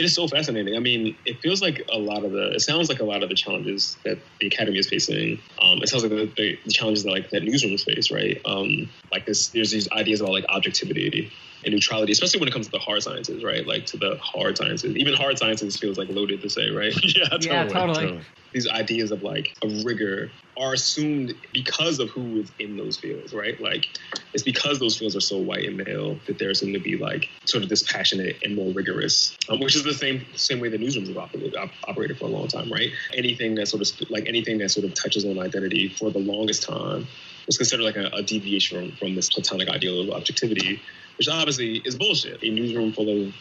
it 0.00 0.04
is 0.04 0.14
so 0.14 0.26
fascinating. 0.26 0.74
I 0.76 0.78
mean, 0.78 1.14
it 1.26 1.40
feels 1.42 1.60
like 1.60 1.86
a 1.92 1.98
lot 1.98 2.24
of 2.24 2.32
the, 2.32 2.52
it 2.52 2.60
sounds 2.60 2.88
like 2.88 3.00
a 3.00 3.04
lot 3.04 3.22
of 3.22 3.28
the 3.28 3.34
challenges 3.34 3.98
that 4.02 4.18
the 4.40 4.46
academy 4.46 4.78
is 4.78 4.88
facing. 4.88 5.38
Um, 5.60 5.82
it 5.82 5.90
sounds 5.90 6.04
like 6.04 6.10
the, 6.36 6.58
the, 6.64 6.70
challenges 6.72 7.04
that 7.04 7.10
like 7.10 7.28
that 7.30 7.42
newsrooms 7.42 7.84
face, 7.84 8.10
right? 8.10 8.40
Um, 8.46 8.88
like 9.12 9.26
this, 9.26 9.48
there's 9.48 9.70
these 9.70 9.90
ideas 9.92 10.22
about 10.22 10.32
like 10.32 10.46
objectivity 10.48 11.30
and 11.64 11.74
neutrality, 11.74 12.12
especially 12.12 12.40
when 12.40 12.48
it 12.48 12.52
comes 12.52 12.66
to 12.66 12.72
the 12.72 12.78
hard 12.78 13.02
sciences, 13.02 13.44
right? 13.44 13.66
Like 13.66 13.86
to 13.86 13.96
the 13.96 14.18
hard 14.22 14.56
sciences. 14.56 14.96
Even 14.96 15.14
hard 15.14 15.38
sciences 15.38 15.78
feels 15.78 15.98
like 15.98 16.08
loaded 16.10 16.40
to 16.42 16.50
say, 16.50 16.70
right? 16.70 16.92
yeah, 17.02 17.24
totally, 17.24 17.46
yeah, 17.46 17.66
totally. 17.66 18.06
totally. 18.06 18.24
These 18.52 18.68
ideas 18.68 19.12
of 19.12 19.22
like 19.22 19.48
a 19.62 19.68
rigor 19.84 20.32
are 20.58 20.74
assumed 20.74 21.32
because 21.52 22.00
of 22.00 22.10
who 22.10 22.38
is 22.40 22.52
in 22.58 22.76
those 22.76 22.98
fields, 22.98 23.32
right? 23.32 23.60
Like 23.60 23.86
it's 24.34 24.42
because 24.42 24.78
those 24.78 24.98
fields 24.98 25.16
are 25.16 25.20
so 25.20 25.38
white 25.38 25.64
and 25.64 25.76
male 25.76 26.20
that 26.26 26.38
they're 26.38 26.50
assumed 26.50 26.74
to 26.74 26.80
be 26.80 26.98
like 27.00 27.28
sort 27.46 27.62
of 27.62 27.68
dispassionate 27.68 28.36
and 28.42 28.56
more 28.56 28.72
rigorous, 28.74 29.36
um, 29.48 29.60
which 29.60 29.76
is 29.76 29.84
the 29.84 29.94
same 29.94 30.26
same 30.34 30.60
way 30.60 30.68
the 30.68 30.78
newsrooms 30.78 31.08
have 31.08 31.16
operated, 31.16 31.54
op- 31.56 31.70
operated 31.88 32.18
for 32.18 32.26
a 32.26 32.30
long 32.30 32.48
time, 32.48 32.70
right? 32.70 32.90
Anything 33.14 33.54
that 33.54 33.68
sort 33.68 33.82
of 33.82 33.88
like 34.10 34.24
anything 34.26 34.58
that 34.58 34.70
sort 34.70 34.84
of 34.84 34.92
touches 34.94 35.24
on 35.24 35.38
identity 35.38 35.94
for 35.98 36.10
the 36.10 36.18
longest 36.18 36.64
time 36.68 37.06
was 37.46 37.56
considered 37.56 37.82
like 37.82 37.96
a, 37.96 38.06
a 38.14 38.22
deviation 38.22 38.78
from, 38.78 38.96
from 38.96 39.14
this 39.14 39.30
platonic 39.30 39.68
ideal 39.68 40.00
of 40.00 40.10
objectivity 40.10 40.80
which 41.20 41.28
obviously 41.28 41.82
is 41.84 41.96
bullshit. 41.96 42.42
A 42.42 42.50
newsroom 42.50 42.94
full 42.94 43.26
of 43.26 43.34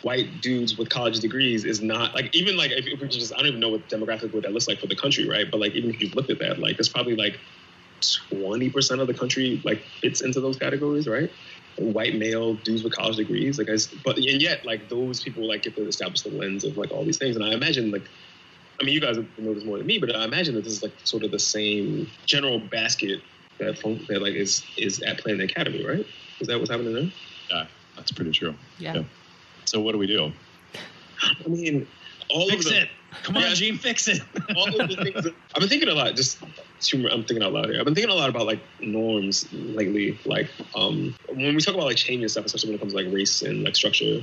white 0.00 0.40
dudes 0.40 0.78
with 0.78 0.88
college 0.88 1.20
degrees 1.20 1.66
is 1.66 1.82
not 1.82 2.14
like 2.14 2.34
even 2.34 2.56
like 2.56 2.70
if, 2.70 2.86
if 2.86 2.98
we 2.98 3.08
just 3.08 3.30
I 3.34 3.36
don't 3.36 3.48
even 3.48 3.60
know 3.60 3.68
what 3.68 3.86
demographic 3.90 4.32
what 4.32 4.44
that 4.44 4.52
looks 4.52 4.66
like 4.66 4.78
for 4.78 4.86
the 4.86 4.96
country, 4.96 5.28
right? 5.28 5.44
But 5.50 5.60
like 5.60 5.72
even 5.72 5.90
if 5.90 6.00
you've 6.00 6.14
looked 6.14 6.30
at 6.30 6.38
that, 6.38 6.58
like 6.60 6.78
there's 6.78 6.88
probably 6.88 7.14
like 7.14 7.38
twenty 8.30 8.70
percent 8.70 9.02
of 9.02 9.06
the 9.06 9.12
country 9.12 9.60
like 9.66 9.82
fits 10.00 10.22
into 10.22 10.40
those 10.40 10.56
categories, 10.56 11.06
right? 11.06 11.30
White 11.76 12.14
male 12.14 12.54
dudes 12.54 12.82
with 12.82 12.94
college 12.94 13.16
degrees, 13.16 13.58
like 13.58 13.68
but 14.02 14.16
and 14.16 14.40
yet 14.40 14.64
like 14.64 14.88
those 14.88 15.22
people 15.22 15.46
like 15.46 15.60
get 15.60 15.76
to 15.76 15.86
establish 15.86 16.22
the 16.22 16.30
lens 16.30 16.64
of 16.64 16.78
like 16.78 16.90
all 16.90 17.04
these 17.04 17.18
things, 17.18 17.36
and 17.36 17.44
I 17.44 17.52
imagine 17.52 17.90
like. 17.90 18.08
I 18.78 18.84
mean, 18.84 18.92
you 18.92 19.00
guys 19.00 19.16
know 19.38 19.54
this 19.54 19.64
more 19.64 19.78
than 19.78 19.86
me, 19.86 19.96
but 19.96 20.14
I 20.14 20.26
imagine 20.26 20.54
that 20.54 20.64
this 20.64 20.74
is 20.74 20.82
like 20.82 20.92
sort 21.04 21.24
of 21.24 21.30
the 21.30 21.38
same 21.38 22.10
general 22.26 22.58
basket 22.58 23.22
that 23.58 23.78
funk, 23.78 24.06
that 24.08 24.22
like 24.22 24.34
is 24.34 24.64
is 24.76 25.02
at 25.02 25.18
play 25.18 25.32
in 25.32 25.38
the 25.38 25.44
academy, 25.44 25.84
right? 25.84 26.06
Is 26.40 26.48
that 26.48 26.58
what's 26.58 26.70
happening 26.70 26.94
there? 26.94 27.10
Yeah, 27.50 27.66
that's 27.96 28.12
pretty 28.12 28.32
true. 28.32 28.54
Yeah. 28.78 28.94
yeah. 28.94 29.02
So 29.64 29.80
what 29.80 29.92
do 29.92 29.98
we 29.98 30.06
do? 30.06 30.32
I 31.22 31.48
mean, 31.48 31.86
all 32.28 32.48
fix 32.48 32.66
of 32.66 32.72
the, 32.72 32.82
it. 32.82 32.88
Come 33.22 33.36
on, 33.36 33.54
Gene, 33.54 33.78
fix 33.78 34.08
it. 34.08 34.22
all 34.56 34.68
of 34.68 34.88
the 34.88 34.96
things 34.96 35.24
that, 35.24 35.34
I've 35.54 35.60
been 35.60 35.68
thinking 35.68 35.88
a 35.88 35.94
lot. 35.94 36.14
Just 36.14 36.38
humor. 36.82 37.08
I'm 37.10 37.24
thinking 37.24 37.42
out 37.42 37.52
loud 37.52 37.66
here. 37.66 37.78
I've 37.78 37.84
been 37.84 37.94
thinking 37.94 38.12
a 38.12 38.14
lot 38.14 38.28
about 38.28 38.46
like 38.46 38.60
norms 38.80 39.46
lately. 39.52 40.18
Like 40.24 40.50
um, 40.74 41.14
when 41.28 41.54
we 41.54 41.60
talk 41.60 41.74
about 41.74 41.86
like 41.86 41.96
change 41.96 42.22
and 42.22 42.30
stuff, 42.30 42.44
especially 42.44 42.70
when 42.70 42.76
it 42.76 42.80
comes 42.80 42.92
to 42.92 43.02
like 43.02 43.12
race 43.12 43.42
and 43.42 43.64
like 43.64 43.74
structure, 43.74 44.20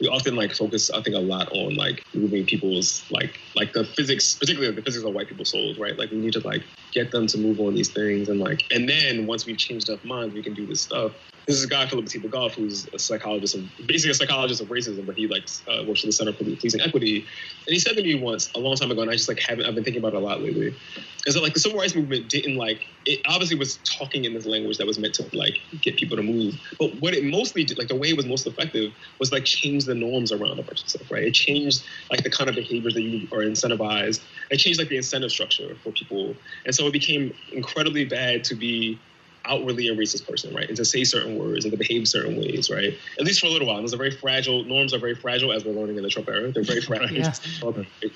we 0.00 0.08
often 0.08 0.36
like 0.36 0.52
focus 0.54 0.90
I 0.90 1.02
think 1.02 1.16
a 1.16 1.20
lot 1.20 1.48
on 1.52 1.74
like 1.76 2.02
moving 2.14 2.44
people's 2.46 3.04
like 3.10 3.38
like 3.54 3.72
the 3.72 3.84
physics, 3.84 4.36
particularly 4.38 4.74
the 4.74 4.82
physics 4.82 5.04
of 5.04 5.12
white 5.12 5.28
people's 5.28 5.50
souls, 5.50 5.78
right? 5.78 5.96
Like 5.98 6.10
we 6.10 6.18
need 6.18 6.32
to 6.34 6.40
like 6.40 6.62
get 6.92 7.10
them 7.10 7.26
to 7.26 7.38
move 7.38 7.60
on 7.60 7.74
these 7.74 7.92
things 7.92 8.28
and 8.28 8.40
like 8.40 8.60
and 8.70 8.88
then 8.88 9.26
once 9.26 9.46
we've 9.46 9.58
changed 9.58 9.88
enough 9.88 10.04
minds, 10.04 10.34
we 10.34 10.42
can 10.42 10.54
do 10.54 10.66
this 10.66 10.82
stuff. 10.82 11.12
This 11.46 11.56
is 11.56 11.64
a 11.64 11.68
guy 11.68 11.86
Philip 11.86 12.06
Atiba 12.06 12.28
Goff, 12.28 12.54
who's 12.54 12.88
a 12.94 12.98
psychologist 12.98 13.54
of 13.54 13.64
basically 13.86 14.12
a 14.12 14.14
psychologist 14.14 14.62
of 14.62 14.68
racism, 14.68 15.04
but 15.04 15.16
he 15.16 15.26
like 15.28 15.46
uh, 15.68 15.84
works 15.84 16.00
for 16.00 16.06
the 16.06 16.12
Center 16.12 16.32
for 16.32 16.44
Policing 16.44 16.80
Equity. 16.80 17.18
And 17.18 17.72
he 17.72 17.78
said 17.78 17.96
to 17.96 18.02
me 18.02 18.14
once 18.14 18.50
a 18.54 18.58
long 18.58 18.76
time 18.76 18.90
ago, 18.90 19.02
and 19.02 19.10
I 19.10 19.14
just 19.14 19.28
like 19.28 19.40
haven't 19.40 19.66
I've 19.66 19.74
been 19.74 19.84
thinking 19.84 20.00
about 20.00 20.14
it 20.14 20.16
a 20.16 20.20
lot 20.20 20.40
lately, 20.40 20.74
is 21.26 21.34
that 21.34 21.42
like 21.42 21.52
the 21.52 21.60
civil 21.60 21.78
rights 21.78 21.94
movement 21.94 22.30
didn't 22.30 22.56
like 22.56 22.80
it 23.06 23.20
obviously 23.26 23.58
was 23.58 23.78
talking 23.78 24.24
in 24.24 24.32
this 24.32 24.46
language 24.46 24.78
that 24.78 24.86
was 24.86 24.98
meant 24.98 25.14
to 25.14 25.28
like 25.36 25.60
get 25.82 25.96
people 25.96 26.16
to 26.16 26.22
move. 26.22 26.54
But 26.78 27.00
what 27.00 27.14
it 27.14 27.24
mostly 27.24 27.64
did, 27.64 27.76
like 27.76 27.88
the 27.88 27.96
way 27.96 28.08
it 28.08 28.16
was 28.16 28.26
most 28.26 28.46
effective 28.46 28.92
was 29.18 29.30
like 29.30 29.44
change 29.44 29.84
the 29.84 29.94
norms 29.94 30.32
around 30.32 30.58
a 30.58 30.62
bunch 30.62 30.82
of 30.82 30.88
stuff, 30.88 31.10
right? 31.10 31.24
It 31.24 31.34
changed 31.34 31.84
like 32.10 32.22
the 32.22 32.30
kind 32.30 32.48
of 32.48 32.56
behaviors 32.56 32.94
that 32.94 33.02
you 33.02 33.28
are 33.32 33.42
incentivized. 33.42 34.22
It 34.50 34.56
changed 34.56 34.78
like 34.78 34.88
the 34.88 34.96
incentive 34.96 35.30
structure 35.30 35.76
for 35.82 35.92
people. 35.92 36.34
And 36.64 36.74
so 36.74 36.86
it 36.86 36.92
became 36.92 37.34
incredibly 37.52 38.06
bad 38.06 38.44
to 38.44 38.54
be 38.54 38.98
outwardly 39.46 39.88
a 39.88 39.94
racist 39.94 40.28
person, 40.28 40.54
right? 40.54 40.68
And 40.68 40.76
to 40.76 40.84
say 40.84 41.04
certain 41.04 41.38
words 41.38 41.64
and 41.64 41.72
to 41.72 41.78
behave 41.78 42.08
certain 42.08 42.36
ways, 42.36 42.70
right? 42.70 42.94
At 43.18 43.24
least 43.24 43.40
for 43.40 43.46
a 43.46 43.50
little 43.50 43.68
while. 43.68 43.76
And 43.76 43.84
those 43.84 43.94
are 43.94 43.98
very 43.98 44.10
fragile. 44.10 44.64
Norms 44.64 44.94
are 44.94 44.98
very 44.98 45.14
fragile, 45.14 45.52
as 45.52 45.64
we're 45.64 45.72
learning 45.72 45.96
in 45.96 46.02
the 46.02 46.08
Trump 46.08 46.28
era. 46.28 46.50
They're 46.50 46.62
very 46.62 46.80
fragile. 46.82 47.16
yeah. 47.16 47.32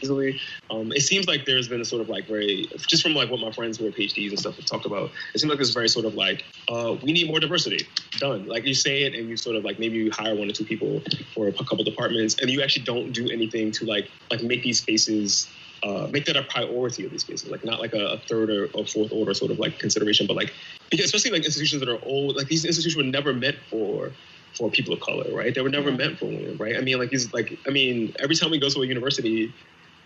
easily. 0.00 0.40
Um, 0.70 0.92
it 0.92 1.02
seems 1.02 1.26
like 1.26 1.44
there's 1.44 1.68
been 1.68 1.80
a 1.80 1.84
sort 1.84 2.02
of 2.02 2.08
like 2.08 2.26
very, 2.26 2.68
just 2.86 3.02
from 3.02 3.14
like 3.14 3.30
what 3.30 3.40
my 3.40 3.52
friends 3.52 3.78
who 3.78 3.86
are 3.86 3.90
PhDs 3.90 4.30
and 4.30 4.38
stuff 4.38 4.56
have 4.56 4.66
talked 4.66 4.86
about, 4.86 5.10
it 5.34 5.38
seems 5.38 5.50
like 5.50 5.58
there's 5.58 5.74
very 5.74 5.88
sort 5.88 6.04
of 6.06 6.14
like, 6.14 6.44
uh, 6.68 6.96
we 7.02 7.12
need 7.12 7.28
more 7.28 7.40
diversity. 7.40 7.86
Done. 8.18 8.46
Like 8.46 8.64
you 8.64 8.74
say 8.74 9.02
it 9.02 9.14
and 9.14 9.28
you 9.28 9.36
sort 9.36 9.56
of 9.56 9.64
like 9.64 9.78
maybe 9.78 9.96
you 9.96 10.10
hire 10.10 10.34
one 10.34 10.48
or 10.48 10.52
two 10.52 10.64
people 10.64 11.02
for 11.34 11.48
a 11.48 11.52
couple 11.52 11.84
departments 11.84 12.36
and 12.40 12.50
you 12.50 12.62
actually 12.62 12.84
don't 12.84 13.12
do 13.12 13.28
anything 13.28 13.70
to 13.72 13.84
like 13.84 14.10
like 14.30 14.42
make 14.42 14.62
these 14.62 14.80
spaces 14.80 15.48
uh, 15.82 16.08
make 16.10 16.24
that 16.26 16.36
a 16.36 16.42
priority 16.42 17.04
of 17.04 17.10
these 17.10 17.24
cases, 17.24 17.48
like 17.50 17.64
not 17.64 17.80
like 17.80 17.94
a, 17.94 18.04
a 18.06 18.18
third 18.18 18.50
or, 18.50 18.66
or, 18.74 18.84
fourth 18.84 19.12
order 19.12 19.32
sort 19.32 19.50
of 19.50 19.58
like 19.58 19.78
consideration, 19.78 20.26
but 20.26 20.34
like 20.34 20.48
because 20.48 20.77
especially 20.92 21.30
like 21.30 21.44
institutions 21.44 21.80
that 21.80 21.88
are 21.88 21.98
old, 22.04 22.36
like 22.36 22.48
these 22.48 22.64
institutions 22.64 22.96
were 22.96 23.10
never 23.10 23.32
meant 23.32 23.56
for 23.70 24.12
for 24.54 24.70
people 24.70 24.92
of 24.92 25.00
color, 25.00 25.34
right? 25.34 25.54
They 25.54 25.60
were 25.60 25.68
never 25.68 25.92
meant 25.92 26.18
for 26.18 26.26
women, 26.26 26.56
right? 26.56 26.76
I 26.76 26.80
mean, 26.80 26.98
like 26.98 27.10
these, 27.10 27.32
like 27.32 27.58
I 27.66 27.70
mean, 27.70 28.14
every 28.18 28.34
time 28.34 28.50
we 28.50 28.58
go 28.58 28.68
to 28.68 28.82
a 28.82 28.86
university, 28.86 29.52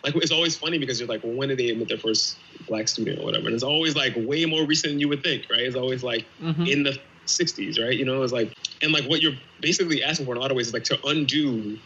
like 0.05 0.17
it's 0.17 0.33
always 0.33 0.57
funny 0.57 0.79
because 0.79 0.99
you're 1.01 1.09
like, 1.09 1.23
well, 1.23 1.33
when 1.33 1.49
did 1.49 1.59
they 1.59 1.71
admit 1.71 1.89
their 1.89 1.99
first 1.99 2.37
black 2.69 2.89
student 2.89 3.21
or 3.21 3.25
whatever? 3.25 3.47
And 3.47 3.55
it's 3.55 3.65
always 3.65 3.95
like 3.97 4.15
way 4.17 4.45
more 4.45 4.65
recent 4.67 4.93
than 4.93 5.01
you 5.01 5.09
would 5.09 5.23
think, 5.23 5.47
right? 5.51 5.61
It's 5.61 5.77
always 5.77 6.03
like 6.03 6.27
mm-hmm. 6.41 6.67
in 6.67 6.83
the 6.83 6.99
60s, 7.27 7.83
right? 7.83 7.97
You 7.97 8.05
know, 8.05 8.23
it's 8.23 8.33
like, 8.33 8.53
and 8.83 8.93
like 8.93 9.05
what 9.05 9.23
you're 9.23 9.37
basically 9.61 10.03
asking 10.03 10.27
for 10.27 10.33
in 10.33 10.39
a 10.39 10.41
lot 10.41 10.51
of 10.51 10.57
ways 10.57 10.69
is 10.69 10.75
like 10.75 10.85
to 10.85 10.99
undo 11.07 11.79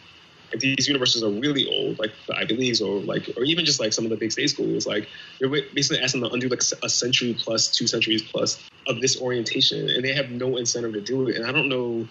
if 0.51 0.59
these 0.59 0.87
universities 0.87 1.23
are 1.23 1.29
really 1.29 1.67
old, 1.67 1.99
like 1.99 2.11
the 2.27 2.35
Ivy 2.35 2.55
Leagues 2.55 2.81
or 2.81 2.99
like, 3.01 3.29
or 3.35 3.43
even 3.43 3.65
just 3.65 3.79
like 3.79 3.93
some 3.93 4.05
of 4.05 4.11
the 4.11 4.17
big 4.17 4.31
state 4.31 4.49
schools, 4.49 4.87
like 4.87 5.07
you're 5.39 5.49
basically 5.49 6.01
asking 6.01 6.21
them 6.21 6.29
to 6.29 6.33
undo 6.33 6.47
like 6.47 6.61
a 6.83 6.89
century 6.89 7.35
plus, 7.37 7.69
two 7.69 7.87
centuries 7.87 8.21
plus 8.21 8.63
of 8.87 9.01
this 9.01 9.21
orientation, 9.21 9.89
and 9.89 10.03
they 10.03 10.13
have 10.13 10.29
no 10.29 10.57
incentive 10.57 10.93
to 10.93 11.01
do 11.01 11.27
it. 11.27 11.35
And 11.35 11.45
I 11.45 11.51
don't 11.51 11.67
know, 11.67 12.07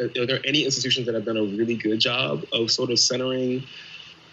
uh, 0.00 0.22
are 0.22 0.26
there 0.26 0.40
any 0.44 0.64
institutions 0.64 1.06
that 1.06 1.14
have 1.14 1.24
done 1.24 1.36
a 1.36 1.44
really 1.44 1.76
good 1.76 2.00
job 2.00 2.44
of 2.52 2.70
sort 2.70 2.90
of 2.90 2.98
centering 2.98 3.64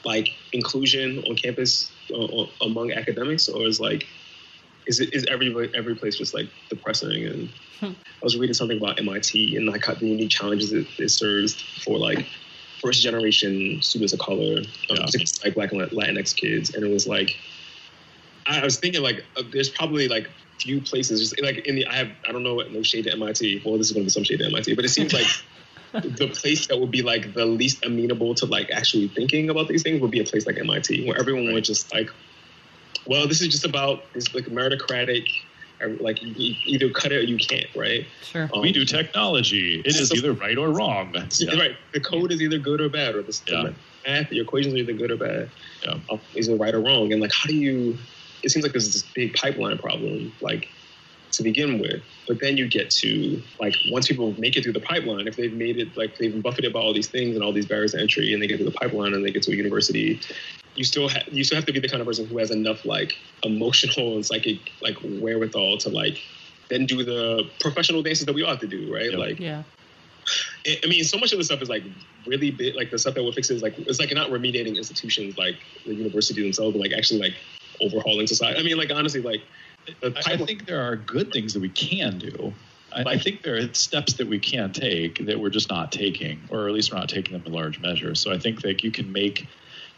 like 0.03 0.29
inclusion 0.51 1.23
on 1.29 1.35
campus 1.35 1.91
uh, 2.13 2.45
among 2.61 2.91
academics, 2.91 3.47
or 3.47 3.67
is 3.67 3.79
like, 3.79 4.07
is 4.87 4.99
it 4.99 5.13
is 5.13 5.25
every 5.29 5.53
every 5.75 5.95
place 5.95 6.17
just 6.17 6.33
like 6.33 6.49
depressing? 6.69 7.25
And 7.25 7.49
hmm. 7.79 7.85
I 7.85 8.23
was 8.23 8.35
reading 8.35 8.55
something 8.55 8.77
about 8.77 8.99
MIT 8.99 9.55
and 9.55 9.67
like 9.67 9.85
the 9.85 10.07
unique 10.07 10.31
challenges 10.31 10.73
it, 10.73 10.87
it 10.97 11.09
serves 11.09 11.53
for 11.83 11.99
like 11.99 12.25
first 12.81 13.01
generation 13.01 13.81
students 13.81 14.13
of 14.13 14.19
color, 14.19 14.57
um, 14.57 14.65
yeah. 14.89 15.25
like 15.43 15.53
Black 15.53 15.71
and 15.71 15.81
Latinx 15.81 16.35
kids, 16.35 16.73
and 16.73 16.83
it 16.83 16.91
was 16.91 17.07
like 17.07 17.35
I 18.45 18.63
was 18.63 18.77
thinking 18.77 19.01
like 19.01 19.23
uh, 19.37 19.43
there's 19.51 19.69
probably 19.69 20.07
like 20.07 20.29
few 20.59 20.81
places 20.81 21.19
just 21.19 21.41
like 21.41 21.65
in 21.65 21.75
the 21.75 21.85
I 21.87 21.95
have 21.95 22.09
I 22.27 22.31
don't 22.31 22.43
know 22.43 22.57
no 22.57 22.83
shade 22.83 23.05
to 23.05 23.11
MIT. 23.13 23.63
Well, 23.65 23.77
this 23.77 23.87
is 23.87 23.93
going 23.93 24.03
to 24.03 24.07
be 24.07 24.09
some 24.09 24.23
shade 24.23 24.39
to 24.39 24.45
MIT, 24.45 24.75
but 24.75 24.85
it 24.85 24.89
seems 24.89 25.13
like 25.13 25.27
the 25.93 26.27
place 26.27 26.67
that 26.67 26.79
would 26.79 26.91
be 26.91 27.01
like 27.01 27.33
the 27.33 27.45
least 27.45 27.85
amenable 27.85 28.35
to 28.35 28.45
like 28.45 28.71
actually 28.71 29.07
thinking 29.09 29.49
about 29.49 29.67
these 29.67 29.83
things 29.83 30.01
would 30.01 30.11
be 30.11 30.19
a 30.19 30.23
place 30.23 30.45
like 30.45 30.57
MIT, 30.57 31.07
where 31.07 31.19
everyone 31.19 31.47
right. 31.47 31.55
would 31.55 31.63
just 31.63 31.93
like, 31.93 32.09
well, 33.05 33.27
this 33.27 33.41
is 33.41 33.49
just 33.49 33.65
about 33.65 34.03
this 34.13 34.33
like 34.33 34.45
meritocratic. 34.45 35.27
Like 35.87 36.21
you 36.21 36.55
either 36.65 36.89
cut 36.89 37.11
it 37.11 37.17
or 37.17 37.23
you 37.23 37.37
can't, 37.37 37.67
right? 37.75 38.05
Sure. 38.23 38.49
Um, 38.53 38.61
we 38.61 38.71
do 38.71 38.85
technology. 38.85 39.81
It 39.81 39.87
is 39.87 40.09
so, 40.09 40.15
either 40.15 40.33
right 40.33 40.57
or 40.57 40.69
wrong. 40.69 41.13
Yeah. 41.39 41.59
Right. 41.59 41.75
The 41.93 41.99
code 41.99 42.31
is 42.31 42.41
either 42.41 42.57
good 42.57 42.81
or 42.81 42.89
bad, 42.89 43.15
or 43.15 43.21
the, 43.23 43.39
yeah. 43.47 43.71
math, 44.05 44.31
your 44.31 44.43
equations 44.43 44.73
are 44.73 44.77
either 44.77 44.93
good 44.93 45.11
or 45.11 45.17
bad. 45.17 45.49
Yeah. 45.83 45.99
Um, 46.09 46.19
either 46.35 46.55
right 46.55 46.73
or 46.73 46.81
wrong. 46.81 47.11
And 47.11 47.21
like, 47.21 47.33
how 47.33 47.47
do 47.47 47.55
you? 47.55 47.97
It 48.43 48.49
seems 48.49 48.63
like 48.63 48.71
there's 48.71 48.91
this 48.91 49.03
big 49.13 49.33
pipeline 49.33 49.77
problem. 49.77 50.31
Like 50.41 50.67
to 51.31 51.43
begin 51.43 51.79
with. 51.79 52.01
But 52.27 52.39
then 52.39 52.57
you 52.57 52.67
get 52.67 52.89
to 52.91 53.41
like 53.59 53.75
once 53.89 54.07
people 54.07 54.33
make 54.39 54.55
it 54.55 54.63
through 54.63 54.73
the 54.73 54.81
pipeline, 54.81 55.27
if 55.27 55.35
they've 55.35 55.53
made 55.53 55.77
it 55.77 55.95
like 55.97 56.17
they've 56.17 56.31
been 56.31 56.41
buffeted 56.41 56.73
by 56.73 56.79
all 56.79 56.93
these 56.93 57.07
things 57.07 57.35
and 57.35 57.43
all 57.43 57.51
these 57.51 57.65
barriers 57.65 57.93
to 57.93 57.99
entry, 57.99 58.33
and 58.33 58.41
they 58.41 58.47
get 58.47 58.57
through 58.57 58.69
the 58.69 58.77
pipeline 58.77 59.13
and 59.13 59.25
they 59.25 59.31
get 59.31 59.43
to 59.43 59.51
a 59.51 59.55
university, 59.55 60.19
you 60.75 60.83
still 60.83 61.09
ha- 61.09 61.23
you 61.31 61.43
still 61.43 61.57
have 61.57 61.65
to 61.65 61.73
be 61.73 61.79
the 61.79 61.87
kind 61.87 62.01
of 62.01 62.07
person 62.07 62.25
who 62.25 62.37
has 62.37 62.51
enough 62.51 62.85
like 62.85 63.17
emotional 63.43 64.15
and 64.15 64.25
psychic 64.25 64.71
like 64.81 64.97
wherewithal 65.03 65.77
to 65.79 65.89
like 65.89 66.17
then 66.69 66.85
do 66.85 67.03
the 67.03 67.43
professional 67.59 68.01
dances 68.01 68.25
that 68.25 68.33
we 68.33 68.43
all 68.43 68.51
have 68.51 68.59
to 68.59 68.67
do, 68.67 68.93
right? 68.93 69.11
Yep. 69.11 69.19
Like 69.19 69.39
yeah. 69.39 69.63
I 70.83 70.87
mean, 70.87 71.03
so 71.03 71.17
much 71.17 71.31
of 71.33 71.39
the 71.39 71.43
stuff 71.43 71.61
is 71.61 71.69
like 71.69 71.83
really 72.25 72.51
big. 72.51 72.75
Like 72.75 72.91
the 72.91 72.99
stuff 72.99 73.15
that 73.15 73.23
we're 73.23 73.31
fixing 73.31 73.55
is 73.55 73.63
like 73.63 73.77
it's 73.79 73.99
like 73.99 74.13
not 74.13 74.29
remediating 74.29 74.77
institutions 74.77 75.37
like 75.37 75.55
the 75.85 75.93
university 75.93 76.41
themselves, 76.41 76.73
but 76.73 76.81
like 76.81 76.93
actually 76.93 77.19
like 77.19 77.33
overhauling 77.81 78.27
society. 78.27 78.59
I 78.59 78.63
mean, 78.63 78.77
like 78.77 78.91
honestly, 78.91 79.21
like 79.21 79.41
I 80.03 80.37
think 80.37 80.65
there 80.65 80.81
are 80.81 80.95
good 80.95 81.31
things 81.33 81.53
that 81.53 81.59
we 81.59 81.69
can 81.69 82.19
do. 82.19 82.53
I, 82.93 83.03
I, 83.03 83.17
think 83.17 83.41
there 83.41 83.55
are 83.55 83.73
steps 83.73 84.13
that 84.13 84.27
we 84.27 84.37
can 84.37 84.73
take 84.73 85.25
that 85.25 85.39
we're 85.39 85.49
just 85.49 85.69
not 85.69 85.91
taking, 85.91 86.41
or 86.49 86.67
at 86.67 86.73
least 86.73 86.91
we're 86.91 86.99
not 86.99 87.07
taking 87.07 87.33
them 87.33 87.43
in 87.45 87.53
large 87.53 87.79
measure. 87.79 88.15
So 88.15 88.33
I 88.33 88.37
think 88.37 88.61
that 88.61 88.83
you 88.83 88.91
can 88.91 89.11
make 89.11 89.47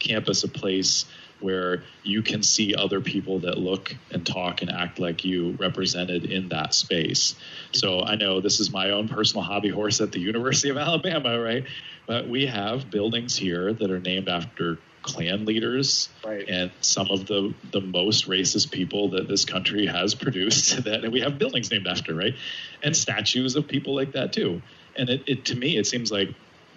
campus 0.03 0.43
a 0.43 0.47
place 0.47 1.05
where 1.39 1.83
you 2.03 2.21
can 2.21 2.41
see 2.41 2.73
other 2.73 3.01
people 3.01 3.39
that 3.39 3.57
look 3.57 3.95
and 4.11 4.25
talk 4.25 4.61
and 4.61 4.71
act 4.71 4.97
like 4.97 5.25
you 5.25 5.51
represented 5.59 6.23
in 6.25 6.49
that 6.49 6.73
space. 6.73 7.35
So 7.73 8.01
I 8.01 8.15
know 8.15 8.39
this 8.39 8.59
is 8.61 8.71
my 8.71 8.91
own 8.91 9.09
personal 9.09 9.43
hobby 9.43 9.69
horse 9.69 9.99
at 9.99 10.11
the 10.11 10.19
University 10.19 10.69
of 10.69 10.77
Alabama, 10.77 11.39
right? 11.39 11.65
But 12.07 12.29
we 12.29 12.45
have 12.45 12.89
buildings 12.89 13.35
here 13.35 13.73
that 13.73 13.91
are 13.91 13.99
named 13.99 14.29
after 14.29 14.79
Klan 15.03 15.43
leaders 15.43 16.07
right. 16.25 16.47
and 16.47 16.71
some 16.79 17.09
of 17.11 17.25
the 17.25 17.53
the 17.71 17.81
most 17.81 18.29
racist 18.29 18.71
people 18.71 19.09
that 19.09 19.27
this 19.27 19.43
country 19.43 19.85
has 19.85 20.15
produced 20.25 20.83
that 20.85 21.11
we 21.11 21.19
have 21.19 21.37
buildings 21.37 21.69
named 21.69 21.87
after, 21.87 22.15
right? 22.15 22.35
And 22.81 22.95
statues 22.95 23.55
of 23.55 23.67
people 23.67 23.95
like 23.95 24.13
that 24.13 24.33
too. 24.33 24.61
And 24.95 25.09
it, 25.09 25.23
it 25.27 25.45
to 25.45 25.55
me, 25.55 25.77
it 25.77 25.85
seems 25.87 26.11
like 26.11 26.29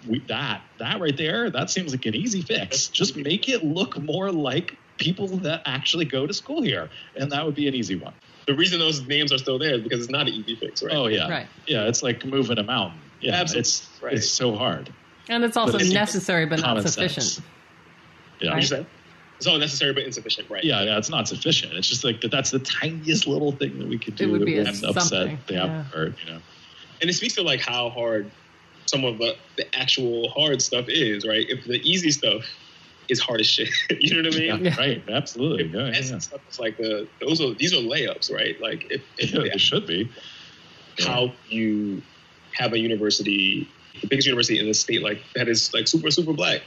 we, 0.07 0.19
that 0.27 0.61
that 0.79 0.99
right 0.99 1.15
there, 1.15 1.49
that 1.49 1.69
seems 1.69 1.91
like 1.91 2.05
an 2.05 2.15
easy 2.15 2.41
fix. 2.41 2.87
Just 2.87 3.15
make 3.15 3.49
it 3.49 3.63
look 3.63 3.97
more 4.01 4.31
like 4.31 4.77
people 4.97 5.27
that 5.27 5.61
actually 5.65 6.05
go 6.05 6.27
to 6.27 6.33
school 6.33 6.61
here, 6.61 6.89
and 7.15 7.31
that 7.31 7.45
would 7.45 7.55
be 7.55 7.67
an 7.67 7.75
easy 7.75 7.95
one. 7.95 8.13
The 8.47 8.55
reason 8.55 8.79
those 8.79 9.05
names 9.05 9.33
are 9.33 9.37
still 9.37 9.59
there 9.59 9.75
is 9.75 9.81
because 9.81 9.99
it's 10.01 10.09
not 10.09 10.27
an 10.27 10.33
easy 10.33 10.55
fix, 10.55 10.83
right? 10.83 10.95
Oh 10.95 11.07
yeah, 11.07 11.29
right. 11.29 11.47
Yeah, 11.67 11.87
it's 11.87 12.03
like 12.03 12.25
moving 12.25 12.57
a 12.57 12.63
mountain. 12.63 12.99
Yeah, 13.21 13.33
Absolutely. 13.33 13.59
it's 13.61 13.89
right. 14.01 14.13
it's 14.13 14.29
so 14.29 14.55
hard. 14.55 14.93
And 15.29 15.43
it's 15.43 15.57
also 15.57 15.77
but 15.77 15.87
necessary, 15.87 16.45
but 16.45 16.61
not 16.61 16.81
sufficient. 16.87 17.25
Sense. 17.25 17.45
Yeah. 18.39 18.53
Right? 18.53 18.85
It's 19.37 19.45
all 19.45 19.57
necessary 19.57 19.93
but 19.93 20.03
insufficient, 20.03 20.49
right? 20.49 20.63
Yeah, 20.63 20.81
yeah, 20.81 20.97
it's 20.97 21.09
not 21.09 21.27
sufficient. 21.27 21.73
It's 21.73 21.87
just 21.87 22.03
like 22.03 22.21
that. 22.21 22.31
That's 22.31 22.51
the 22.51 22.59
tiniest 22.59 23.27
little 23.27 23.51
thing 23.51 23.77
that 23.79 23.87
we 23.87 23.99
could 23.99 24.15
do. 24.15 24.29
It 24.29 24.31
would 24.31 24.45
be 24.45 24.57
a, 24.57 24.67
upset 24.67 24.93
something. 24.95 25.37
the 25.45 25.53
yeah. 25.53 25.85
part, 25.91 26.15
you 26.25 26.33
know. 26.33 26.39
And 27.01 27.09
it 27.09 27.13
speaks 27.13 27.35
to 27.35 27.43
like 27.43 27.59
how 27.59 27.89
hard 27.89 28.31
some 28.87 29.03
of 29.03 29.17
the, 29.17 29.35
the 29.57 29.75
actual 29.75 30.29
hard 30.29 30.61
stuff 30.61 30.85
is, 30.87 31.25
right? 31.27 31.45
If 31.47 31.65
the 31.65 31.79
easy 31.83 32.11
stuff 32.11 32.43
is 33.09 33.19
hard 33.19 33.41
as 33.41 33.47
shit, 33.47 33.69
you 33.99 34.21
know 34.21 34.29
what 34.29 34.35
I 34.35 34.39
mean? 34.39 34.65
Yeah, 34.65 34.77
right, 34.77 35.03
absolutely. 35.09 35.65
Yeah, 35.67 35.91
yeah. 35.93 36.19
stuff 36.19 36.41
is 36.49 36.59
like 36.59 36.77
the 36.77 37.07
those 37.21 37.41
are 37.41 37.53
these 37.53 37.73
are 37.73 37.77
layups, 37.77 38.31
right? 38.31 38.59
Like 38.61 38.85
if, 38.89 39.01
if 39.17 39.33
yeah, 39.33 39.51
they 39.51 39.57
should 39.57 39.87
be. 39.87 40.11
How 40.99 41.31
you 41.47 42.01
have 42.55 42.73
a 42.73 42.79
university, 42.79 43.69
the 44.01 44.07
biggest 44.07 44.27
university 44.27 44.59
in 44.59 44.65
the 44.65 44.73
state, 44.73 45.03
like 45.03 45.19
that 45.35 45.47
is 45.47 45.71
like 45.73 45.87
super 45.87 46.09
super 46.09 46.33
black 46.33 46.61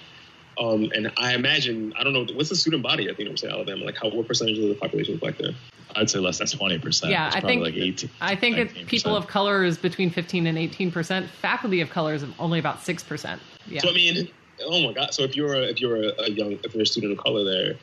um, 0.61 0.91
and 0.95 1.11
I 1.17 1.35
imagine, 1.35 1.95
I 1.99 2.05
don't 2.05 2.13
know, 2.13 2.27
what's 2.35 2.51
the 2.51 2.57
student 2.57 2.83
body 2.83 3.09
at 3.09 3.17
the 3.17 3.23
University 3.23 3.49
of 3.49 3.55
Alabama? 3.55 3.85
Like, 3.85 3.97
how 3.97 4.11
what 4.11 4.29
percentage 4.29 4.59
of 4.59 4.69
the 4.69 4.75
population 4.75 5.15
is 5.15 5.21
black 5.21 5.39
there? 5.39 5.53
I'd 5.97 6.11
say 6.11 6.19
less 6.19 6.39
than 6.39 6.47
twenty 6.47 6.79
percent. 6.79 7.11
Yeah, 7.11 7.31
I 7.33 7.41
think 7.41 7.63
like 7.63 7.75
18, 7.75 8.11
I 8.21 8.37
think 8.37 8.59
it, 8.59 8.87
people 8.87 9.17
of 9.17 9.27
color 9.27 9.65
is 9.65 9.77
between 9.77 10.11
fifteen 10.11 10.47
and 10.47 10.57
eighteen 10.57 10.93
percent. 10.93 11.29
Faculty 11.29 11.81
of 11.81 11.91
color 11.91 12.15
is 12.15 12.25
only 12.39 12.59
about 12.59 12.83
six 12.83 13.03
percent. 13.03 13.41
Yeah. 13.67 13.81
So 13.81 13.91
I 13.91 13.95
mean, 13.95 14.29
oh 14.63 14.87
my 14.87 14.93
god. 14.93 15.13
So 15.15 15.25
if 15.25 15.35
you're 15.35 15.55
a, 15.55 15.63
if 15.63 15.81
you're 15.81 15.97
a, 15.97 16.13
a 16.21 16.31
young 16.31 16.53
if 16.53 16.75
you're 16.75 16.83
a 16.83 16.87
student 16.87 17.13
of 17.13 17.19
color 17.19 17.43
there, 17.43 17.75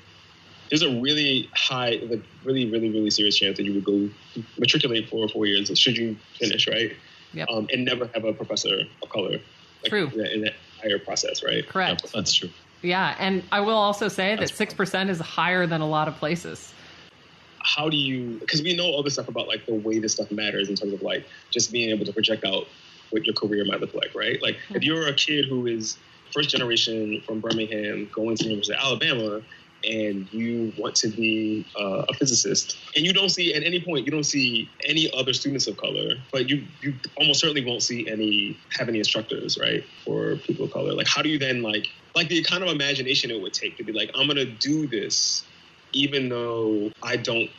there's 0.70 0.84
a 0.84 1.02
really 1.02 1.50
high, 1.54 2.00
like 2.04 2.22
really, 2.46 2.70
really, 2.70 2.90
really 2.90 3.10
serious 3.10 3.38
chance 3.38 3.58
that 3.58 3.64
you 3.64 3.74
would 3.74 3.84
go 3.84 4.10
matriculate 4.58 5.10
for 5.10 5.28
four 5.28 5.46
years 5.46 5.78
should 5.78 5.98
you 5.98 6.16
finish, 6.40 6.68
right? 6.68 6.96
Yep. 7.34 7.50
Um, 7.50 7.68
and 7.74 7.84
never 7.84 8.08
have 8.14 8.24
a 8.24 8.34
professor 8.34 8.84
of 9.04 9.10
color. 9.10 9.40
Like, 9.84 9.90
True. 9.90 10.08
In 10.08 10.18
that, 10.18 10.34
in 10.34 10.42
that 10.42 10.54
entire 10.76 11.00
process, 11.00 11.44
right? 11.44 11.68
Correct. 11.68 12.04
Yep, 12.04 12.12
that's 12.14 12.34
true. 12.34 12.50
Yeah, 12.82 13.16
and 13.20 13.44
I 13.52 13.60
will 13.62 13.78
also 13.78 14.08
say 14.08 14.36
that 14.36 14.50
six 14.50 14.74
percent 14.74 15.10
is 15.10 15.20
higher 15.20 15.66
than 15.66 15.82
a 15.82 15.88
lot 15.88 16.08
of 16.08 16.16
places. 16.16 16.74
How 17.60 17.90
do 17.90 17.98
you? 17.98 18.38
Because 18.40 18.62
we 18.62 18.76
know 18.76 18.86
all 18.86 19.04
this 19.04 19.14
stuff 19.14 19.28
about 19.28 19.48
like 19.48 19.66
the 19.66 19.74
way 19.74 20.00
this 20.00 20.14
stuff 20.14 20.32
matters 20.32 20.70
in 20.70 20.76
terms 20.76 20.94
of 20.94 21.02
like 21.02 21.26
just 21.50 21.72
being 21.72 21.90
able 21.90 22.06
to 22.06 22.14
project 22.14 22.46
out 22.46 22.68
what 23.10 23.26
your 23.26 23.34
career 23.34 23.66
might 23.66 23.82
look 23.82 23.94
like, 23.94 24.14
right? 24.14 24.42
Like 24.42 24.56
mm-hmm. 24.56 24.76
if 24.76 24.84
you're 24.84 25.08
a 25.08 25.14
kid 25.14 25.46
who 25.46 25.66
is 25.66 25.98
first 26.34 26.50
generation 26.50 27.22
from 27.26 27.40
Birmingham 27.40 28.10
going 28.14 28.36
to 28.38 28.44
the 28.44 28.50
University 28.50 28.74
of 28.74 28.84
Alabama 28.84 29.42
and 29.84 30.32
you 30.34 30.74
want 30.78 30.96
to 30.96 31.08
be 31.08 31.66
uh, 31.80 32.06
a 32.10 32.14
physicist 32.14 32.78
and 32.96 33.06
you 33.06 33.14
don't 33.14 33.30
see 33.30 33.54
at 33.54 33.64
any 33.64 33.80
point 33.80 34.06
you 34.06 34.12
don't 34.12 34.26
see 34.26 34.70
any 34.86 35.10
other 35.14 35.34
students 35.34 35.68
of 35.68 35.78
color 35.78 36.16
but 36.32 36.50
you 36.50 36.66
you 36.82 36.94
almost 37.16 37.40
certainly 37.40 37.64
won't 37.64 37.84
see 37.84 38.08
any 38.10 38.58
have 38.72 38.90
any 38.90 38.98
instructors 38.98 39.58
right 39.60 39.84
for 40.04 40.36
people 40.38 40.66
of 40.66 40.72
color 40.72 40.94
like 40.94 41.08
how 41.08 41.22
do 41.22 41.30
you 41.30 41.38
then 41.38 41.62
like 41.62 41.88
like 42.18 42.30
the 42.30 42.44
kind 42.44 42.64
of 42.64 42.70
imagination 42.70 43.32
it 43.32 43.42
would 43.42 43.54
take 43.54 43.78
to 43.78 43.84
be 43.84 43.94
like 43.94 44.12
i'm 44.16 44.28
gonna 44.28 44.46
do 44.46 44.88
this 44.88 45.44
even 45.94 46.30
though 46.30 46.92
i 47.02 47.16
don't 47.16 47.50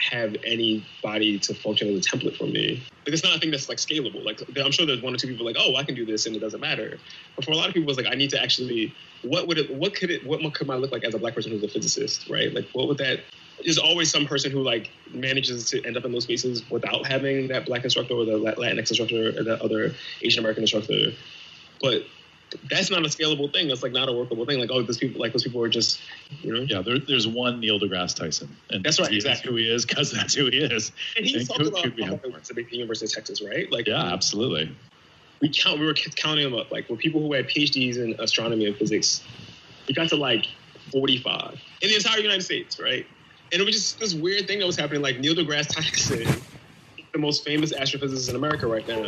have 0.00 0.34
anybody 0.44 1.38
to 1.38 1.54
function 1.54 1.88
as 1.88 2.06
a 2.06 2.08
template 2.08 2.36
for 2.36 2.44
me. 2.44 2.82
Like 3.04 3.14
it's 3.14 3.22
not 3.22 3.36
a 3.36 3.38
thing 3.38 3.50
that's 3.50 3.68
like 3.68 3.78
scalable. 3.78 4.24
Like 4.24 4.40
I'm 4.56 4.72
sure 4.72 4.86
there's 4.86 5.02
one 5.02 5.14
or 5.14 5.18
two 5.18 5.28
people 5.28 5.44
like, 5.44 5.56
oh, 5.58 5.76
I 5.76 5.84
can 5.84 5.94
do 5.94 6.06
this 6.06 6.26
and 6.26 6.34
it 6.34 6.40
doesn't 6.40 6.60
matter. 6.60 6.98
But 7.36 7.44
for 7.44 7.52
a 7.52 7.54
lot 7.54 7.68
of 7.68 7.74
people, 7.74 7.90
it's 7.90 7.98
like 7.98 8.10
I 8.10 8.16
need 8.16 8.30
to 8.30 8.42
actually, 8.42 8.94
what 9.22 9.46
would 9.46 9.58
it, 9.58 9.74
what 9.74 9.94
could 9.94 10.10
it, 10.10 10.26
what 10.26 10.40
could 10.54 10.70
I 10.70 10.76
look 10.76 10.92
like 10.92 11.04
as 11.04 11.14
a 11.14 11.18
black 11.18 11.34
person 11.34 11.52
who's 11.52 11.62
a 11.62 11.68
physicist, 11.68 12.28
right? 12.28 12.52
Like 12.52 12.68
what 12.72 12.88
would 12.88 12.98
that? 12.98 13.20
There's 13.62 13.78
always 13.78 14.10
some 14.10 14.26
person 14.26 14.50
who 14.50 14.62
like 14.62 14.90
manages 15.12 15.68
to 15.70 15.84
end 15.84 15.96
up 15.96 16.04
in 16.04 16.12
those 16.12 16.24
spaces 16.24 16.68
without 16.70 17.06
having 17.06 17.48
that 17.48 17.66
black 17.66 17.84
instructor 17.84 18.14
or 18.14 18.24
the 18.24 18.32
Latinx 18.32 18.88
instructor 18.88 19.38
or 19.38 19.42
the 19.42 19.62
other 19.62 19.94
Asian 20.22 20.40
American 20.40 20.62
instructor. 20.62 21.12
But 21.82 22.04
that's 22.68 22.90
not 22.90 23.00
a 23.00 23.08
scalable 23.08 23.52
thing. 23.52 23.68
That's 23.68 23.82
like 23.82 23.92
not 23.92 24.08
a 24.08 24.12
workable 24.12 24.44
thing. 24.46 24.58
Like, 24.58 24.70
oh, 24.72 24.82
those 24.82 24.98
people, 24.98 25.20
like 25.20 25.32
those 25.32 25.44
people 25.44 25.62
are 25.62 25.68
just, 25.68 26.00
you 26.42 26.52
know. 26.52 26.62
Yeah, 26.62 26.82
there, 26.82 26.98
there's 26.98 27.26
one 27.26 27.60
Neil 27.60 27.78
deGrasse 27.78 28.16
Tyson, 28.16 28.54
and 28.70 28.84
that's 28.84 29.00
right. 29.00 29.12
Exactly 29.12 29.50
who 29.50 29.56
he 29.56 29.68
is 29.68 29.86
because 29.86 30.10
that's 30.10 30.34
who 30.34 30.46
he 30.46 30.58
is. 30.58 30.92
And 31.16 31.26
he's 31.26 31.48
talking 31.48 31.68
about 31.68 31.82
could 31.82 31.96
the 31.96 32.66
University 32.70 33.06
of 33.06 33.12
Texas, 33.12 33.42
right? 33.42 33.70
Like, 33.70 33.86
yeah, 33.86 34.12
absolutely. 34.12 34.74
We 35.40 35.48
count. 35.50 35.80
We 35.80 35.86
were 35.86 35.94
counting 35.94 36.44
them 36.44 36.58
up. 36.58 36.70
Like, 36.70 36.88
with 36.88 36.98
people 36.98 37.20
who 37.20 37.32
had 37.32 37.46
PhDs 37.48 37.96
in 37.96 38.16
astronomy 38.18 38.66
and 38.66 38.76
physics, 38.76 39.22
we 39.86 39.94
got 39.94 40.08
to 40.10 40.16
like 40.16 40.46
45 40.92 41.60
in 41.82 41.88
the 41.88 41.96
entire 41.96 42.20
United 42.20 42.42
States, 42.42 42.80
right? 42.80 43.06
And 43.52 43.60
it 43.60 43.64
was 43.64 43.74
just 43.74 44.00
this 44.00 44.14
weird 44.14 44.46
thing 44.46 44.58
that 44.60 44.66
was 44.66 44.76
happening. 44.76 45.02
Like 45.02 45.18
Neil 45.18 45.34
deGrasse 45.34 45.74
Tyson, 45.74 46.42
the 47.12 47.18
most 47.18 47.44
famous 47.44 47.72
astrophysicist 47.72 48.28
in 48.28 48.36
America 48.36 48.66
right 48.66 48.86
now, 48.86 49.02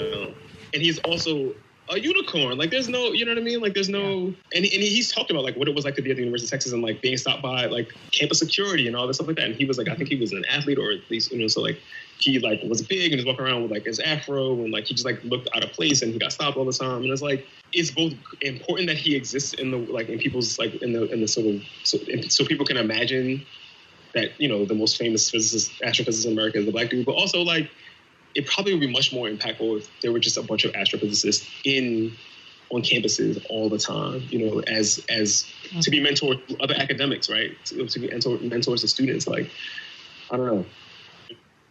and 0.74 0.82
he's 0.82 0.98
also 1.00 1.54
a 1.92 2.00
unicorn. 2.00 2.58
Like 2.58 2.70
there's 2.70 2.88
no, 2.88 3.12
you 3.12 3.24
know 3.24 3.32
what 3.32 3.38
I 3.38 3.42
mean? 3.42 3.60
Like 3.60 3.74
there's 3.74 3.88
no, 3.88 4.02
and, 4.08 4.36
and 4.54 4.64
he's 4.64 5.12
talked 5.12 5.30
about 5.30 5.44
like 5.44 5.56
what 5.56 5.68
it 5.68 5.74
was 5.74 5.84
like 5.84 5.94
to 5.96 6.02
be 6.02 6.10
at 6.10 6.16
the 6.16 6.22
University 6.22 6.46
of 6.46 6.50
Texas 6.50 6.72
and 6.72 6.82
like 6.82 7.00
being 7.00 7.16
stopped 7.16 7.42
by 7.42 7.66
like 7.66 7.92
campus 8.12 8.38
security 8.38 8.86
and 8.86 8.96
all 8.96 9.06
this 9.06 9.16
stuff 9.16 9.26
like 9.26 9.36
that. 9.36 9.46
And 9.46 9.54
he 9.54 9.64
was 9.64 9.78
like, 9.78 9.88
I 9.88 9.94
think 9.94 10.08
he 10.08 10.16
was 10.16 10.32
an 10.32 10.44
athlete 10.46 10.78
or 10.78 10.90
at 10.92 11.10
least, 11.10 11.32
you 11.32 11.38
know, 11.38 11.48
so 11.48 11.60
like 11.60 11.78
he 12.18 12.38
like 12.38 12.60
was 12.64 12.82
big 12.82 13.12
and 13.12 13.18
was 13.18 13.26
walking 13.26 13.44
around 13.44 13.62
with 13.62 13.70
like 13.70 13.84
his 13.84 14.00
afro 14.00 14.52
and 14.54 14.72
like 14.72 14.84
he 14.84 14.94
just 14.94 15.04
like 15.04 15.22
looked 15.24 15.48
out 15.54 15.64
of 15.64 15.70
place 15.72 16.02
and 16.02 16.12
he 16.12 16.18
got 16.18 16.32
stopped 16.32 16.56
all 16.56 16.64
the 16.64 16.72
time. 16.72 17.02
And 17.02 17.10
it's 17.10 17.22
like, 17.22 17.46
it's 17.72 17.90
both 17.90 18.12
important 18.40 18.88
that 18.88 18.96
he 18.98 19.16
exists 19.16 19.54
in 19.54 19.70
the, 19.70 19.78
like 19.78 20.08
in 20.08 20.18
people's 20.18 20.58
like 20.58 20.74
in 20.82 20.92
the, 20.92 21.10
in 21.12 21.20
the 21.20 21.28
sort 21.28 21.46
of, 21.46 21.62
so, 21.84 21.98
so 22.28 22.44
people 22.44 22.66
can 22.66 22.76
imagine 22.76 23.44
that, 24.14 24.38
you 24.40 24.48
know, 24.48 24.64
the 24.64 24.74
most 24.74 24.98
famous 24.98 25.30
physicist, 25.30 25.72
astrophysicist 25.82 26.26
in 26.26 26.32
America 26.32 26.58
is 26.58 26.66
the 26.66 26.72
black 26.72 26.90
dude, 26.90 27.06
but 27.06 27.12
also 27.12 27.40
like, 27.40 27.70
it 28.34 28.46
probably 28.46 28.72
would 28.72 28.80
be 28.80 28.90
much 28.90 29.12
more 29.12 29.28
impactful 29.28 29.78
if 29.78 29.88
there 30.00 30.12
were 30.12 30.18
just 30.18 30.36
a 30.36 30.42
bunch 30.42 30.64
of 30.64 30.72
astrophysicists 30.72 31.48
in 31.64 32.12
on 32.70 32.80
campuses 32.82 33.44
all 33.50 33.68
the 33.68 33.78
time, 33.78 34.22
you 34.30 34.38
know, 34.46 34.60
as 34.60 35.04
as 35.10 35.46
to 35.82 35.90
be 35.90 36.00
mentored 36.00 36.46
to 36.48 36.56
other 36.62 36.74
academics, 36.74 37.28
right? 37.28 37.52
To, 37.66 37.86
to 37.86 37.98
be 37.98 38.08
mentor, 38.08 38.38
mentors 38.38 38.80
to 38.80 38.88
students. 38.88 39.26
Like, 39.26 39.50
I 40.30 40.36
don't 40.38 40.46
know. 40.46 40.66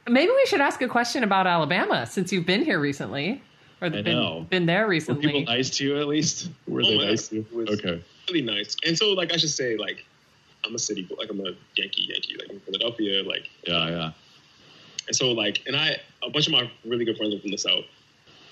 Maybe 0.08 0.32
we 0.32 0.46
should 0.48 0.62
ask 0.62 0.82
a 0.82 0.88
question 0.88 1.24
about 1.24 1.48
Alabama 1.48 2.06
since 2.06 2.32
you've 2.32 2.46
been 2.46 2.64
here 2.64 2.80
recently. 2.80 3.42
or 3.82 3.88
I 3.88 3.90
been 3.90 4.04
know. 4.06 4.46
been 4.50 4.66
there 4.68 4.84
Were 4.84 4.90
recently. 4.90 5.26
people 5.26 5.42
nice 5.44 5.70
to 5.78 5.84
you 5.86 5.98
at 6.00 6.08
least? 6.08 6.50
Were 6.68 6.82
Oh 6.82 6.86
they 6.86 6.98
nice 6.98 7.30
to 7.30 7.36
you? 7.38 7.46
Was- 7.52 7.70
Okay. 7.80 8.04
really 8.30 8.42
nice. 8.42 8.76
And 8.86 8.96
so, 8.98 9.10
like, 9.14 9.34
I 9.34 9.38
should 9.38 9.50
say, 9.50 9.78
like, 9.78 10.04
I'm 10.66 10.76
a 10.76 10.80
city, 10.80 11.08
like, 11.18 11.30
I'm 11.32 11.40
a 11.40 11.54
Yankee, 11.76 12.04
Yankee, 12.10 12.36
like, 12.40 12.50
in 12.50 12.60
Philadelphia, 12.60 13.24
like, 13.24 13.50
Yeah, 13.68 13.90
yeah. 13.90 14.12
And 15.08 15.16
so, 15.16 15.32
like, 15.32 15.62
and 15.68 15.76
I, 15.76 15.98
a 16.24 16.30
bunch 16.30 16.48
of 16.48 16.54
my 16.54 16.70
really 16.86 17.06
good 17.06 17.18
friends 17.18 17.34
are 17.36 17.40
from 17.40 17.52
the 17.52 17.58
South, 17.58 17.86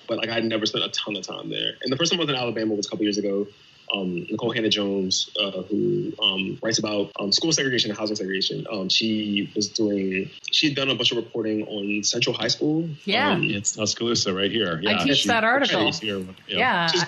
but 0.08 0.18
like, 0.18 0.30
I'd 0.30 0.44
never 0.46 0.66
spent 0.66 0.84
a 0.84 0.90
ton 0.90 1.16
of 1.16 1.24
time 1.26 1.50
there. 1.50 1.74
And 1.82 1.92
the 1.92 1.98
first 1.98 2.12
time 2.12 2.20
I 2.20 2.24
was 2.24 2.30
in 2.30 2.36
Alabama 2.36 2.74
was 2.76 2.88
a 2.88 2.90
couple 2.90 3.04
years 3.06 3.18
ago. 3.18 3.48
Um, 3.92 4.28
Nikole 4.32 4.54
Hannah-Jones, 4.54 5.32
uh, 5.42 5.64
who 5.64 6.14
um, 6.22 6.60
writes 6.62 6.78
about 6.78 7.12
um, 7.20 7.32
school 7.32 7.52
segregation 7.52 7.90
and 7.90 7.98
housing 7.98 8.16
segregation, 8.16 8.68
um, 8.72 8.88
she 8.88 9.52
was 9.56 9.68
doing, 9.70 10.30
she 10.52 10.68
had 10.68 10.76
done 10.76 10.90
a 10.92 10.96
bunch 10.96 11.12
of 11.12 11.18
reporting 11.18 11.66
on 11.68 12.04
Central 12.04 12.36
High 12.36 12.50
School. 12.50 12.88
Yeah. 13.06 13.32
Um, 13.32 13.44
It's 13.46 13.76
Tuscaloosa 13.76 14.32
right 14.32 14.52
here. 14.52 14.80
Yeah, 14.84 15.04
teach 15.04 15.18
she- 15.20 15.28
that 15.30 15.44
article. 15.44 15.92
here. 15.92 16.24
yeah, 16.48 16.86
which 16.86 16.96
is, 16.98 17.06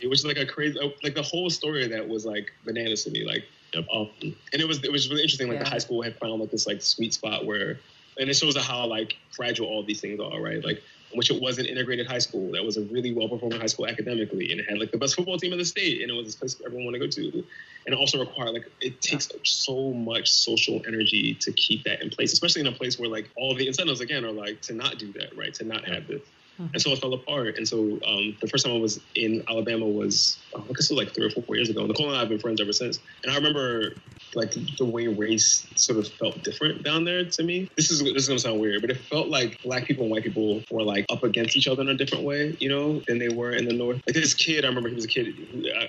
it 0.00 0.08
was 0.08 0.26
like 0.26 0.36
a 0.36 0.44
crazy, 0.44 0.76
like 1.04 1.14
the 1.14 1.22
whole 1.22 1.50
story 1.50 1.84
of 1.84 1.90
that 1.90 2.08
was 2.08 2.26
like 2.26 2.50
bananas 2.64 3.04
to 3.04 3.10
me. 3.10 3.24
Like, 3.24 3.44
Yep. 3.72 3.86
um, 3.92 4.08
and 4.22 4.62
it 4.62 4.66
was 4.68 4.82
it 4.84 4.90
was 4.92 5.08
really 5.10 5.22
interesting. 5.22 5.48
Like 5.48 5.58
Yeah. 5.58 5.64
the 5.64 5.70
high 5.70 5.78
school 5.78 6.02
had 6.02 6.16
found 6.18 6.40
like 6.40 6.50
this 6.50 6.64
like 6.66 6.80
sweet 6.82 7.12
spot 7.14 7.44
where, 7.44 7.78
and 8.18 8.28
it 8.28 8.34
shows 8.34 8.56
how 8.56 8.86
like 8.86 9.16
fragile 9.30 9.66
all 9.66 9.82
these 9.82 10.00
things 10.00 10.20
are, 10.20 10.40
right? 10.40 10.64
Like, 10.64 10.82
which 11.14 11.30
it 11.30 11.40
was 11.40 11.58
an 11.58 11.66
integrated 11.66 12.06
high 12.06 12.18
school 12.18 12.50
that 12.52 12.64
was 12.64 12.76
a 12.76 12.82
really 12.82 13.14
well 13.14 13.28
performing 13.28 13.60
high 13.60 13.66
school 13.66 13.86
academically, 13.86 14.50
and 14.50 14.60
it 14.60 14.68
had 14.68 14.78
like 14.78 14.90
the 14.90 14.98
best 14.98 15.14
football 15.14 15.38
team 15.38 15.52
in 15.52 15.58
the 15.58 15.64
state, 15.64 16.02
and 16.02 16.10
it 16.10 16.14
was 16.14 16.26
this 16.26 16.34
place 16.34 16.60
everyone 16.64 16.86
wanted 16.86 16.98
to 16.98 17.06
go 17.06 17.10
to. 17.10 17.38
And 17.86 17.94
it 17.94 17.98
also 17.98 18.18
required 18.18 18.50
like 18.50 18.66
it 18.80 19.00
takes 19.00 19.28
so 19.44 19.92
much 19.92 20.30
social 20.30 20.82
energy 20.86 21.34
to 21.40 21.52
keep 21.52 21.84
that 21.84 22.02
in 22.02 22.10
place, 22.10 22.32
especially 22.32 22.62
in 22.62 22.66
a 22.66 22.72
place 22.72 22.98
where 22.98 23.08
like 23.08 23.30
all 23.36 23.54
the 23.54 23.66
incentives 23.66 24.00
again 24.00 24.24
are 24.24 24.32
like 24.32 24.60
to 24.62 24.74
not 24.74 24.98
do 24.98 25.12
that, 25.12 25.36
right? 25.36 25.54
To 25.54 25.64
not 25.64 25.84
have 25.84 26.06
this. 26.08 26.22
And 26.58 26.80
so 26.80 26.90
it 26.92 27.00
fell 27.00 27.12
apart. 27.12 27.56
And 27.56 27.66
so 27.66 27.78
um, 28.06 28.36
the 28.40 28.48
first 28.48 28.64
time 28.64 28.74
I 28.74 28.78
was 28.78 29.00
in 29.16 29.42
Alabama 29.48 29.86
was, 29.86 30.38
oh, 30.54 30.60
I 30.62 30.72
guess 30.72 30.90
it 30.90 30.94
was 30.94 31.04
like 31.04 31.14
three 31.14 31.26
or 31.26 31.30
four 31.30 31.56
years 31.56 31.68
ago. 31.68 31.86
Nikole 31.86 32.08
and 32.08 32.16
I 32.16 32.20
have 32.20 32.28
been 32.28 32.38
friends 32.38 32.60
ever 32.60 32.72
since. 32.72 32.98
And 33.22 33.32
I 33.32 33.36
remember 33.36 33.94
like 34.34 34.52
the 34.78 34.84
way 34.84 35.06
race 35.06 35.66
sort 35.76 35.98
of 35.98 36.08
felt 36.14 36.42
different 36.42 36.82
down 36.82 37.04
there 37.04 37.24
to 37.24 37.42
me. 37.42 37.68
This 37.76 37.90
is 37.90 38.02
this 38.02 38.22
is 38.22 38.28
gonna 38.28 38.38
sound 38.38 38.60
weird, 38.60 38.80
but 38.80 38.90
it 38.90 38.98
felt 38.98 39.28
like 39.28 39.60
black 39.62 39.84
people 39.84 40.04
and 40.04 40.10
white 40.10 40.24
people 40.24 40.62
were 40.70 40.82
like 40.82 41.06
up 41.10 41.22
against 41.22 41.56
each 41.56 41.68
other 41.68 41.82
in 41.82 41.88
a 41.88 41.94
different 41.94 42.24
way, 42.24 42.56
you 42.58 42.68
know, 42.68 43.02
than 43.06 43.18
they 43.18 43.28
were 43.28 43.52
in 43.52 43.66
the 43.66 43.74
north. 43.74 44.00
Like 44.06 44.14
this 44.14 44.34
kid, 44.34 44.64
I 44.64 44.68
remember 44.68 44.88
he 44.88 44.94
was 44.94 45.04
a 45.04 45.08
kid. 45.08 45.26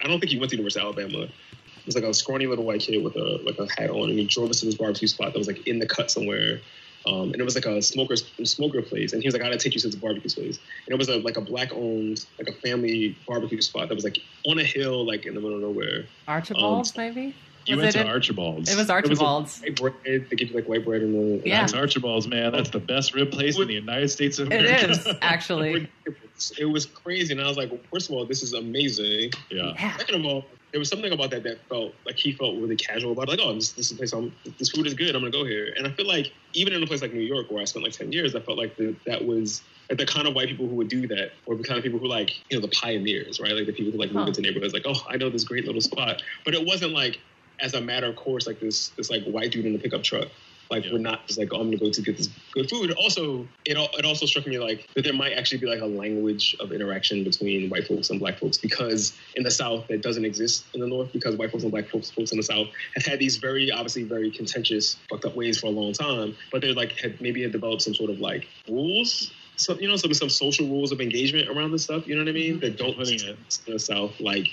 I 0.03 0.07
don't 0.07 0.19
think 0.19 0.31
he 0.31 0.37
went 0.37 0.51
to 0.51 0.57
the 0.57 0.61
University 0.61 0.79
of 0.79 0.97
Alabama. 0.97 1.27
He 1.27 1.87
was 1.87 1.95
like 1.95 2.03
a 2.03 2.13
scrawny 2.13 2.47
little 2.47 2.65
white 2.65 2.81
kid 2.81 3.03
with 3.03 3.15
a 3.15 3.39
like 3.43 3.57
a 3.59 3.67
hat 3.79 3.89
on, 3.89 4.09
and 4.09 4.19
he 4.19 4.25
drove 4.25 4.49
us 4.49 4.59
to 4.61 4.65
this 4.65 4.75
barbecue 4.75 5.07
spot 5.07 5.33
that 5.33 5.39
was 5.39 5.47
like 5.47 5.67
in 5.67 5.79
the 5.79 5.87
cut 5.87 6.11
somewhere. 6.11 6.59
Um, 7.07 7.31
and 7.31 7.35
it 7.35 7.43
was 7.43 7.55
like 7.55 7.65
a 7.65 7.81
smoker 7.81 8.15
smoker 8.15 8.81
place, 8.81 9.13
and 9.13 9.21
he 9.21 9.27
was 9.27 9.33
like, 9.33 9.43
"I 9.43 9.45
gotta 9.45 9.59
take 9.59 9.75
you 9.75 9.81
to 9.81 9.89
the 9.89 9.97
barbecue 9.97 10.29
place." 10.29 10.57
And 10.85 10.93
it 10.93 10.97
was 10.97 11.07
a 11.09 11.17
like 11.17 11.37
a 11.37 11.41
black 11.41 11.71
owned 11.73 12.25
like 12.39 12.47
a 12.47 12.53
family 12.53 13.15
barbecue 13.27 13.61
spot 13.61 13.89
that 13.89 13.95
was 13.95 14.03
like 14.03 14.17
on 14.45 14.59
a 14.59 14.63
hill, 14.63 15.05
like 15.05 15.25
in 15.25 15.35
the 15.35 15.41
middle 15.41 15.57
of 15.57 15.61
nowhere. 15.61 16.05
Archibald's 16.27 16.95
maybe. 16.97 17.35
You 17.65 17.77
Was 17.77 17.83
went 17.83 17.95
to 17.95 18.07
Archibald's. 18.07 18.69
It 18.69 18.73
was 18.73 18.77
It 18.77 18.77
was 18.77 18.89
Archibald's. 18.91 19.61
White 19.61 19.75
bread. 19.75 20.27
They 20.29 20.35
give 20.35 20.49
you 20.49 20.55
like 20.55 20.67
white 20.67 20.85
bread 20.85 21.01
and 21.01 21.41
the 21.41 21.47
Yeah. 21.47 21.61
That's 21.61 21.73
Archibald's, 21.73 22.27
man. 22.27 22.51
That's 22.51 22.69
the 22.69 22.79
best 22.79 23.15
rib 23.15 23.31
place 23.31 23.57
in 23.57 23.67
the 23.67 23.73
United 23.73 24.09
States 24.09 24.37
of 24.37 24.47
America. 24.47 24.89
is 24.89 25.07
actually. 25.21 25.89
It 26.59 26.65
was 26.65 26.85
crazy, 26.85 27.31
and 27.31 27.41
I 27.41 27.47
was 27.47 27.55
like, 27.55 27.71
well, 27.71 27.79
first 27.93 28.09
of 28.09 28.15
all, 28.15 28.25
this 28.25 28.43
is 28.43 28.51
amazing. 28.51 29.31
yeah. 29.49 29.73
Yeah. 29.79 29.95
Second 29.95 30.15
of 30.15 30.25
all, 30.25 30.43
there 30.75 30.79
was 30.81 30.89
something 30.89 31.13
about 31.13 31.31
that 31.31 31.41
that 31.43 31.57
felt 31.69 31.93
like 32.05 32.17
he 32.17 32.33
felt 32.33 32.57
really 32.57 32.75
casual 32.75 33.13
about. 33.13 33.29
It. 33.29 33.39
Like, 33.39 33.39
oh, 33.41 33.55
this, 33.55 33.71
this 33.71 33.85
is 33.85 33.91
a 33.93 33.95
place. 33.95 34.11
I'm, 34.11 34.35
this 34.59 34.71
food 34.71 34.85
is 34.85 34.93
good. 34.93 35.15
I'm 35.15 35.21
gonna 35.21 35.31
go 35.31 35.45
here. 35.45 35.73
And 35.77 35.87
I 35.87 35.91
feel 35.91 36.05
like 36.05 36.33
even 36.51 36.73
in 36.73 36.83
a 36.83 36.85
place 36.85 37.01
like 37.01 37.13
New 37.13 37.21
York, 37.21 37.49
where 37.49 37.61
I 37.61 37.63
spent 37.63 37.85
like 37.85 37.93
ten 37.93 38.11
years, 38.11 38.35
I 38.35 38.41
felt 38.41 38.57
like 38.57 38.75
the, 38.75 38.93
that 39.05 39.25
was 39.25 39.61
like 39.87 39.99
the 39.99 40.05
kind 40.05 40.27
of 40.27 40.35
white 40.35 40.49
people 40.49 40.67
who 40.67 40.75
would 40.75 40.89
do 40.89 41.07
that, 41.07 41.31
or 41.45 41.55
the 41.55 41.63
kind 41.63 41.77
of 41.77 41.83
people 41.85 41.97
who 41.97 42.09
like 42.09 42.37
you 42.49 42.57
know 42.57 42.61
the 42.61 42.73
pioneers, 42.75 43.39
right? 43.39 43.53
Like 43.53 43.67
the 43.67 43.71
people 43.71 43.93
who 43.93 43.97
like 43.97 44.11
move 44.11 44.27
into 44.27 44.41
neighborhoods. 44.41 44.73
Like, 44.73 44.83
oh, 44.85 45.01
I 45.07 45.15
know 45.15 45.29
this 45.29 45.45
great 45.45 45.63
little 45.63 45.79
spot, 45.79 46.21
but 46.43 46.53
it 46.53 46.67
wasn't 46.67 46.91
like 46.91 47.21
as 47.61 47.73
a 47.73 47.79
matter 47.79 48.07
of 48.07 48.17
course, 48.17 48.45
like 48.45 48.59
this 48.59 48.89
this 48.89 49.09
like 49.09 49.23
white 49.23 49.53
dude 49.53 49.65
in 49.65 49.71
the 49.71 49.79
pickup 49.79 50.03
truck. 50.03 50.27
Like 50.69 50.85
Yeah. 50.85 50.93
we're 50.93 50.99
not 50.99 51.27
just 51.27 51.39
like 51.39 51.49
oh, 51.53 51.57
I'm 51.59 51.67
gonna 51.67 51.77
go 51.77 51.89
to 51.91 52.01
get 52.01 52.17
this 52.17 52.29
good 52.51 52.69
food. 52.69 52.91
Also, 52.91 53.47
it 53.65 53.77
al- 53.77 53.89
it 53.97 54.05
also 54.05 54.25
struck 54.25 54.47
me 54.47 54.57
like 54.59 54.87
that 54.95 55.03
there 55.03 55.13
might 55.13 55.33
actually 55.33 55.59
be 55.59 55.67
like 55.67 55.81
a 55.81 55.85
language 55.85 56.55
of 56.59 56.71
interaction 56.71 57.23
between 57.23 57.69
white 57.69 57.87
folks 57.87 58.09
and 58.09 58.19
black 58.19 58.39
folks 58.39 58.57
because 58.57 59.13
in 59.35 59.43
the 59.43 59.51
South 59.51 59.87
that 59.87 60.01
doesn't 60.01 60.25
exist 60.25 60.65
in 60.73 60.81
the 60.81 60.87
North 60.87 61.11
because 61.13 61.35
white 61.35 61.51
folks 61.51 61.63
and 61.63 61.71
black 61.71 61.87
folks 61.89 62.11
folks 62.11 62.31
in 62.31 62.37
the 62.37 62.43
South 62.43 62.67
have 62.95 63.05
had 63.05 63.19
these 63.19 63.37
very 63.37 63.71
obviously 63.71 64.03
very 64.03 64.31
contentious 64.31 64.97
fucked 65.09 65.25
up 65.25 65.35
ways 65.35 65.59
for 65.59 65.67
a 65.67 65.71
long 65.71 65.93
time, 65.93 66.35
but 66.51 66.61
they're 66.61 66.73
like 66.73 66.91
had 66.93 67.19
maybe 67.21 67.41
had 67.43 67.51
developed 67.51 67.81
some 67.81 67.93
sort 67.93 68.09
of 68.09 68.19
like 68.19 68.47
rules. 68.67 69.31
Some, 69.57 69.79
you 69.79 69.87
know, 69.87 69.95
some 69.95 70.13
some 70.13 70.29
social 70.29 70.67
rules 70.67 70.91
of 70.91 70.99
engagement 70.99 71.47
around 71.47 71.71
this 71.71 71.83
stuff. 71.83 72.05
You 72.07 72.15
know 72.15 72.23
what 72.23 72.27
I 72.29 72.33
mean? 72.33 72.55
Mm-hmm. 72.55 72.59
That 72.59 72.77
don't 72.77 72.99
exist 72.99 73.61
in 73.67 73.71
the 73.73 73.79
South, 73.79 74.19
like 74.19 74.47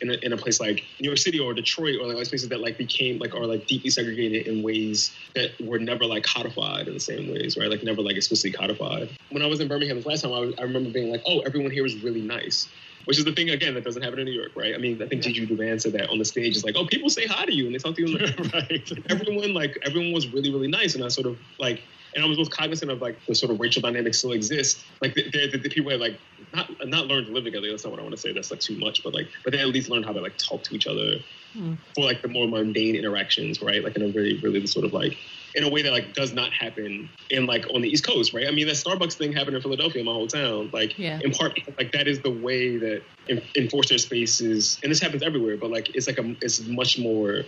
in 0.00 0.10
a, 0.10 0.14
in 0.14 0.32
a 0.32 0.36
place 0.36 0.60
like 0.60 0.84
New 1.00 1.08
York 1.08 1.18
City 1.18 1.38
or 1.38 1.54
Detroit 1.54 1.96
or 1.96 2.06
like 2.06 2.14
all 2.14 2.18
these 2.18 2.28
places 2.28 2.48
that 2.48 2.60
like 2.60 2.78
became 2.78 3.18
like 3.18 3.34
are 3.34 3.46
like 3.46 3.66
deeply 3.66 3.90
segregated 3.90 4.46
in 4.46 4.62
ways 4.62 5.14
that 5.34 5.50
were 5.60 5.78
never 5.78 6.04
like 6.04 6.24
codified 6.24 6.88
in 6.88 6.94
the 6.94 7.00
same 7.00 7.30
ways, 7.32 7.56
right? 7.56 7.70
Like 7.70 7.82
never 7.82 8.02
like 8.02 8.16
explicitly 8.16 8.52
codified. 8.52 9.10
When 9.30 9.42
I 9.42 9.46
was 9.46 9.60
in 9.60 9.68
Birmingham 9.68 9.96
this 9.96 10.06
last 10.06 10.22
time, 10.22 10.32
I, 10.32 10.40
was, 10.40 10.54
I 10.58 10.62
remember 10.62 10.90
being 10.90 11.10
like, 11.10 11.22
oh, 11.26 11.40
everyone 11.40 11.70
here 11.70 11.86
is 11.86 12.02
really 12.02 12.22
nice. 12.22 12.68
Which 13.04 13.18
is 13.18 13.24
the 13.24 13.32
thing 13.32 13.48
again 13.48 13.72
that 13.72 13.84
doesn't 13.84 14.02
happen 14.02 14.18
in 14.18 14.26
New 14.26 14.32
York, 14.32 14.52
right? 14.54 14.74
I 14.74 14.78
mean, 14.78 15.00
I 15.02 15.06
think 15.06 15.22
Gigi 15.22 15.46
Duvan 15.46 15.80
said 15.80 15.92
that 15.92 16.10
on 16.10 16.18
the 16.18 16.26
stage. 16.26 16.56
It's 16.56 16.64
like, 16.64 16.76
oh, 16.76 16.84
people 16.84 17.08
say 17.08 17.26
hi 17.26 17.46
to 17.46 17.54
you 17.54 17.64
and 17.64 17.74
they 17.74 17.78
talk 17.78 17.96
to 17.96 18.06
you. 18.06 18.18
And 18.18 18.52
right. 18.52 18.92
everyone 19.08 19.54
like 19.54 19.78
everyone 19.82 20.12
was 20.12 20.28
really 20.28 20.52
really 20.52 20.68
nice, 20.68 20.94
and 20.94 21.02
I 21.02 21.08
sort 21.08 21.26
of 21.26 21.38
like, 21.58 21.80
and 22.14 22.24
I 22.24 22.26
was 22.28 22.36
both 22.38 22.50
cognizant 22.50 22.90
of 22.90 23.00
like 23.00 23.18
the 23.26 23.34
sort 23.34 23.52
of 23.52 23.60
racial 23.60 23.82
dynamics 23.82 24.18
still 24.18 24.32
exist. 24.32 24.84
Like 25.00 25.14
the, 25.14 25.24
the, 25.30 25.58
the 25.58 25.68
people 25.68 25.90
had 25.90 26.00
like 26.00 26.18
not 26.54 26.70
not 26.86 27.06
learned 27.06 27.26
to 27.26 27.32
live 27.32 27.44
together. 27.44 27.68
That's 27.70 27.84
not 27.84 27.90
what 27.90 28.00
I 28.00 28.02
want 28.02 28.14
to 28.14 28.20
say. 28.20 28.32
That's 28.32 28.50
like 28.50 28.60
too 28.60 28.78
much, 28.78 29.02
but 29.02 29.12
like, 29.14 29.28
but 29.44 29.52
they 29.52 29.58
at 29.60 29.68
least 29.68 29.88
learned 29.90 30.04
how 30.06 30.12
to 30.12 30.20
like 30.20 30.36
talk 30.38 30.62
to 30.64 30.74
each 30.74 30.86
other 30.86 31.18
Hmm. 31.54 31.76
for 31.94 32.04
like 32.04 32.20
the 32.20 32.28
more 32.28 32.46
mundane 32.46 32.94
interactions, 32.94 33.62
right? 33.62 33.82
Like 33.82 33.96
in 33.96 34.02
a 34.02 34.08
very 34.08 34.38
really 34.42 34.66
sort 34.66 34.84
of 34.84 34.92
like 34.92 35.16
in 35.54 35.64
a 35.64 35.70
way 35.70 35.80
that 35.80 35.92
like 35.92 36.12
does 36.12 36.34
not 36.34 36.52
happen 36.52 37.08
in 37.30 37.46
like 37.46 37.64
on 37.72 37.80
the 37.80 37.88
East 37.88 38.06
Coast, 38.06 38.34
right? 38.34 38.46
I 38.46 38.50
mean, 38.50 38.66
that 38.66 38.76
Starbucks 38.76 39.14
thing 39.14 39.32
happened 39.32 39.56
in 39.56 39.62
Philadelphia, 39.62 40.04
my 40.04 40.12
whole 40.12 40.26
town. 40.28 40.68
Like 40.74 40.98
Yeah. 40.98 41.18
in 41.24 41.30
part, 41.32 41.58
like 41.78 41.92
that 41.92 42.06
is 42.06 42.20
the 42.20 42.30
way 42.30 42.76
that 42.76 43.02
en- 43.30 43.40
enforcer 43.56 43.96
spaces, 43.96 44.78
and 44.82 44.92
this 44.92 45.00
happens 45.00 45.22
everywhere, 45.22 45.56
but 45.56 45.70
like 45.70 45.88
it's 45.94 46.06
like 46.06 46.18
a 46.18 46.36
it's 46.42 46.60
much 46.66 46.98
more. 46.98 47.44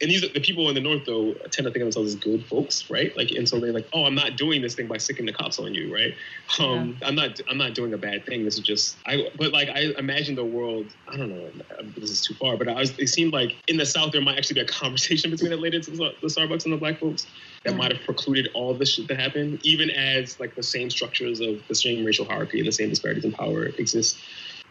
And 0.00 0.10
these 0.10 0.20
the 0.20 0.40
people 0.40 0.68
in 0.68 0.74
the 0.74 0.80
north 0.80 1.04
though 1.06 1.34
tend 1.50 1.66
to 1.66 1.70
think 1.70 1.76
of 1.76 1.80
themselves 1.82 2.14
as 2.14 2.16
good 2.16 2.44
folks, 2.46 2.90
right? 2.90 3.16
Like, 3.16 3.30
and 3.30 3.48
so 3.48 3.58
they're 3.58 3.72
like, 3.72 3.88
"Oh, 3.94 4.04
I'm 4.04 4.14
not 4.14 4.36
doing 4.36 4.60
this 4.60 4.74
thing 4.74 4.88
by 4.88 4.98
sticking 4.98 5.24
the 5.24 5.32
cops 5.32 5.58
on 5.58 5.72
you, 5.74 5.92
right? 5.92 6.14
Um, 6.58 6.98
I'm 7.02 7.14
not, 7.14 7.40
I'm 7.48 7.56
not 7.56 7.74
doing 7.74 7.94
a 7.94 7.98
bad 7.98 8.26
thing. 8.26 8.44
This 8.44 8.58
is 8.58 8.60
just, 8.60 8.96
I." 9.06 9.28
But 9.38 9.52
like, 9.52 9.68
I 9.68 9.92
imagine 9.98 10.34
the 10.34 10.44
world. 10.44 10.92
I 11.08 11.16
don't 11.16 11.30
know. 11.30 11.50
This 11.96 12.10
is 12.10 12.20
too 12.20 12.34
far, 12.34 12.56
but 12.56 12.68
I 12.68 12.74
was. 12.74 12.90
It 12.98 13.08
seemed 13.08 13.32
like 13.32 13.56
in 13.68 13.78
the 13.78 13.86
south 13.86 14.12
there 14.12 14.20
might 14.20 14.36
actually 14.36 14.54
be 14.54 14.60
a 14.60 14.66
conversation 14.66 15.30
between 15.30 15.50
the 15.50 15.56
ladies, 15.56 15.86
the 15.86 15.92
Starbucks, 16.24 16.64
and 16.64 16.74
the 16.74 16.78
black 16.78 16.98
folks 17.00 17.26
that 17.64 17.76
might 17.76 17.92
have 17.92 18.02
precluded 18.04 18.48
all 18.54 18.74
this 18.74 18.92
shit 18.94 19.08
to 19.08 19.16
happen, 19.16 19.58
even 19.62 19.90
as 19.90 20.38
like 20.38 20.54
the 20.54 20.62
same 20.62 20.90
structures 20.90 21.40
of 21.40 21.66
the 21.68 21.74
same 21.74 22.04
racial 22.04 22.26
hierarchy 22.26 22.58
and 22.58 22.68
the 22.68 22.72
same 22.72 22.90
disparities 22.90 23.24
in 23.24 23.32
power 23.32 23.64
exist. 23.64 24.18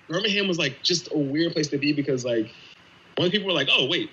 Birmingham 0.08 0.48
was 0.48 0.60
like 0.60 0.84
just 0.84 1.10
a 1.12 1.18
weird 1.18 1.54
place 1.54 1.68
to 1.70 1.78
be 1.78 1.94
because 1.94 2.24
like 2.24 2.54
one 3.18 3.32
people 3.32 3.48
were 3.48 3.54
like, 3.54 3.70
"Oh 3.72 3.88
wait, 3.88 4.12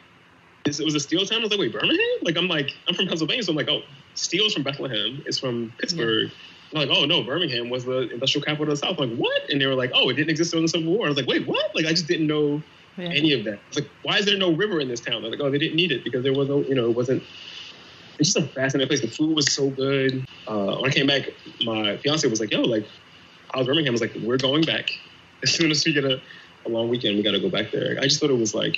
this, 0.64 0.80
it 0.80 0.84
was 0.84 0.94
a 0.94 1.00
steel 1.00 1.24
town." 1.26 1.38
I 1.40 1.42
was 1.42 1.50
like, 1.50 1.60
"Wait, 1.60 1.72
Birmingham?" 1.72 1.98
Like 2.22 2.36
I'm 2.36 2.48
like 2.48 2.70
I'm 2.88 2.94
from 2.94 3.06
Pennsylvania, 3.06 3.42
so 3.42 3.50
I'm 3.52 3.56
like, 3.56 3.68
"Oh, 3.68 3.80
steel's 4.14 4.54
from 4.54 4.62
Bethlehem. 4.62 5.22
It's 5.26 5.38
from 5.38 5.72
Pittsburgh." 5.78 6.30
I'm 6.74 6.80
like, 6.80 6.90
"Oh 6.90 7.04
no, 7.04 7.22
Birmingham 7.22 7.68
was 7.70 7.84
the 7.84 8.08
industrial 8.10 8.44
capital 8.44 8.64
of 8.64 8.70
the 8.70 8.76
South." 8.76 8.98
I'm 8.98 9.10
like, 9.10 9.18
what? 9.18 9.50
And 9.50 9.60
they 9.60 9.66
were 9.66 9.74
like, 9.74 9.90
"Oh, 9.94 10.08
it 10.08 10.14
didn't 10.14 10.30
exist 10.30 10.52
during 10.52 10.64
the 10.64 10.68
Civil 10.68 10.92
War." 10.92 11.06
I 11.06 11.08
was 11.08 11.16
like, 11.16 11.26
"Wait, 11.28 11.46
what?" 11.46 11.74
Like 11.74 11.86
I 11.86 11.90
just 11.90 12.06
didn't 12.08 12.26
know 12.26 12.62
Yeah. 12.96 13.08
any 13.08 13.32
of 13.32 13.44
that. 13.44 13.58
It's 13.68 13.78
like, 13.78 13.88
why 14.02 14.18
is 14.18 14.26
there 14.26 14.36
no 14.38 14.52
river 14.52 14.78
in 14.80 14.88
this 14.88 15.00
town? 15.00 15.22
They're 15.22 15.30
like, 15.30 15.40
oh, 15.40 15.50
they 15.50 15.56
didn't 15.58 15.76
need 15.76 15.92
it 15.92 16.04
because 16.04 16.22
there 16.22 16.32
was 16.34 16.48
no, 16.48 16.60
you 16.62 16.74
know, 16.74 16.90
it 16.90 16.94
wasn't. 16.96 17.22
It's 18.18 18.34
just 18.34 18.36
a 18.36 18.46
fascinating 18.52 18.88
place. 18.88 19.00
The 19.00 19.08
food 19.08 19.34
was 19.34 19.50
so 19.52 19.70
good. 19.70 20.26
Uh, 20.46 20.76
when 20.76 20.90
I 20.90 20.94
came 20.94 21.06
back, 21.06 21.30
my 21.64 21.96
fiance 21.96 22.28
was 22.28 22.38
like, 22.38 22.52
yo, 22.52 22.60
like, 22.60 22.86
how's 23.54 23.66
Birmingham? 23.66 23.92
I 23.92 23.96
was 23.96 24.02
like, 24.02 24.14
we're 24.22 24.36
going 24.36 24.62
back. 24.64 24.90
As 25.42 25.50
soon 25.54 25.70
as 25.70 25.84
we 25.86 25.92
get 25.94 26.04
a, 26.04 26.20
a 26.66 26.68
long 26.68 26.88
weekend, 26.90 27.16
we 27.16 27.22
got 27.22 27.32
to 27.32 27.40
go 27.40 27.48
back 27.48 27.72
there. 27.72 27.96
I 27.98 28.02
just 28.04 28.20
thought 28.20 28.30
it 28.30 28.38
was 28.38 28.54
like, 28.54 28.76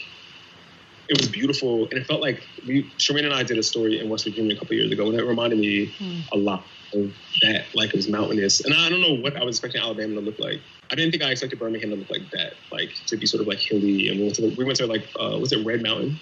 it 1.09 1.19
was 1.19 1.29
beautiful. 1.29 1.85
And 1.91 1.95
it 1.95 2.07
felt 2.07 2.21
like 2.21 2.43
we, 2.67 2.91
Shereen 2.99 3.25
and 3.25 3.35
I 3.35 3.43
did 3.43 3.59
a 3.59 3.63
story 3.63 4.01
in 4.01 4.09
West 4.09 4.25
Virginia 4.25 4.55
a 4.55 4.59
couple 4.59 4.75
years 4.77 4.91
ago, 4.91 5.09
and 5.09 5.19
it 5.19 5.25
reminded 5.25 5.59
me 5.59 5.87
Hmm. 5.99 6.21
a 6.33 6.37
lot 6.37 6.65
of 6.95 7.13
that. 7.43 7.65
Like, 7.75 7.91
it 7.91 7.97
was 7.97 8.09
mountainous. 8.09 8.65
And 8.65 8.73
I 8.75 8.89
don't 8.89 9.01
know 9.01 9.15
what 9.15 9.37
I 9.37 9.45
was 9.45 9.57
expecting 9.57 9.81
Alabama 9.83 10.15
to 10.15 10.21
look 10.21 10.39
like. 10.39 10.61
I 10.91 10.95
didn't 10.95 11.11
think 11.13 11.23
I 11.25 11.31
expected 11.31 11.59
Birmingham 11.59 11.91
to 11.91 11.97
look 11.97 12.11
like 12.11 12.31
that, 12.33 12.55
like 12.73 12.91
to 13.07 13.17
be 13.17 13.27
sort 13.27 13.41
of 13.41 13.47
like 13.49 13.59
hilly. 13.59 14.09
And 14.09 14.19
we 14.19 14.25
went 14.25 14.37
to, 14.37 14.55
we 14.57 14.65
went 14.65 14.77
to 14.79 14.87
like, 14.87 15.09
uh, 15.19 15.39
was 15.39 15.53
it 15.53 15.65
Red 15.65 15.83
Mountain? 15.83 16.19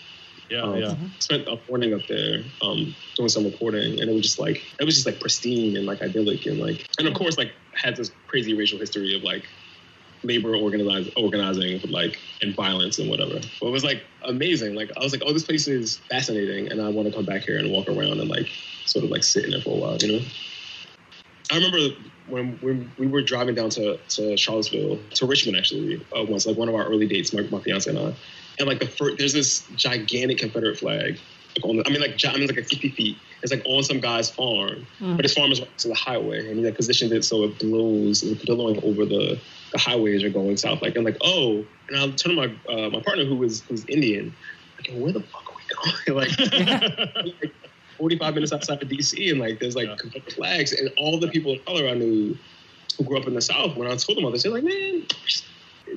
Yeah, 0.51 0.63
Um, 0.63 0.77
yeah. 0.77 0.95
Spent 1.19 1.49
a 1.49 1.59
morning 1.69 1.95
up 1.95 2.03
there 2.09 2.43
um, 2.63 2.95
doing 3.17 3.29
some 3.31 3.45
recording, 3.45 4.01
and 4.01 4.11
it 4.11 4.13
was 4.13 4.23
just 4.23 4.39
like 4.39 4.63
it 4.79 4.85
was 4.85 4.95
just 4.95 5.07
like 5.07 5.19
pristine 5.19 5.77
and 5.79 5.87
like 5.87 6.03
idyllic, 6.03 6.45
and 6.45 6.59
like 6.59 6.87
and 6.99 7.09
of 7.09 7.15
course 7.15 7.39
like 7.39 7.53
had 7.73 7.97
this 7.97 8.11
crazy 8.29 8.53
racial 8.53 8.79
history 8.79 9.17
of 9.17 9.23
like 9.23 9.45
labor 10.25 10.55
organize, 10.55 11.11
organizing 11.17 11.81
like 11.91 12.19
and 12.41 12.55
violence 12.55 12.99
and 12.99 13.09
whatever. 13.11 13.41
But 13.61 13.67
it 13.67 13.71
was 13.71 13.85
like 13.85 14.03
amazing. 14.25 14.75
Like 14.75 14.91
I 14.97 15.03
was 15.03 15.13
like, 15.13 15.23
oh, 15.25 15.33
this 15.33 15.45
place 15.45 15.67
is 15.69 15.99
fascinating, 16.11 16.71
and 16.71 16.81
I 16.81 16.89
want 16.89 17.09
to 17.09 17.15
come 17.15 17.25
back 17.25 17.43
here 17.43 17.59
and 17.59 17.71
walk 17.73 17.89
around 17.89 18.21
and 18.21 18.29
like 18.29 18.47
sort 18.87 19.05
of 19.05 19.11
like 19.11 19.25
sit 19.25 19.45
in 19.45 19.53
it 19.53 19.63
for 19.63 19.77
a 19.77 19.81
while, 19.81 19.97
you 19.99 20.13
know. 20.13 20.25
I 21.51 21.57
remember 21.57 21.95
when, 22.29 22.53
when 22.61 22.91
we 22.99 23.07
were 23.07 23.21
driving 23.23 23.55
down 23.55 23.69
to, 23.71 23.99
to 23.99 24.37
Charlottesville, 24.37 24.99
to 25.15 25.27
Richmond 25.27 25.57
actually, 25.59 26.05
uh, 26.17 26.25
once, 26.25 26.47
like 26.47 26.57
one 26.57 26.69
of 26.69 26.75
our 26.75 26.85
early 26.85 27.07
dates, 27.07 27.33
my, 27.35 27.43
my 27.43 27.61
fiance 27.61 27.91
and 27.91 27.99
I. 27.99 28.15
And 28.59 28.69
like 28.69 28.79
the 28.81 28.87
first, 28.87 29.19
there's 29.19 29.33
this 29.35 29.67
gigantic 29.77 30.39
Confederate 30.39 30.79
flag. 30.79 31.19
Like 31.57 31.65
on 31.65 31.77
the, 31.77 31.87
I 31.87 31.91
mean, 31.91 32.01
like 32.01 32.19
I 32.25 32.33
mean, 32.33 32.45
it's 32.45 32.53
like 32.53 32.65
50 32.65 32.91
feet. 32.91 33.19
It's 33.43 33.53
like 33.53 33.63
on 33.67 33.83
some 33.83 34.01
guy's 34.01 34.31
farm, 34.31 34.87
Mm. 35.01 35.17
but 35.17 35.25
his 35.25 35.35
farm 35.35 35.53
is 35.53 35.61
right 35.61 35.79
to 35.79 35.89
the 35.89 35.95
highway, 35.95 36.49
and 36.49 36.59
he 36.59 36.65
like 36.65 36.77
positioned 36.77 37.13
it 37.13 37.25
so 37.25 37.43
it 37.45 37.59
blows, 37.59 38.23
it's 38.23 38.45
blowing 38.45 38.83
over 38.83 39.05
the 39.05 39.39
the 39.73 39.79
highways 39.79 40.23
are 40.23 40.31
going 40.31 40.57
south. 40.57 40.83
Like 40.83 40.97
I'm 40.97 41.05
like, 41.05 41.17
oh, 41.23 41.65
and 41.89 41.99
I'll 41.99 42.13
turn 42.13 42.37
to 42.37 42.47
my 42.47 42.73
uh, 42.73 42.91
my 42.91 43.01
partner 43.03 43.25
who 43.25 43.37
was 43.37 43.63
who's 43.63 43.85
Indian. 43.87 44.33
Like, 44.79 44.97
where 44.99 45.13
the 45.13 45.21
fuck 45.21 45.45
are 45.49 45.57
we 45.57 46.15
going? 46.15 46.29
like, 46.39 47.15
like 47.43 47.55
45 47.99 48.35
minutes 48.35 48.53
outside 48.53 48.83
of 48.83 48.89
DC, 48.89 49.31
and 49.31 49.41
like 49.41 49.59
there's 49.61 49.77
like 49.77 49.89
Yeah. 49.89 50.21
Flags, 50.35 50.73
and 50.73 50.91
all 50.99 51.19
the 51.19 51.29
people 51.29 51.53
of 51.53 51.65
color 51.65 51.89
I 51.89 51.95
knew 51.95 52.37
who 52.99 53.05
grew 53.05 53.19
up 53.19 53.27
in 53.27 53.35
the 53.35 53.41
South. 53.41 53.77
When 53.77 53.89
I 53.89 53.97
told 53.97 54.19
them 54.19 54.25
all 54.25 54.31
this, 54.31 54.43
they're 54.43 54.53
like, 54.53 54.65
man, 54.65 55.07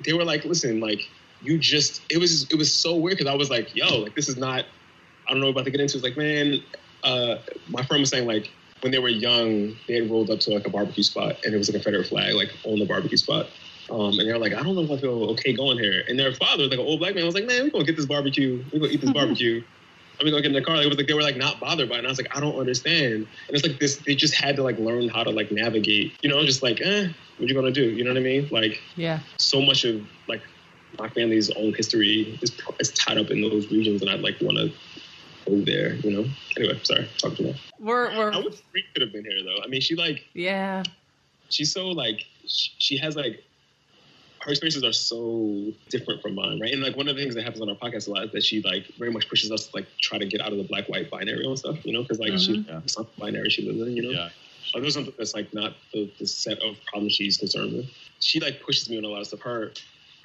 they 0.06 0.14
were 0.14 0.24
like, 0.24 0.46
listen, 0.46 0.80
like 0.80 1.00
you 1.42 1.58
just 1.58 2.02
it 2.10 2.18
was 2.18 2.50
it 2.52 2.56
was 2.58 2.74
so 2.74 2.96
weird 2.96 3.18
because 3.18 3.32
I 3.32 3.36
was 3.36 3.50
like, 3.50 3.76
yo, 3.76 4.00
like 4.00 4.16
this 4.16 4.30
is 4.30 4.38
not. 4.38 4.66
I 5.28 5.32
don't 5.32 5.42
know 5.42 5.50
about 5.50 5.66
to 5.66 5.72
get 5.72 5.82
into. 5.82 5.98
It's 5.98 6.04
like, 6.04 6.18
man, 6.18 6.60
uh, 7.04 7.38
my 7.70 7.84
friend 7.84 8.02
was 8.02 8.10
saying 8.10 8.28
like 8.28 8.52
when 8.82 8.92
they 8.92 9.00
were 9.00 9.10
young, 9.10 9.76
they 9.88 9.96
had 9.96 10.12
rolled 10.12 10.30
up 10.30 10.40
to 10.42 10.52
like 10.52 10.68
a 10.68 10.70
barbecue 10.70 11.04
spot, 11.04 11.38
and 11.44 11.54
it 11.54 11.58
was 11.58 11.70
a 11.70 11.72
Confederate 11.72 12.06
flag 12.06 12.36
like 12.36 12.52
on 12.66 12.78
the 12.78 12.86
barbecue 12.86 13.18
spot. 13.18 13.48
Um, 13.90 14.18
and 14.20 14.28
they're 14.28 14.40
like, 14.40 14.54
I 14.54 14.64
don't 14.64 14.76
know 14.76 14.82
if 14.82 14.92
I 14.92 14.98
feel 14.98 15.24
okay 15.32 15.54
going 15.54 15.78
here. 15.78 16.04
And 16.08 16.18
their 16.18 16.34
father, 16.34 16.64
like 16.64 16.74
an 16.74 16.80
old 16.80 17.00
black 17.00 17.16
man, 17.16 17.26
was 17.26 17.36
like, 17.36 17.46
Man, 17.46 17.66
we're 17.66 17.70
gonna 17.72 17.86
get 17.86 17.96
this 17.96 18.06
barbecue. 18.06 18.64
We're 18.74 18.80
gonna 18.80 18.92
eat 18.92 19.02
this 19.02 19.12
barbecue. 19.14 19.64
I'm 20.20 20.26
gonna 20.26 20.38
get 20.42 20.48
in 20.48 20.54
the 20.54 20.62
car. 20.62 20.82
It 20.82 20.88
was 20.88 20.98
like 20.98 21.08
they 21.08 21.14
were 21.14 21.22
like 21.22 21.38
not 21.38 21.60
bothered 21.60 21.90
by 21.90 21.96
it. 21.96 21.98
And 22.00 22.08
I 22.08 22.10
was 22.10 22.18
like, 22.18 22.36
I 22.36 22.40
don't 22.40 22.58
understand. 22.58 23.14
And 23.14 23.28
it's 23.50 23.66
like 23.68 23.80
this. 23.80 23.98
They 23.98 24.16
just 24.16 24.34
had 24.34 24.56
to 24.56 24.64
like 24.64 24.80
learn 24.80 25.10
how 25.10 25.24
to 25.24 25.30
like 25.30 25.52
navigate. 25.52 26.14
You 26.22 26.30
know, 26.30 26.44
just 26.46 26.64
like, 26.64 26.82
eh, 26.82 27.10
what 27.38 27.50
you 27.50 27.54
gonna 27.54 27.72
do? 27.72 27.84
You 27.84 28.04
know 28.04 28.12
what 28.12 28.18
I 28.18 28.22
mean? 28.24 28.48
Like 28.52 28.82
Yeah. 28.96 29.20
so 29.38 29.62
much 29.62 29.84
of 29.86 30.02
like 30.28 30.42
my 30.98 31.10
family's 31.10 31.52
own 31.52 31.74
history 31.74 32.40
is, 32.42 32.58
is 32.80 32.92
tied 32.92 33.18
up 33.18 33.30
in 33.30 33.42
those 33.42 33.70
regions, 33.72 34.02
and 34.02 34.10
I'd 34.10 34.22
like 34.22 34.38
want 34.42 34.58
to 34.58 34.72
go 35.46 35.62
there. 35.62 35.96
You 35.96 36.12
know. 36.12 36.26
Anyway, 36.58 36.80
sorry, 36.84 37.08
talk 37.18 37.36
too 37.36 37.48
much. 37.48 37.72
We're 37.80 38.10
I 38.10 38.18
we're 38.18 38.44
wish 38.46 38.62
Free 38.72 38.84
could 38.94 39.02
have 39.02 39.12
been 39.12 39.26
here 39.26 39.44
though. 39.44 39.62
I 39.64 39.68
mean, 39.68 39.82
she 39.82 39.96
like 39.96 40.24
yeah. 40.34 40.84
she's 41.50 41.72
so 41.74 41.90
like 41.90 42.22
she, 42.48 42.72
she 42.78 42.98
has 42.98 43.16
like 43.16 43.44
her 44.46 44.52
experiences 44.52 44.84
are 44.84 44.94
so 44.94 45.74
different 45.90 46.22
from 46.22 46.36
mine, 46.36 46.60
right? 46.60 46.72
And 46.72 46.82
like 46.84 46.96
one 46.96 47.08
of 47.08 47.16
the 47.16 47.22
things 47.22 47.34
that 47.34 47.44
happens 47.44 47.62
on 47.62 47.70
our 47.70 47.76
podcast 47.76 48.08
a 48.08 48.12
lot 48.12 48.26
is 48.26 48.32
that 48.32 48.44
she 48.44 48.62
like 48.62 48.86
very 49.00 49.12
much 49.12 49.28
pushes 49.28 49.52
us 49.52 49.68
to 49.68 49.76
like 49.76 49.88
try 50.00 50.20
to 50.20 50.26
get 50.26 50.40
out 50.40 50.52
of 50.52 50.60
the 50.60 50.64
black 50.64 50.88
white 50.88 51.10
binary 51.10 51.44
and 51.44 51.58
stuff, 51.58 51.84
you 51.84 51.92
know, 51.92 52.04
because 52.04 52.20
like 52.20 52.38
she 52.38 52.64
Yeah. 52.68 52.80
it's 52.84 52.96
not 52.96 53.08
binary 53.18 53.50
she 53.50 53.64
lives 53.64 53.82
in, 53.82 53.98
you 53.98 54.04
know. 54.04 54.12
Yeah. 54.12 54.30
There's 54.80 54.94
something 54.94 55.14
that's 55.18 55.34
like 55.34 55.52
not 55.54 55.74
the, 55.94 56.12
the 56.20 56.28
set 56.28 56.60
of 56.60 56.76
problems 56.86 57.14
she's 57.14 57.38
concerned 57.38 57.74
with. 57.74 57.86
She 58.20 58.40
like 58.40 58.62
pushes 58.62 58.88
me 58.88 59.00
on 59.00 59.04
a 59.04 59.08
lot 59.08 59.22
of 59.22 59.28
stuff. 59.28 59.40
Her 59.42 59.72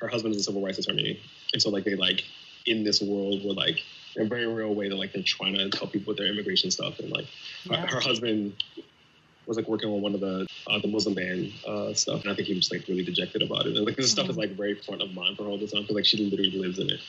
her 0.01 0.09
husband 0.09 0.35
is 0.35 0.41
a 0.43 0.45
civil 0.45 0.63
rights 0.63 0.79
attorney, 0.79 1.19
and 1.55 1.63
so 1.63 1.71
like 1.71 1.85
they 1.85 1.95
like 1.95 2.23
in 2.67 2.85
this 2.85 3.01
world 3.01 3.43
where 3.45 3.55
like 3.55 3.79
in 4.17 4.23
a 4.23 4.29
very 4.29 4.47
real 4.47 4.75
way 4.75 4.89
that 4.91 4.97
like 4.97 5.13
they're 5.15 5.23
trying 5.23 5.55
to 5.55 5.79
help 5.79 5.93
people 5.93 6.11
with 6.11 6.19
their 6.19 6.27
immigration 6.27 6.71
stuff, 6.71 6.99
and 6.99 7.11
like 7.11 7.27
her, 7.71 7.87
her 7.87 8.01
husband 8.01 8.55
was 9.51 9.57
like 9.57 9.69
working 9.69 9.91
on 9.91 10.01
one 10.01 10.15
of 10.15 10.21
the 10.21 10.47
uh, 10.69 10.79
the 10.79 10.87
Muslim 10.89 11.15
ban 11.15 11.53
uh, 11.67 11.93
stuff, 11.93 12.23
and 12.23 12.31
I 12.33 12.37
think 12.37 12.47
he 12.47 12.55
was 12.55 12.71
like 12.71 12.87
really 12.89 13.05
dejected 13.05 13.43
about 13.43 13.67
it. 13.67 13.77
And 13.77 13.85
like 13.85 13.97
this 13.97 14.11
stuff 14.11 14.31
is 14.31 14.37
like 14.39 14.51
very 14.53 14.77
front 14.77 15.03
of 15.03 15.13
mind 15.13 15.37
for 15.37 15.43
her 15.45 15.51
all 15.51 15.59
the 15.59 15.67
time 15.67 15.83
because 15.83 15.97
like 15.97 16.07
she 16.07 16.17
literally 16.19 16.53
lives 16.53 16.79
in 16.79 16.89
it. 16.89 17.01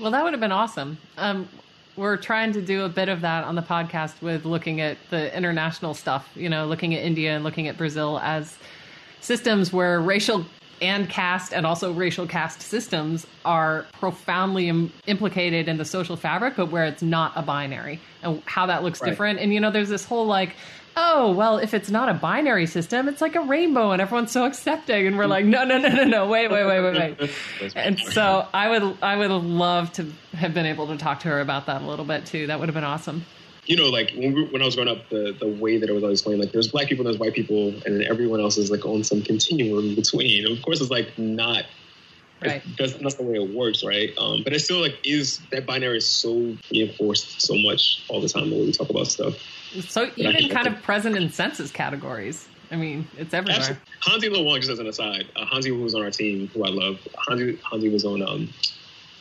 Well, 0.00 0.10
that 0.10 0.24
would 0.24 0.32
have 0.32 0.40
been 0.40 0.52
awesome. 0.52 0.98
Um, 1.16 1.48
we're 1.96 2.16
trying 2.16 2.52
to 2.54 2.60
do 2.60 2.82
a 2.82 2.88
bit 2.88 3.08
of 3.08 3.20
that 3.20 3.44
on 3.44 3.54
the 3.54 3.62
podcast 3.62 4.20
with 4.20 4.44
looking 4.44 4.80
at 4.80 4.98
the 5.10 5.34
international 5.36 5.94
stuff, 5.94 6.28
you 6.34 6.48
know, 6.48 6.66
looking 6.66 6.92
at 6.96 7.04
India 7.04 7.32
and 7.36 7.44
looking 7.44 7.68
at 7.68 7.78
Brazil 7.78 8.18
as 8.18 8.58
systems 9.20 9.72
where 9.72 10.00
racial 10.00 10.44
and 10.82 11.08
caste 11.08 11.54
and 11.54 11.64
also 11.64 11.92
racial 11.92 12.26
caste 12.26 12.60
systems 12.60 13.24
are 13.44 13.86
profoundly 14.00 14.68
Im- 14.68 14.92
implicated 15.06 15.68
in 15.68 15.76
the 15.76 15.84
social 15.84 16.16
fabric, 16.16 16.54
but 16.56 16.72
where 16.72 16.84
it's 16.84 17.02
not 17.02 17.30
a 17.36 17.42
binary 17.42 18.00
and 18.24 18.42
how 18.46 18.66
that 18.66 18.82
looks 18.82 19.00
Right. 19.00 19.10
different. 19.10 19.38
And, 19.38 19.54
you 19.54 19.60
know, 19.60 19.70
there's 19.70 19.88
this 19.88 20.04
whole 20.04 20.26
like, 20.26 20.56
oh, 20.96 21.32
well, 21.32 21.58
if 21.58 21.74
it's 21.74 21.90
not 21.90 22.08
a 22.08 22.14
binary 22.14 22.66
system, 22.66 23.08
it's 23.08 23.20
like 23.20 23.34
a 23.34 23.40
rainbow 23.40 23.90
and 23.90 24.00
everyone's 24.00 24.30
so 24.30 24.44
accepting. 24.44 25.06
And 25.06 25.18
we're 25.18 25.26
like, 25.26 25.44
no, 25.44 25.64
no, 25.64 25.78
no, 25.78 25.88
no, 25.88 26.04
no, 26.04 26.26
wait, 26.26 26.50
wait, 26.50 26.64
wait, 26.66 26.80
wait, 26.80 27.18
wait. 27.18 27.74
And 27.74 27.98
so 27.98 28.46
I 28.54 28.68
would 28.68 28.96
I 29.02 29.16
would 29.16 29.30
loved 29.30 29.94
to 29.94 30.10
have 30.32 30.54
been 30.54 30.66
able 30.66 30.86
to 30.88 30.96
talk 30.96 31.20
to 31.20 31.28
her 31.28 31.40
about 31.40 31.66
that 31.66 31.82
a 31.82 31.86
little 31.86 32.04
bit 32.04 32.26
too. 32.26 32.46
That 32.46 32.60
would 32.60 32.68
have 32.68 32.74
been 32.74 32.84
awesome. 32.84 33.24
you 33.66 33.76
know, 33.76 33.88
like 33.88 34.12
when, 34.16 34.34
we, 34.34 34.44
when 34.46 34.62
I 34.62 34.66
was 34.66 34.74
growing 34.74 34.90
up, 34.90 35.08
the, 35.08 35.36
the 35.38 35.48
way 35.48 35.78
that 35.78 35.88
it 35.88 35.92
was 35.92 36.02
always 36.02 36.20
explained, 36.20 36.40
like 36.40 36.52
there's 36.52 36.68
black 36.68 36.88
people 36.88 37.06
and 37.06 37.14
there's 37.14 37.20
white 37.20 37.34
people, 37.34 37.68
and 37.68 37.82
then 38.00 38.04
everyone 38.08 38.40
else 38.40 38.58
is 38.58 38.70
like 38.70 38.84
on 38.84 39.04
some 39.04 39.22
continuum 39.22 39.88
in 39.90 39.94
between. 39.94 40.46
Of 40.50 40.62
course, 40.62 40.80
it's 40.80 40.90
like 40.90 41.18
not. 41.18 41.64
Right. 42.42 42.62
That's, 42.78 42.92
that's 42.94 43.14
the 43.14 43.22
way 43.22 43.36
it 43.36 43.54
works, 43.54 43.82
right? 43.82 44.12
Um, 44.18 44.42
but 44.44 44.52
it 44.52 44.60
still 44.60 44.80
like 44.80 44.98
is 45.04 45.40
that 45.50 45.64
binary 45.64 45.98
is 45.98 46.06
so 46.06 46.56
reinforced 46.70 47.40
so 47.40 47.54
much 47.56 48.04
all 48.08 48.20
the 48.20 48.28
time 48.28 48.50
when 48.50 48.66
we 48.66 48.72
talk 48.72 48.90
about 48.90 49.06
stuff. 49.06 49.34
So 49.82 50.10
even 50.16 50.48
kind 50.50 50.66
of 50.66 50.82
present 50.82 51.16
in 51.16 51.30
census 51.30 51.70
categories. 51.70 52.48
I 52.70 52.76
mean, 52.76 53.06
it's 53.16 53.34
everywhere. 53.34 53.58
Absolutely. 53.58 53.84
Hansi 54.00 54.28
Lo 54.30 54.42
Wang, 54.42 54.60
just 54.60 54.70
as 54.70 54.78
an 54.78 54.86
aside, 54.86 55.26
uh, 55.36 55.46
Hansi, 55.46 55.70
who 55.70 55.82
was 55.82 55.94
on 55.94 56.02
our 56.02 56.10
team, 56.10 56.48
who 56.48 56.64
I 56.64 56.70
love, 56.70 56.98
Hansi, 57.28 57.58
Hansi 57.70 57.88
was 57.88 58.04
on. 58.04 58.22
Um, 58.22 58.48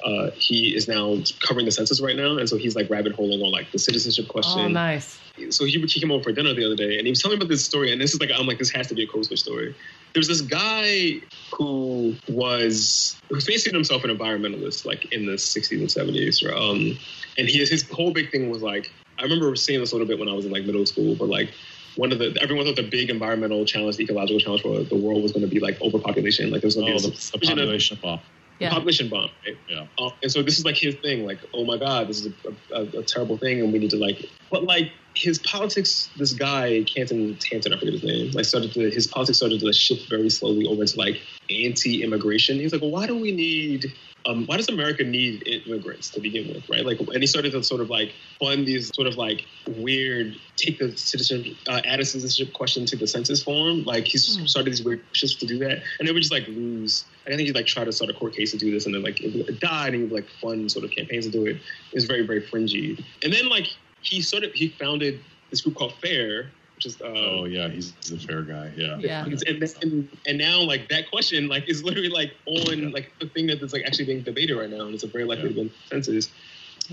uh, 0.04 0.32
he 0.36 0.76
is 0.76 0.88
now 0.88 1.18
covering 1.40 1.66
the 1.66 1.72
census 1.72 2.02
right 2.02 2.16
now, 2.16 2.38
and 2.38 2.50
so 2.50 2.58
he's 2.58 2.76
like 2.76 2.90
rabbit 2.90 3.14
holing 3.14 3.42
on 3.42 3.52
like 3.52 3.72
the 3.72 3.80
citizenship 3.80 4.28
question. 4.28 4.60
Oh, 4.60 4.68
nice. 4.68 5.18
so 5.50 5.66
he, 5.66 5.80
he 5.80 6.00
came 6.00 6.12
over 6.12 6.24
for 6.24 6.32
dinner 6.32 6.54
the 6.54 6.66
other 6.66 6.76
day 6.76 6.98
and 6.98 7.06
he 7.06 7.10
was 7.10 7.22
telling 7.22 7.38
me 7.38 7.46
about 7.46 7.50
this 7.50 7.64
story 7.64 7.92
and 7.92 8.00
this 8.00 8.14
is 8.14 8.20
like 8.20 8.30
i'm 8.38 8.46
like 8.46 8.60
this 8.60 8.70
has 8.70 8.88
to 8.88 8.94
be 8.94 9.04
a 9.04 9.08
code 9.08 9.26
switch 9.26 9.40
story 9.40 9.76
there's 10.14 10.28
this 10.28 10.42
guy 10.42 11.20
who 11.52 12.16
was 12.30 13.20
who 13.30 13.40
fancied 13.40 13.74
himself 13.74 14.04
an 14.04 14.16
environmentalist 14.16 14.86
like 14.86 15.12
in 15.12 15.26
the 15.26 15.34
60s 15.34 15.72
and 15.72 15.88
70s 15.88 16.46
um, 16.56 16.98
and 17.38 17.50
he, 17.50 17.58
his 17.66 17.90
whole 17.90 18.12
big 18.12 18.30
thing 18.30 18.50
was 18.50 18.62
like 18.62 18.92
i 19.20 19.24
remember 19.24 19.56
seeing 19.56 19.80
this 19.80 19.92
a 19.92 19.96
little 19.96 20.08
bit 20.08 20.20
when 20.20 20.28
i 20.30 20.34
was 20.34 20.46
in 20.46 20.52
like 20.52 20.66
middle 20.66 20.86
school 20.86 21.16
but 21.16 21.28
like 21.30 21.50
one 21.96 22.12
of 22.12 22.18
the 22.20 22.36
everyone 22.42 22.66
thought 22.66 22.76
the 22.76 22.82
big 22.90 23.10
environmental 23.10 23.64
challenge 23.66 23.98
the 23.98 24.04
ecological 24.04 24.40
challenge 24.40 24.62
for 24.64 24.82
the 24.84 24.96
world 24.96 25.22
was 25.22 25.32
going 25.32 25.44
to 25.48 25.48
be 25.54 25.60
like 25.60 25.80
overpopulation 25.82 26.50
like 26.52 26.62
there's 26.62 26.76
going 26.76 26.88
to 26.88 26.94
Oh, 26.94 26.98
be 26.98 27.02
the, 27.04 27.10
the 27.10 27.38
vision 27.38 27.58
population 27.58 28.00
bomb. 28.02 28.20
Yeah. 28.60 28.70
population 28.70 29.10
bomb 29.10 29.30
right 29.46 29.58
Yeah. 29.70 29.86
uh, 30.00 30.10
and 30.22 30.32
so 30.32 30.42
this 30.42 30.58
is 30.58 30.64
like 30.66 30.78
his 30.78 30.96
thing, 30.96 31.26
like, 31.26 31.40
oh 31.54 31.66
my 31.66 31.78
god, 31.78 32.08
this 32.08 32.24
is 32.26 32.34
a, 32.72 32.76
a, 32.76 32.82
a 33.00 33.04
terrible 33.04 33.38
thing, 33.38 33.60
and 33.62 33.74
we 33.74 33.80
need 33.80 33.90
to 33.90 33.98
like. 33.98 34.30
But 34.52 34.64
like 34.64 34.92
his 35.16 35.40
politics, 35.40 36.10
this 36.18 36.34
guy 36.34 36.84
Canton 36.84 37.36
Tanton, 37.40 37.74
I 37.74 37.78
forget 37.80 37.94
his 37.94 38.04
name, 38.04 38.32
like 38.32 38.46
started 38.46 38.72
to 38.74 38.90
his 38.92 39.06
politics 39.08 39.38
started 39.40 39.60
to 39.60 39.74
shift 39.74 40.08
very 40.10 40.30
slowly 40.30 40.66
over 40.68 40.86
to 40.86 40.98
like 40.98 41.20
anti-immigration. 41.50 42.58
He's 42.60 42.72
like, 42.74 42.82
well, 42.82 42.92
why 42.92 43.08
do 43.08 43.18
we 43.18 43.32
need? 43.32 43.92
Um, 44.26 44.46
why 44.46 44.56
does 44.56 44.70
America 44.70 45.04
need 45.04 45.46
immigrants 45.48 46.10
to 46.12 46.22
begin 46.22 46.48
with, 46.48 46.70
right? 46.70 46.86
Like, 46.86 47.00
and 47.00 47.18
he 47.22 47.28
started 47.28 47.52
to 47.52 47.64
sort 47.64 47.82
of 47.82 47.90
like 47.90 48.14
fund 48.40 48.66
these 48.66 48.90
sort 48.96 49.08
of 49.08 49.16
like 49.18 49.46
weird 49.68 50.36
take 50.56 50.80
the 50.80 50.96
citizenship, 50.98 51.58
uh, 51.68 51.82
add 51.84 52.00
a 52.00 52.06
citizenship 52.06 52.54
question 52.54 52.86
to 52.86 52.96
the 52.96 53.06
census 53.06 53.44
form. 53.44 53.84
Like, 53.84 54.06
he 54.08 54.18
Hmm. 54.18 54.46
started 54.46 54.72
these 54.72 54.84
weird 54.84 55.06
pushes 55.10 55.36
to 55.36 55.46
do 55.46 55.58
that, 55.60 55.84
and 56.00 56.08
they 56.08 56.14
would 56.14 56.22
just 56.22 56.32
like 56.32 56.48
lose. 56.48 57.04
I 57.28 57.32
think 57.32 57.42
he'd 57.42 57.56
like 57.56 57.66
try 57.68 57.84
to 57.84 57.92
start 57.92 58.12
a 58.12 58.14
court 58.14 58.34
case 58.36 58.52
to 58.52 58.58
do 58.58 58.72
this, 58.72 58.86
and 58.86 58.96
then 58.96 59.04
like 59.04 59.20
it 59.22 59.34
would 59.34 59.60
die, 59.60 59.88
and 59.88 59.96
he 59.96 60.02
would 60.04 60.12
like 60.12 60.30
fund 60.42 60.72
sort 60.72 60.86
of 60.86 60.92
campaigns 60.92 61.26
to 61.26 61.32
do 61.32 61.46
it. 61.46 61.58
It 61.58 61.96
was 61.96 62.06
very 62.06 62.26
very 62.26 62.42
fringy, 62.48 62.98
and 63.24 63.34
then 63.34 63.50
like 63.50 63.68
he 64.02 64.22
sort 64.22 64.44
of 64.44 64.54
he 64.54 64.70
founded 64.70 65.20
this 65.50 65.62
group 65.62 65.76
called 65.76 65.94
Fair, 66.02 66.52
which 66.84 66.96
is 66.96 67.02
uh, 67.02 67.06
Oh 67.08 67.46
yeah, 67.46 67.68
he's 67.70 67.94
the 68.10 68.18
fair 68.18 68.42
guy. 68.42 68.72
Yeah. 68.76 68.98
Yeah. 69.00 69.26
and, 69.26 69.64
and, 69.82 70.10
and 70.28 70.38
now 70.38 70.62
like 70.62 70.90
that 70.90 71.10
question 71.10 71.48
like 71.48 71.68
is 71.70 71.84
literally 71.84 72.10
like 72.10 72.34
on 72.46 72.92
like 72.92 73.12
the 73.20 73.28
thing 73.28 73.48
that's 73.48 73.74
like 73.74 73.84
actually 73.86 74.06
being 74.06 74.24
debated 74.24 74.56
right 74.58 74.70
now 74.70 74.82
and 74.86 74.94
it's 74.94 75.04
a 75.04 75.08
very 75.08 75.26
likely 75.26 75.54
to 75.54 75.60
win 75.60 75.72
census 75.90 76.30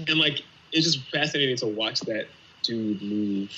and 0.09 0.18
like 0.18 0.41
it's 0.72 0.86
just 0.86 1.09
fascinating 1.11 1.57
to 1.57 1.66
watch 1.66 2.01
that 2.01 2.26
dude 2.62 3.03
move 3.03 3.51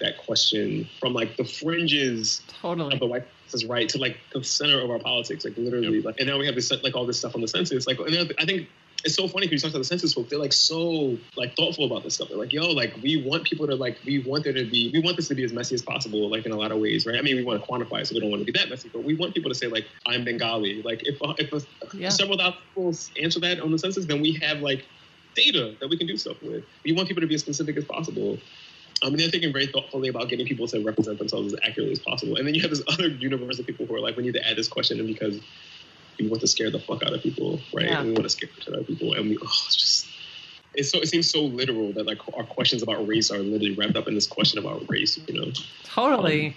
that 0.00 0.16
question 0.18 0.88
from 1.00 1.12
like 1.12 1.36
the 1.36 1.44
fringes 1.44 2.42
Totally. 2.60 2.94
of 2.94 3.00
the 3.00 3.06
white 3.06 3.24
is 3.52 3.64
right 3.66 3.88
to 3.90 3.98
like 3.98 4.16
the 4.32 4.42
center 4.42 4.80
of 4.80 4.90
our 4.90 4.98
politics 4.98 5.44
like 5.44 5.56
literally 5.56 5.96
Yep. 5.96 6.04
like 6.04 6.16
and 6.18 6.28
now 6.28 6.38
we 6.38 6.46
have 6.46 6.54
this 6.54 6.70
like 6.82 6.94
all 6.96 7.06
this 7.06 7.18
stuff 7.18 7.34
on 7.34 7.40
the 7.40 7.48
census 7.48 7.86
like 7.86 7.98
and 7.98 8.32
I 8.38 8.44
think 8.44 8.68
it's 9.04 9.14
so 9.14 9.28
funny 9.28 9.46
because 9.46 9.62
you 9.62 9.68
talk 9.68 9.72
to 9.72 9.78
the 9.78 9.84
census 9.84 10.14
folks 10.14 10.30
they're 10.30 10.38
like 10.38 10.52
so 10.52 11.18
like 11.36 11.54
thoughtful 11.56 11.84
about 11.84 12.04
this 12.04 12.14
stuff. 12.14 12.28
They're 12.28 12.38
like 12.38 12.52
yo 12.52 12.68
like 12.70 12.94
we 13.02 13.24
want 13.26 13.44
people 13.44 13.66
to 13.66 13.74
like 13.74 13.98
we 14.04 14.24
want 14.26 14.44
there 14.44 14.52
to 14.52 14.68
be 14.70 14.90
we 14.92 15.00
want 15.00 15.16
this 15.16 15.28
to 15.28 15.34
be 15.34 15.44
as 15.44 15.52
messy 15.52 15.74
as 15.74 15.82
possible 15.82 16.30
like 16.30 16.46
in 16.46 16.52
a 16.52 16.56
lot 16.56 16.72
of 16.72 16.78
ways 16.78 17.06
right? 17.06 17.16
I 17.16 17.22
mean 17.22 17.36
we 17.36 17.44
want 17.44 17.62
to 17.62 17.70
quantify 17.70 18.00
it 18.00 18.06
so 18.06 18.14
we 18.14 18.20
don't 18.20 18.30
want 18.30 18.40
to 18.40 18.50
be 18.50 18.58
that 18.58 18.68
messy 18.68 18.90
but 18.92 19.04
we 19.04 19.14
want 19.14 19.34
people 19.34 19.50
to 19.50 19.54
say 19.54 19.66
like 19.66 19.86
I'm 20.06 20.24
Bengali. 20.24 20.82
Like 20.82 21.00
if 21.04 21.18
if 21.38 21.52
a, 21.52 21.96
Yeah. 21.96 22.08
several 22.08 22.38
thousand 22.38 22.58
people 22.74 22.96
answer 23.22 23.40
that 23.40 23.60
on 23.60 23.70
the 23.70 23.78
census 23.78 24.06
then 24.06 24.20
we 24.20 24.32
have 24.42 24.58
like 24.60 24.86
data 25.34 25.76
that 25.80 25.88
we 25.88 25.98
can 25.98 26.06
do 26.06 26.16
stuff 26.16 26.36
with. 26.42 26.64
We 26.84 26.92
want 26.92 27.08
people 27.08 27.20
to 27.20 27.26
be 27.26 27.34
as 27.34 27.40
specific 27.42 27.76
as 27.76 27.84
possible. 27.84 28.38
Um, 29.02 29.12
and 29.12 29.20
they're 29.20 29.28
thinking 29.28 29.52
very 29.52 29.66
thoughtfully 29.66 30.08
about 30.08 30.28
getting 30.28 30.46
people 30.46 30.66
to 30.68 30.80
represent 30.80 31.18
themselves 31.18 31.52
as 31.52 31.60
accurately 31.62 31.92
as 31.92 31.98
possible. 31.98 32.36
And 32.36 32.46
then 32.46 32.54
you 32.54 32.62
have 32.62 32.70
this 32.70 32.82
other 32.88 33.08
universe 33.08 33.58
of 33.58 33.66
people 33.66 33.86
who 33.86 33.94
are 33.94 34.00
like, 34.00 34.16
we 34.16 34.22
need 34.22 34.34
to 34.34 34.48
add 34.48 34.56
this 34.56 34.68
question 34.68 34.98
in 35.00 35.06
because 35.06 35.40
we 36.18 36.28
want 36.28 36.40
to 36.40 36.46
scare 36.46 36.70
the 36.70 36.78
fuck 36.78 37.02
out 37.02 37.12
of 37.12 37.22
people, 37.22 37.60
right? 37.72 37.86
Yeah. 37.86 38.00
And 38.00 38.08
we 38.08 38.12
want 38.12 38.24
to 38.24 38.30
scare 38.30 38.48
the 38.54 38.62
shit 38.62 38.74
out 38.74 38.80
of 38.80 38.86
people. 38.86 39.14
And 39.14 39.30
we, 39.30 39.38
oh, 39.38 39.44
it's 39.44 39.76
just, 39.76 40.06
it's 40.74 40.90
so, 40.90 40.98
it 41.00 41.08
seems 41.08 41.30
so 41.30 41.42
literal 41.42 41.92
that 41.92 42.06
like 42.06 42.18
our 42.36 42.44
questions 42.44 42.82
about 42.82 43.06
race 43.06 43.30
are 43.30 43.38
literally 43.38 43.74
wrapped 43.74 43.96
up 43.96 44.08
in 44.08 44.14
this 44.14 44.26
question 44.26 44.58
about 44.58 44.82
race, 44.88 45.18
you 45.26 45.40
know? 45.40 45.52
Totally. 45.84 46.56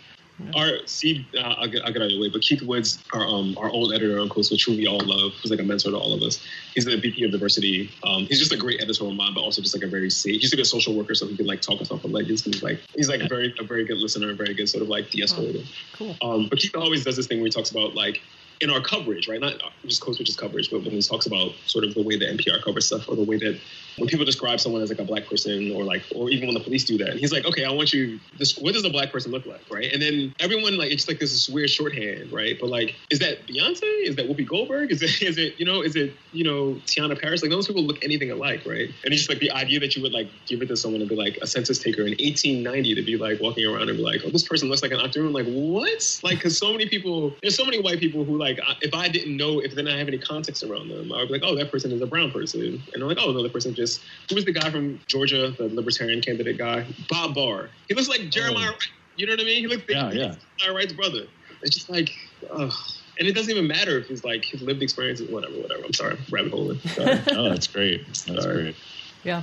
Our 0.56 0.86
Steve, 0.86 1.26
uh, 1.36 1.56
I'll, 1.58 1.68
get, 1.68 1.84
I'll 1.84 1.92
get 1.92 2.04
out 2.04 2.06
of 2.06 2.12
your 2.12 2.22
way, 2.22 2.30
but 2.30 2.42
Keith 2.42 2.62
Woods, 2.62 3.04
our 3.12 3.26
um, 3.26 3.58
our 3.58 3.72
old 3.72 3.92
editor 3.92 4.20
on 4.20 4.30
Switch, 4.44 4.66
who 4.66 4.74
we 4.74 4.86
all 4.86 5.00
love, 5.04 5.34
who's 5.42 5.50
like 5.50 5.60
a 5.60 5.64
mentor 5.64 5.90
to 5.90 5.98
all 5.98 6.14
of 6.14 6.22
us. 6.22 6.46
He's 6.76 6.86
the 6.86 6.96
VP 6.96 7.24
of 7.24 7.32
diversity. 7.32 7.90
Um, 8.04 8.28
he's 8.28 8.38
just 8.38 8.54
a 8.54 8.58
great 8.58 8.80
editorial 8.80 9.16
mind, 9.16 9.34
but 9.34 9.42
also 9.42 9.64
just 9.64 9.76
like 9.76 9.84
a 9.84 9.88
very 9.88 10.12
safe. 10.12 10.40
He's 10.40 10.54
a 10.54 10.56
good 10.56 10.68
social 10.68 10.96
worker, 10.96 11.16
so 11.16 11.26
he 11.26 11.36
can 11.36 11.48
like 11.48 11.62
talk 11.62 11.82
us 11.82 11.90
off 11.90 12.06
of 12.06 12.12
ledges. 12.12 12.44
He's 12.44 12.62
like 12.62 12.80
he's 12.96 13.10
like 13.10 13.22
a 13.22 13.28
very 13.28 13.52
a 13.60 13.64
very 13.64 13.84
good 13.84 13.98
listener, 13.98 14.30
a 14.30 14.36
very 14.36 14.54
good 14.54 14.70
sort 14.70 14.84
of 14.84 14.90
like 14.90 15.10
de-escalator. 15.10 15.62
Oh, 15.64 15.94
cool. 15.94 16.16
Um, 16.22 16.48
but 16.50 16.60
Keith 16.60 16.76
always 16.76 17.04
does 17.04 17.16
this 17.16 17.26
thing 17.26 17.40
where 17.40 17.48
he 17.48 17.52
talks 17.52 17.72
about 17.72 17.96
like 17.96 18.22
in 18.62 18.70
our 18.70 18.82
coverage, 18.82 19.28
right? 19.28 19.40
Not 19.40 19.62
just 19.86 20.02
Code 20.02 20.16
Switch's 20.16 20.36
coverage, 20.36 20.72
but 20.72 20.82
when 20.82 20.92
he 20.92 21.02
talks 21.02 21.26
about 21.26 21.54
sort 21.66 21.84
of 21.84 21.94
the 21.94 22.02
way 22.02 22.18
that 22.18 22.38
NPR 22.38 22.64
covers 22.64 22.88
stuff 22.88 23.08
or 23.08 23.16
the 23.16 23.24
way 23.24 23.38
that 23.38 23.60
when 23.98 24.08
people 24.08 24.26
describe 24.26 24.60
someone 24.60 24.82
as 24.82 24.90
like 24.90 25.00
a 25.00 25.06
black 25.06 25.26
person 25.26 25.72
or 25.72 25.84
like 25.84 26.04
or 26.16 26.30
even 26.30 26.48
when 26.48 26.54
the 26.54 26.64
police 26.64 26.86
do 26.86 26.98
that 26.98 27.16
he's 27.16 27.32
like 27.32 27.46
okay 27.46 27.66
i 27.66 27.72
want 27.72 27.94
you 27.94 28.20
this 28.38 28.58
what 28.58 28.74
does 28.74 28.86
a 28.86 28.90
black 28.90 29.12
person 29.12 29.32
look 29.32 29.46
like? 29.46 29.62
Right? 29.70 29.92
And 29.92 30.02
then 30.02 30.34
everyone 30.40 30.78
like 30.78 30.92
it's 30.92 31.08
like 31.08 31.20
this 31.20 31.50
weird 31.50 31.70
shorthand 31.70 32.32
right? 32.32 32.58
But 32.60 32.70
like 32.70 32.96
is 33.10 33.20
that 33.20 33.48
beyonce? 33.48 33.82
Is 34.04 34.16
that 34.16 34.28
whoopi 34.28 34.48
goldberg? 34.48 34.92
Is 34.92 35.02
it 35.02 35.22
is 35.22 35.38
it 35.38 35.60
you 35.60 35.66
know 35.66 35.82
is 35.82 35.96
it 35.96 36.14
you 36.32 36.44
know 36.44 36.80
tiana 36.86 37.20
paris? 37.20 37.42
Like 37.42 37.52
those 37.52 37.68
people 37.68 37.84
look 37.84 38.04
anything 38.04 38.32
alike 38.32 38.64
right? 38.66 38.90
And 39.04 39.14
it's 39.14 39.22
just 39.22 39.30
like 39.30 39.40
the 39.40 39.52
idea 39.52 39.80
that 39.80 39.96
you 39.96 40.02
would 40.02 40.14
like 40.14 40.30
give 40.46 40.62
it 40.62 40.68
to 40.68 40.78
someone 40.78 41.02
and 41.02 41.10
be 41.10 41.16
like 41.16 41.38
a 41.42 41.48
census 41.48 41.80
taker 41.80 42.02
in 42.02 42.12
1890 42.12 42.96
to 42.96 43.02
be 43.04 43.18
like 43.18 43.40
walking 43.40 43.66
around 43.66 43.90
and 43.90 43.98
be 43.98 44.04
like 44.04 44.22
oh 44.26 44.30
this 44.30 44.48
person 44.48 44.70
looks 44.70 44.82
like 44.82 44.92
an 44.92 45.00
octoroon. 45.00 45.34
Like 45.34 45.48
what? 45.48 46.20
Like 46.24 46.38
because 46.38 46.58
so 46.58 46.72
many 46.72 46.88
people 46.88 47.34
there's 47.42 47.56
so 47.56 47.66
many 47.66 47.82
white 47.82 48.00
people 48.00 48.24
who 48.24 48.38
like 48.38 48.60
if 48.82 48.94
i 48.94 49.08
didn't 49.08 49.38
know 49.38 49.60
if 49.60 49.74
then 49.76 49.88
i 49.88 49.98
have 49.98 50.08
any 50.08 50.18
context 50.18 50.64
around 50.64 50.90
them 50.90 51.12
i 51.12 51.20
would 51.20 51.28
be 51.28 51.34
like 51.34 51.44
oh 51.44 51.56
that 51.56 51.72
person 51.72 51.92
is 51.92 52.02
a 52.02 52.08
brown 52.08 52.32
person. 52.32 52.82
And 52.94 53.02
they're 53.02 53.08
like 53.08 53.20
oh 53.22 53.32
no 53.32 53.44
that 53.44 53.54
person 53.54 53.74
just 53.74 53.87
who 54.30 54.36
was 54.36 54.46
the 54.46 54.52
guy 54.52 54.70
from 54.70 55.00
Georgia, 55.08 55.52
the 55.58 55.68
libertarian 55.68 56.22
candidate 56.22 56.58
guy? 56.58 56.86
Bob 57.10 57.36
Barr. 57.36 57.70
He 57.88 57.96
looks 57.96 58.10
like 58.10 58.30
Jeremiah. 58.30 58.72
Oh. 58.74 58.78
You 59.16 59.26
know 59.26 59.34
what 59.34 59.42
I 59.42 59.46
mean? 59.46 59.62
He 59.62 59.68
looks 59.68 59.82
like 59.88 59.90
yeah, 59.90 60.12
yeah. 60.12 60.36
Jeremiah 60.58 60.78
Wright's 60.78 60.94
brother. 60.94 61.24
It's 61.64 61.76
just 61.76 61.90
like, 61.90 62.12
ugh. 62.52 62.74
and 63.20 63.28
it 63.28 63.34
doesn't 63.34 63.50
even 63.50 63.68
matter 63.68 63.98
if 63.98 64.08
he's 64.08 64.24
like 64.24 64.46
his 64.46 64.62
lived 64.62 64.84
experiences, 64.84 65.30
whatever, 65.30 65.56
whatever. 65.56 65.84
I'm 65.84 65.94
sorry, 65.94 66.18
rabbit 66.30 66.52
hole. 66.52 66.76
oh, 67.00 67.50
that's 67.50 67.68
great. 67.68 68.06
That's 68.06 68.44
sorry. 68.44 68.62
great. 68.62 68.76
Yeah. 69.24 69.42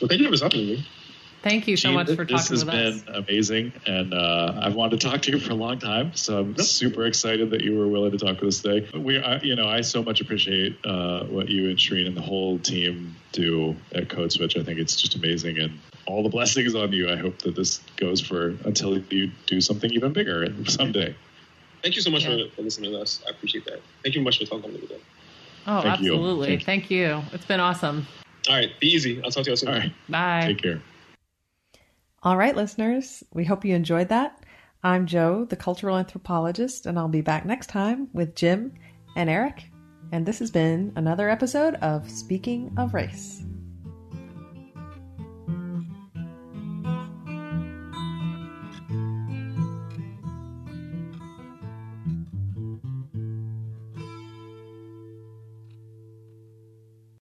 Well, 0.00 0.08
thank 0.08 0.20
you 0.20 0.30
for 0.30 0.36
talking 0.36 0.60
to 0.60 0.66
me. 0.66 0.86
Thank 1.42 1.66
you 1.66 1.76
so 1.76 1.88
Gene, 1.88 1.94
much 1.94 2.06
for 2.06 2.24
talking 2.24 2.34
with 2.34 2.34
us. 2.34 2.48
This 2.48 2.62
has 2.62 3.02
been 3.02 3.14
amazing, 3.14 3.72
and 3.84 4.14
uh, 4.14 4.60
I've 4.62 4.76
wanted 4.76 5.00
to 5.00 5.08
talk 5.08 5.22
to 5.22 5.32
you 5.32 5.40
for 5.40 5.50
a 5.50 5.56
long 5.56 5.80
time. 5.80 6.14
So 6.14 6.38
I'm 6.38 6.56
super 6.56 7.04
excited 7.04 7.50
that 7.50 7.62
you 7.62 7.76
were 7.76 7.88
willing 7.88 8.12
to 8.12 8.18
talk 8.18 8.40
with 8.40 8.48
us 8.48 8.60
today. 8.60 8.88
We, 8.96 9.20
I, 9.20 9.38
you 9.38 9.56
know, 9.56 9.66
I 9.66 9.80
so 9.80 10.04
much 10.04 10.20
appreciate 10.20 10.78
uh, 10.84 11.24
what 11.24 11.48
you 11.48 11.68
and 11.68 11.76
Shereen 11.76 12.06
and 12.06 12.16
the 12.16 12.22
whole 12.22 12.60
team 12.60 13.16
do 13.32 13.74
at 13.92 14.08
Code 14.08 14.30
Switch. 14.30 14.56
I 14.56 14.62
think 14.62 14.78
it's 14.78 14.94
just 14.94 15.16
amazing, 15.16 15.58
and 15.58 15.80
all 16.06 16.22
the 16.22 16.28
blessings 16.28 16.76
on 16.76 16.92
you. 16.92 17.10
I 17.10 17.16
hope 17.16 17.38
that 17.40 17.56
this 17.56 17.80
goes 17.96 18.20
for 18.20 18.54
until 18.64 18.98
you 18.98 19.32
do 19.46 19.60
something 19.60 19.90
even 19.90 20.12
bigger 20.12 20.46
someday. 20.66 21.16
Thank 21.82 21.96
you 21.96 22.02
so 22.02 22.10
much 22.10 22.24
yeah. 22.24 22.36
for, 22.36 22.56
for, 22.56 22.62
listening 22.62 22.92
to 22.92 23.00
us. 23.00 23.20
I 23.26 23.30
appreciate 23.30 23.64
that. 23.64 23.80
Thank 24.04 24.14
you 24.14 24.22
much 24.22 24.38
for 24.38 24.44
talking 24.44 24.62
to 24.62 24.68
me 24.68 24.80
today. 24.86 25.00
Oh, 25.66 25.82
Thank 25.82 25.98
absolutely. 25.98 26.52
You. 26.52 26.60
Thank 26.60 26.88
you. 26.88 27.20
It's 27.32 27.46
been 27.46 27.58
awesome. 27.58 28.06
All 28.48 28.54
right. 28.54 28.70
Be 28.78 28.86
easy. 28.86 29.20
I'll 29.24 29.32
talk 29.32 29.44
to 29.44 29.50
you 29.50 29.52
all 29.52 29.56
soon. 29.56 29.68
All 29.70 29.78
right. 29.80 29.92
Bye. 30.08 30.44
Take 30.46 30.62
care. 30.62 30.80
All 32.24 32.36
right, 32.36 32.54
listeners, 32.54 33.24
we 33.34 33.44
hope 33.44 33.64
you 33.64 33.74
enjoyed 33.74 34.10
that. 34.10 34.44
I'm 34.84 35.06
Joe, 35.06 35.44
the 35.44 35.56
cultural 35.56 35.98
anthropologist, 35.98 36.86
and 36.86 36.96
I'll 36.96 37.08
be 37.08 37.20
back 37.20 37.44
next 37.44 37.66
time 37.66 38.10
with 38.12 38.36
Jim 38.36 38.74
and 39.16 39.28
Eric. 39.28 39.64
And 40.12 40.24
this 40.24 40.38
has 40.38 40.52
been 40.52 40.92
another 40.94 41.28
episode 41.28 41.74
of 41.76 42.08
Speaking 42.08 42.72
of 42.78 42.94
Race. 42.94 43.42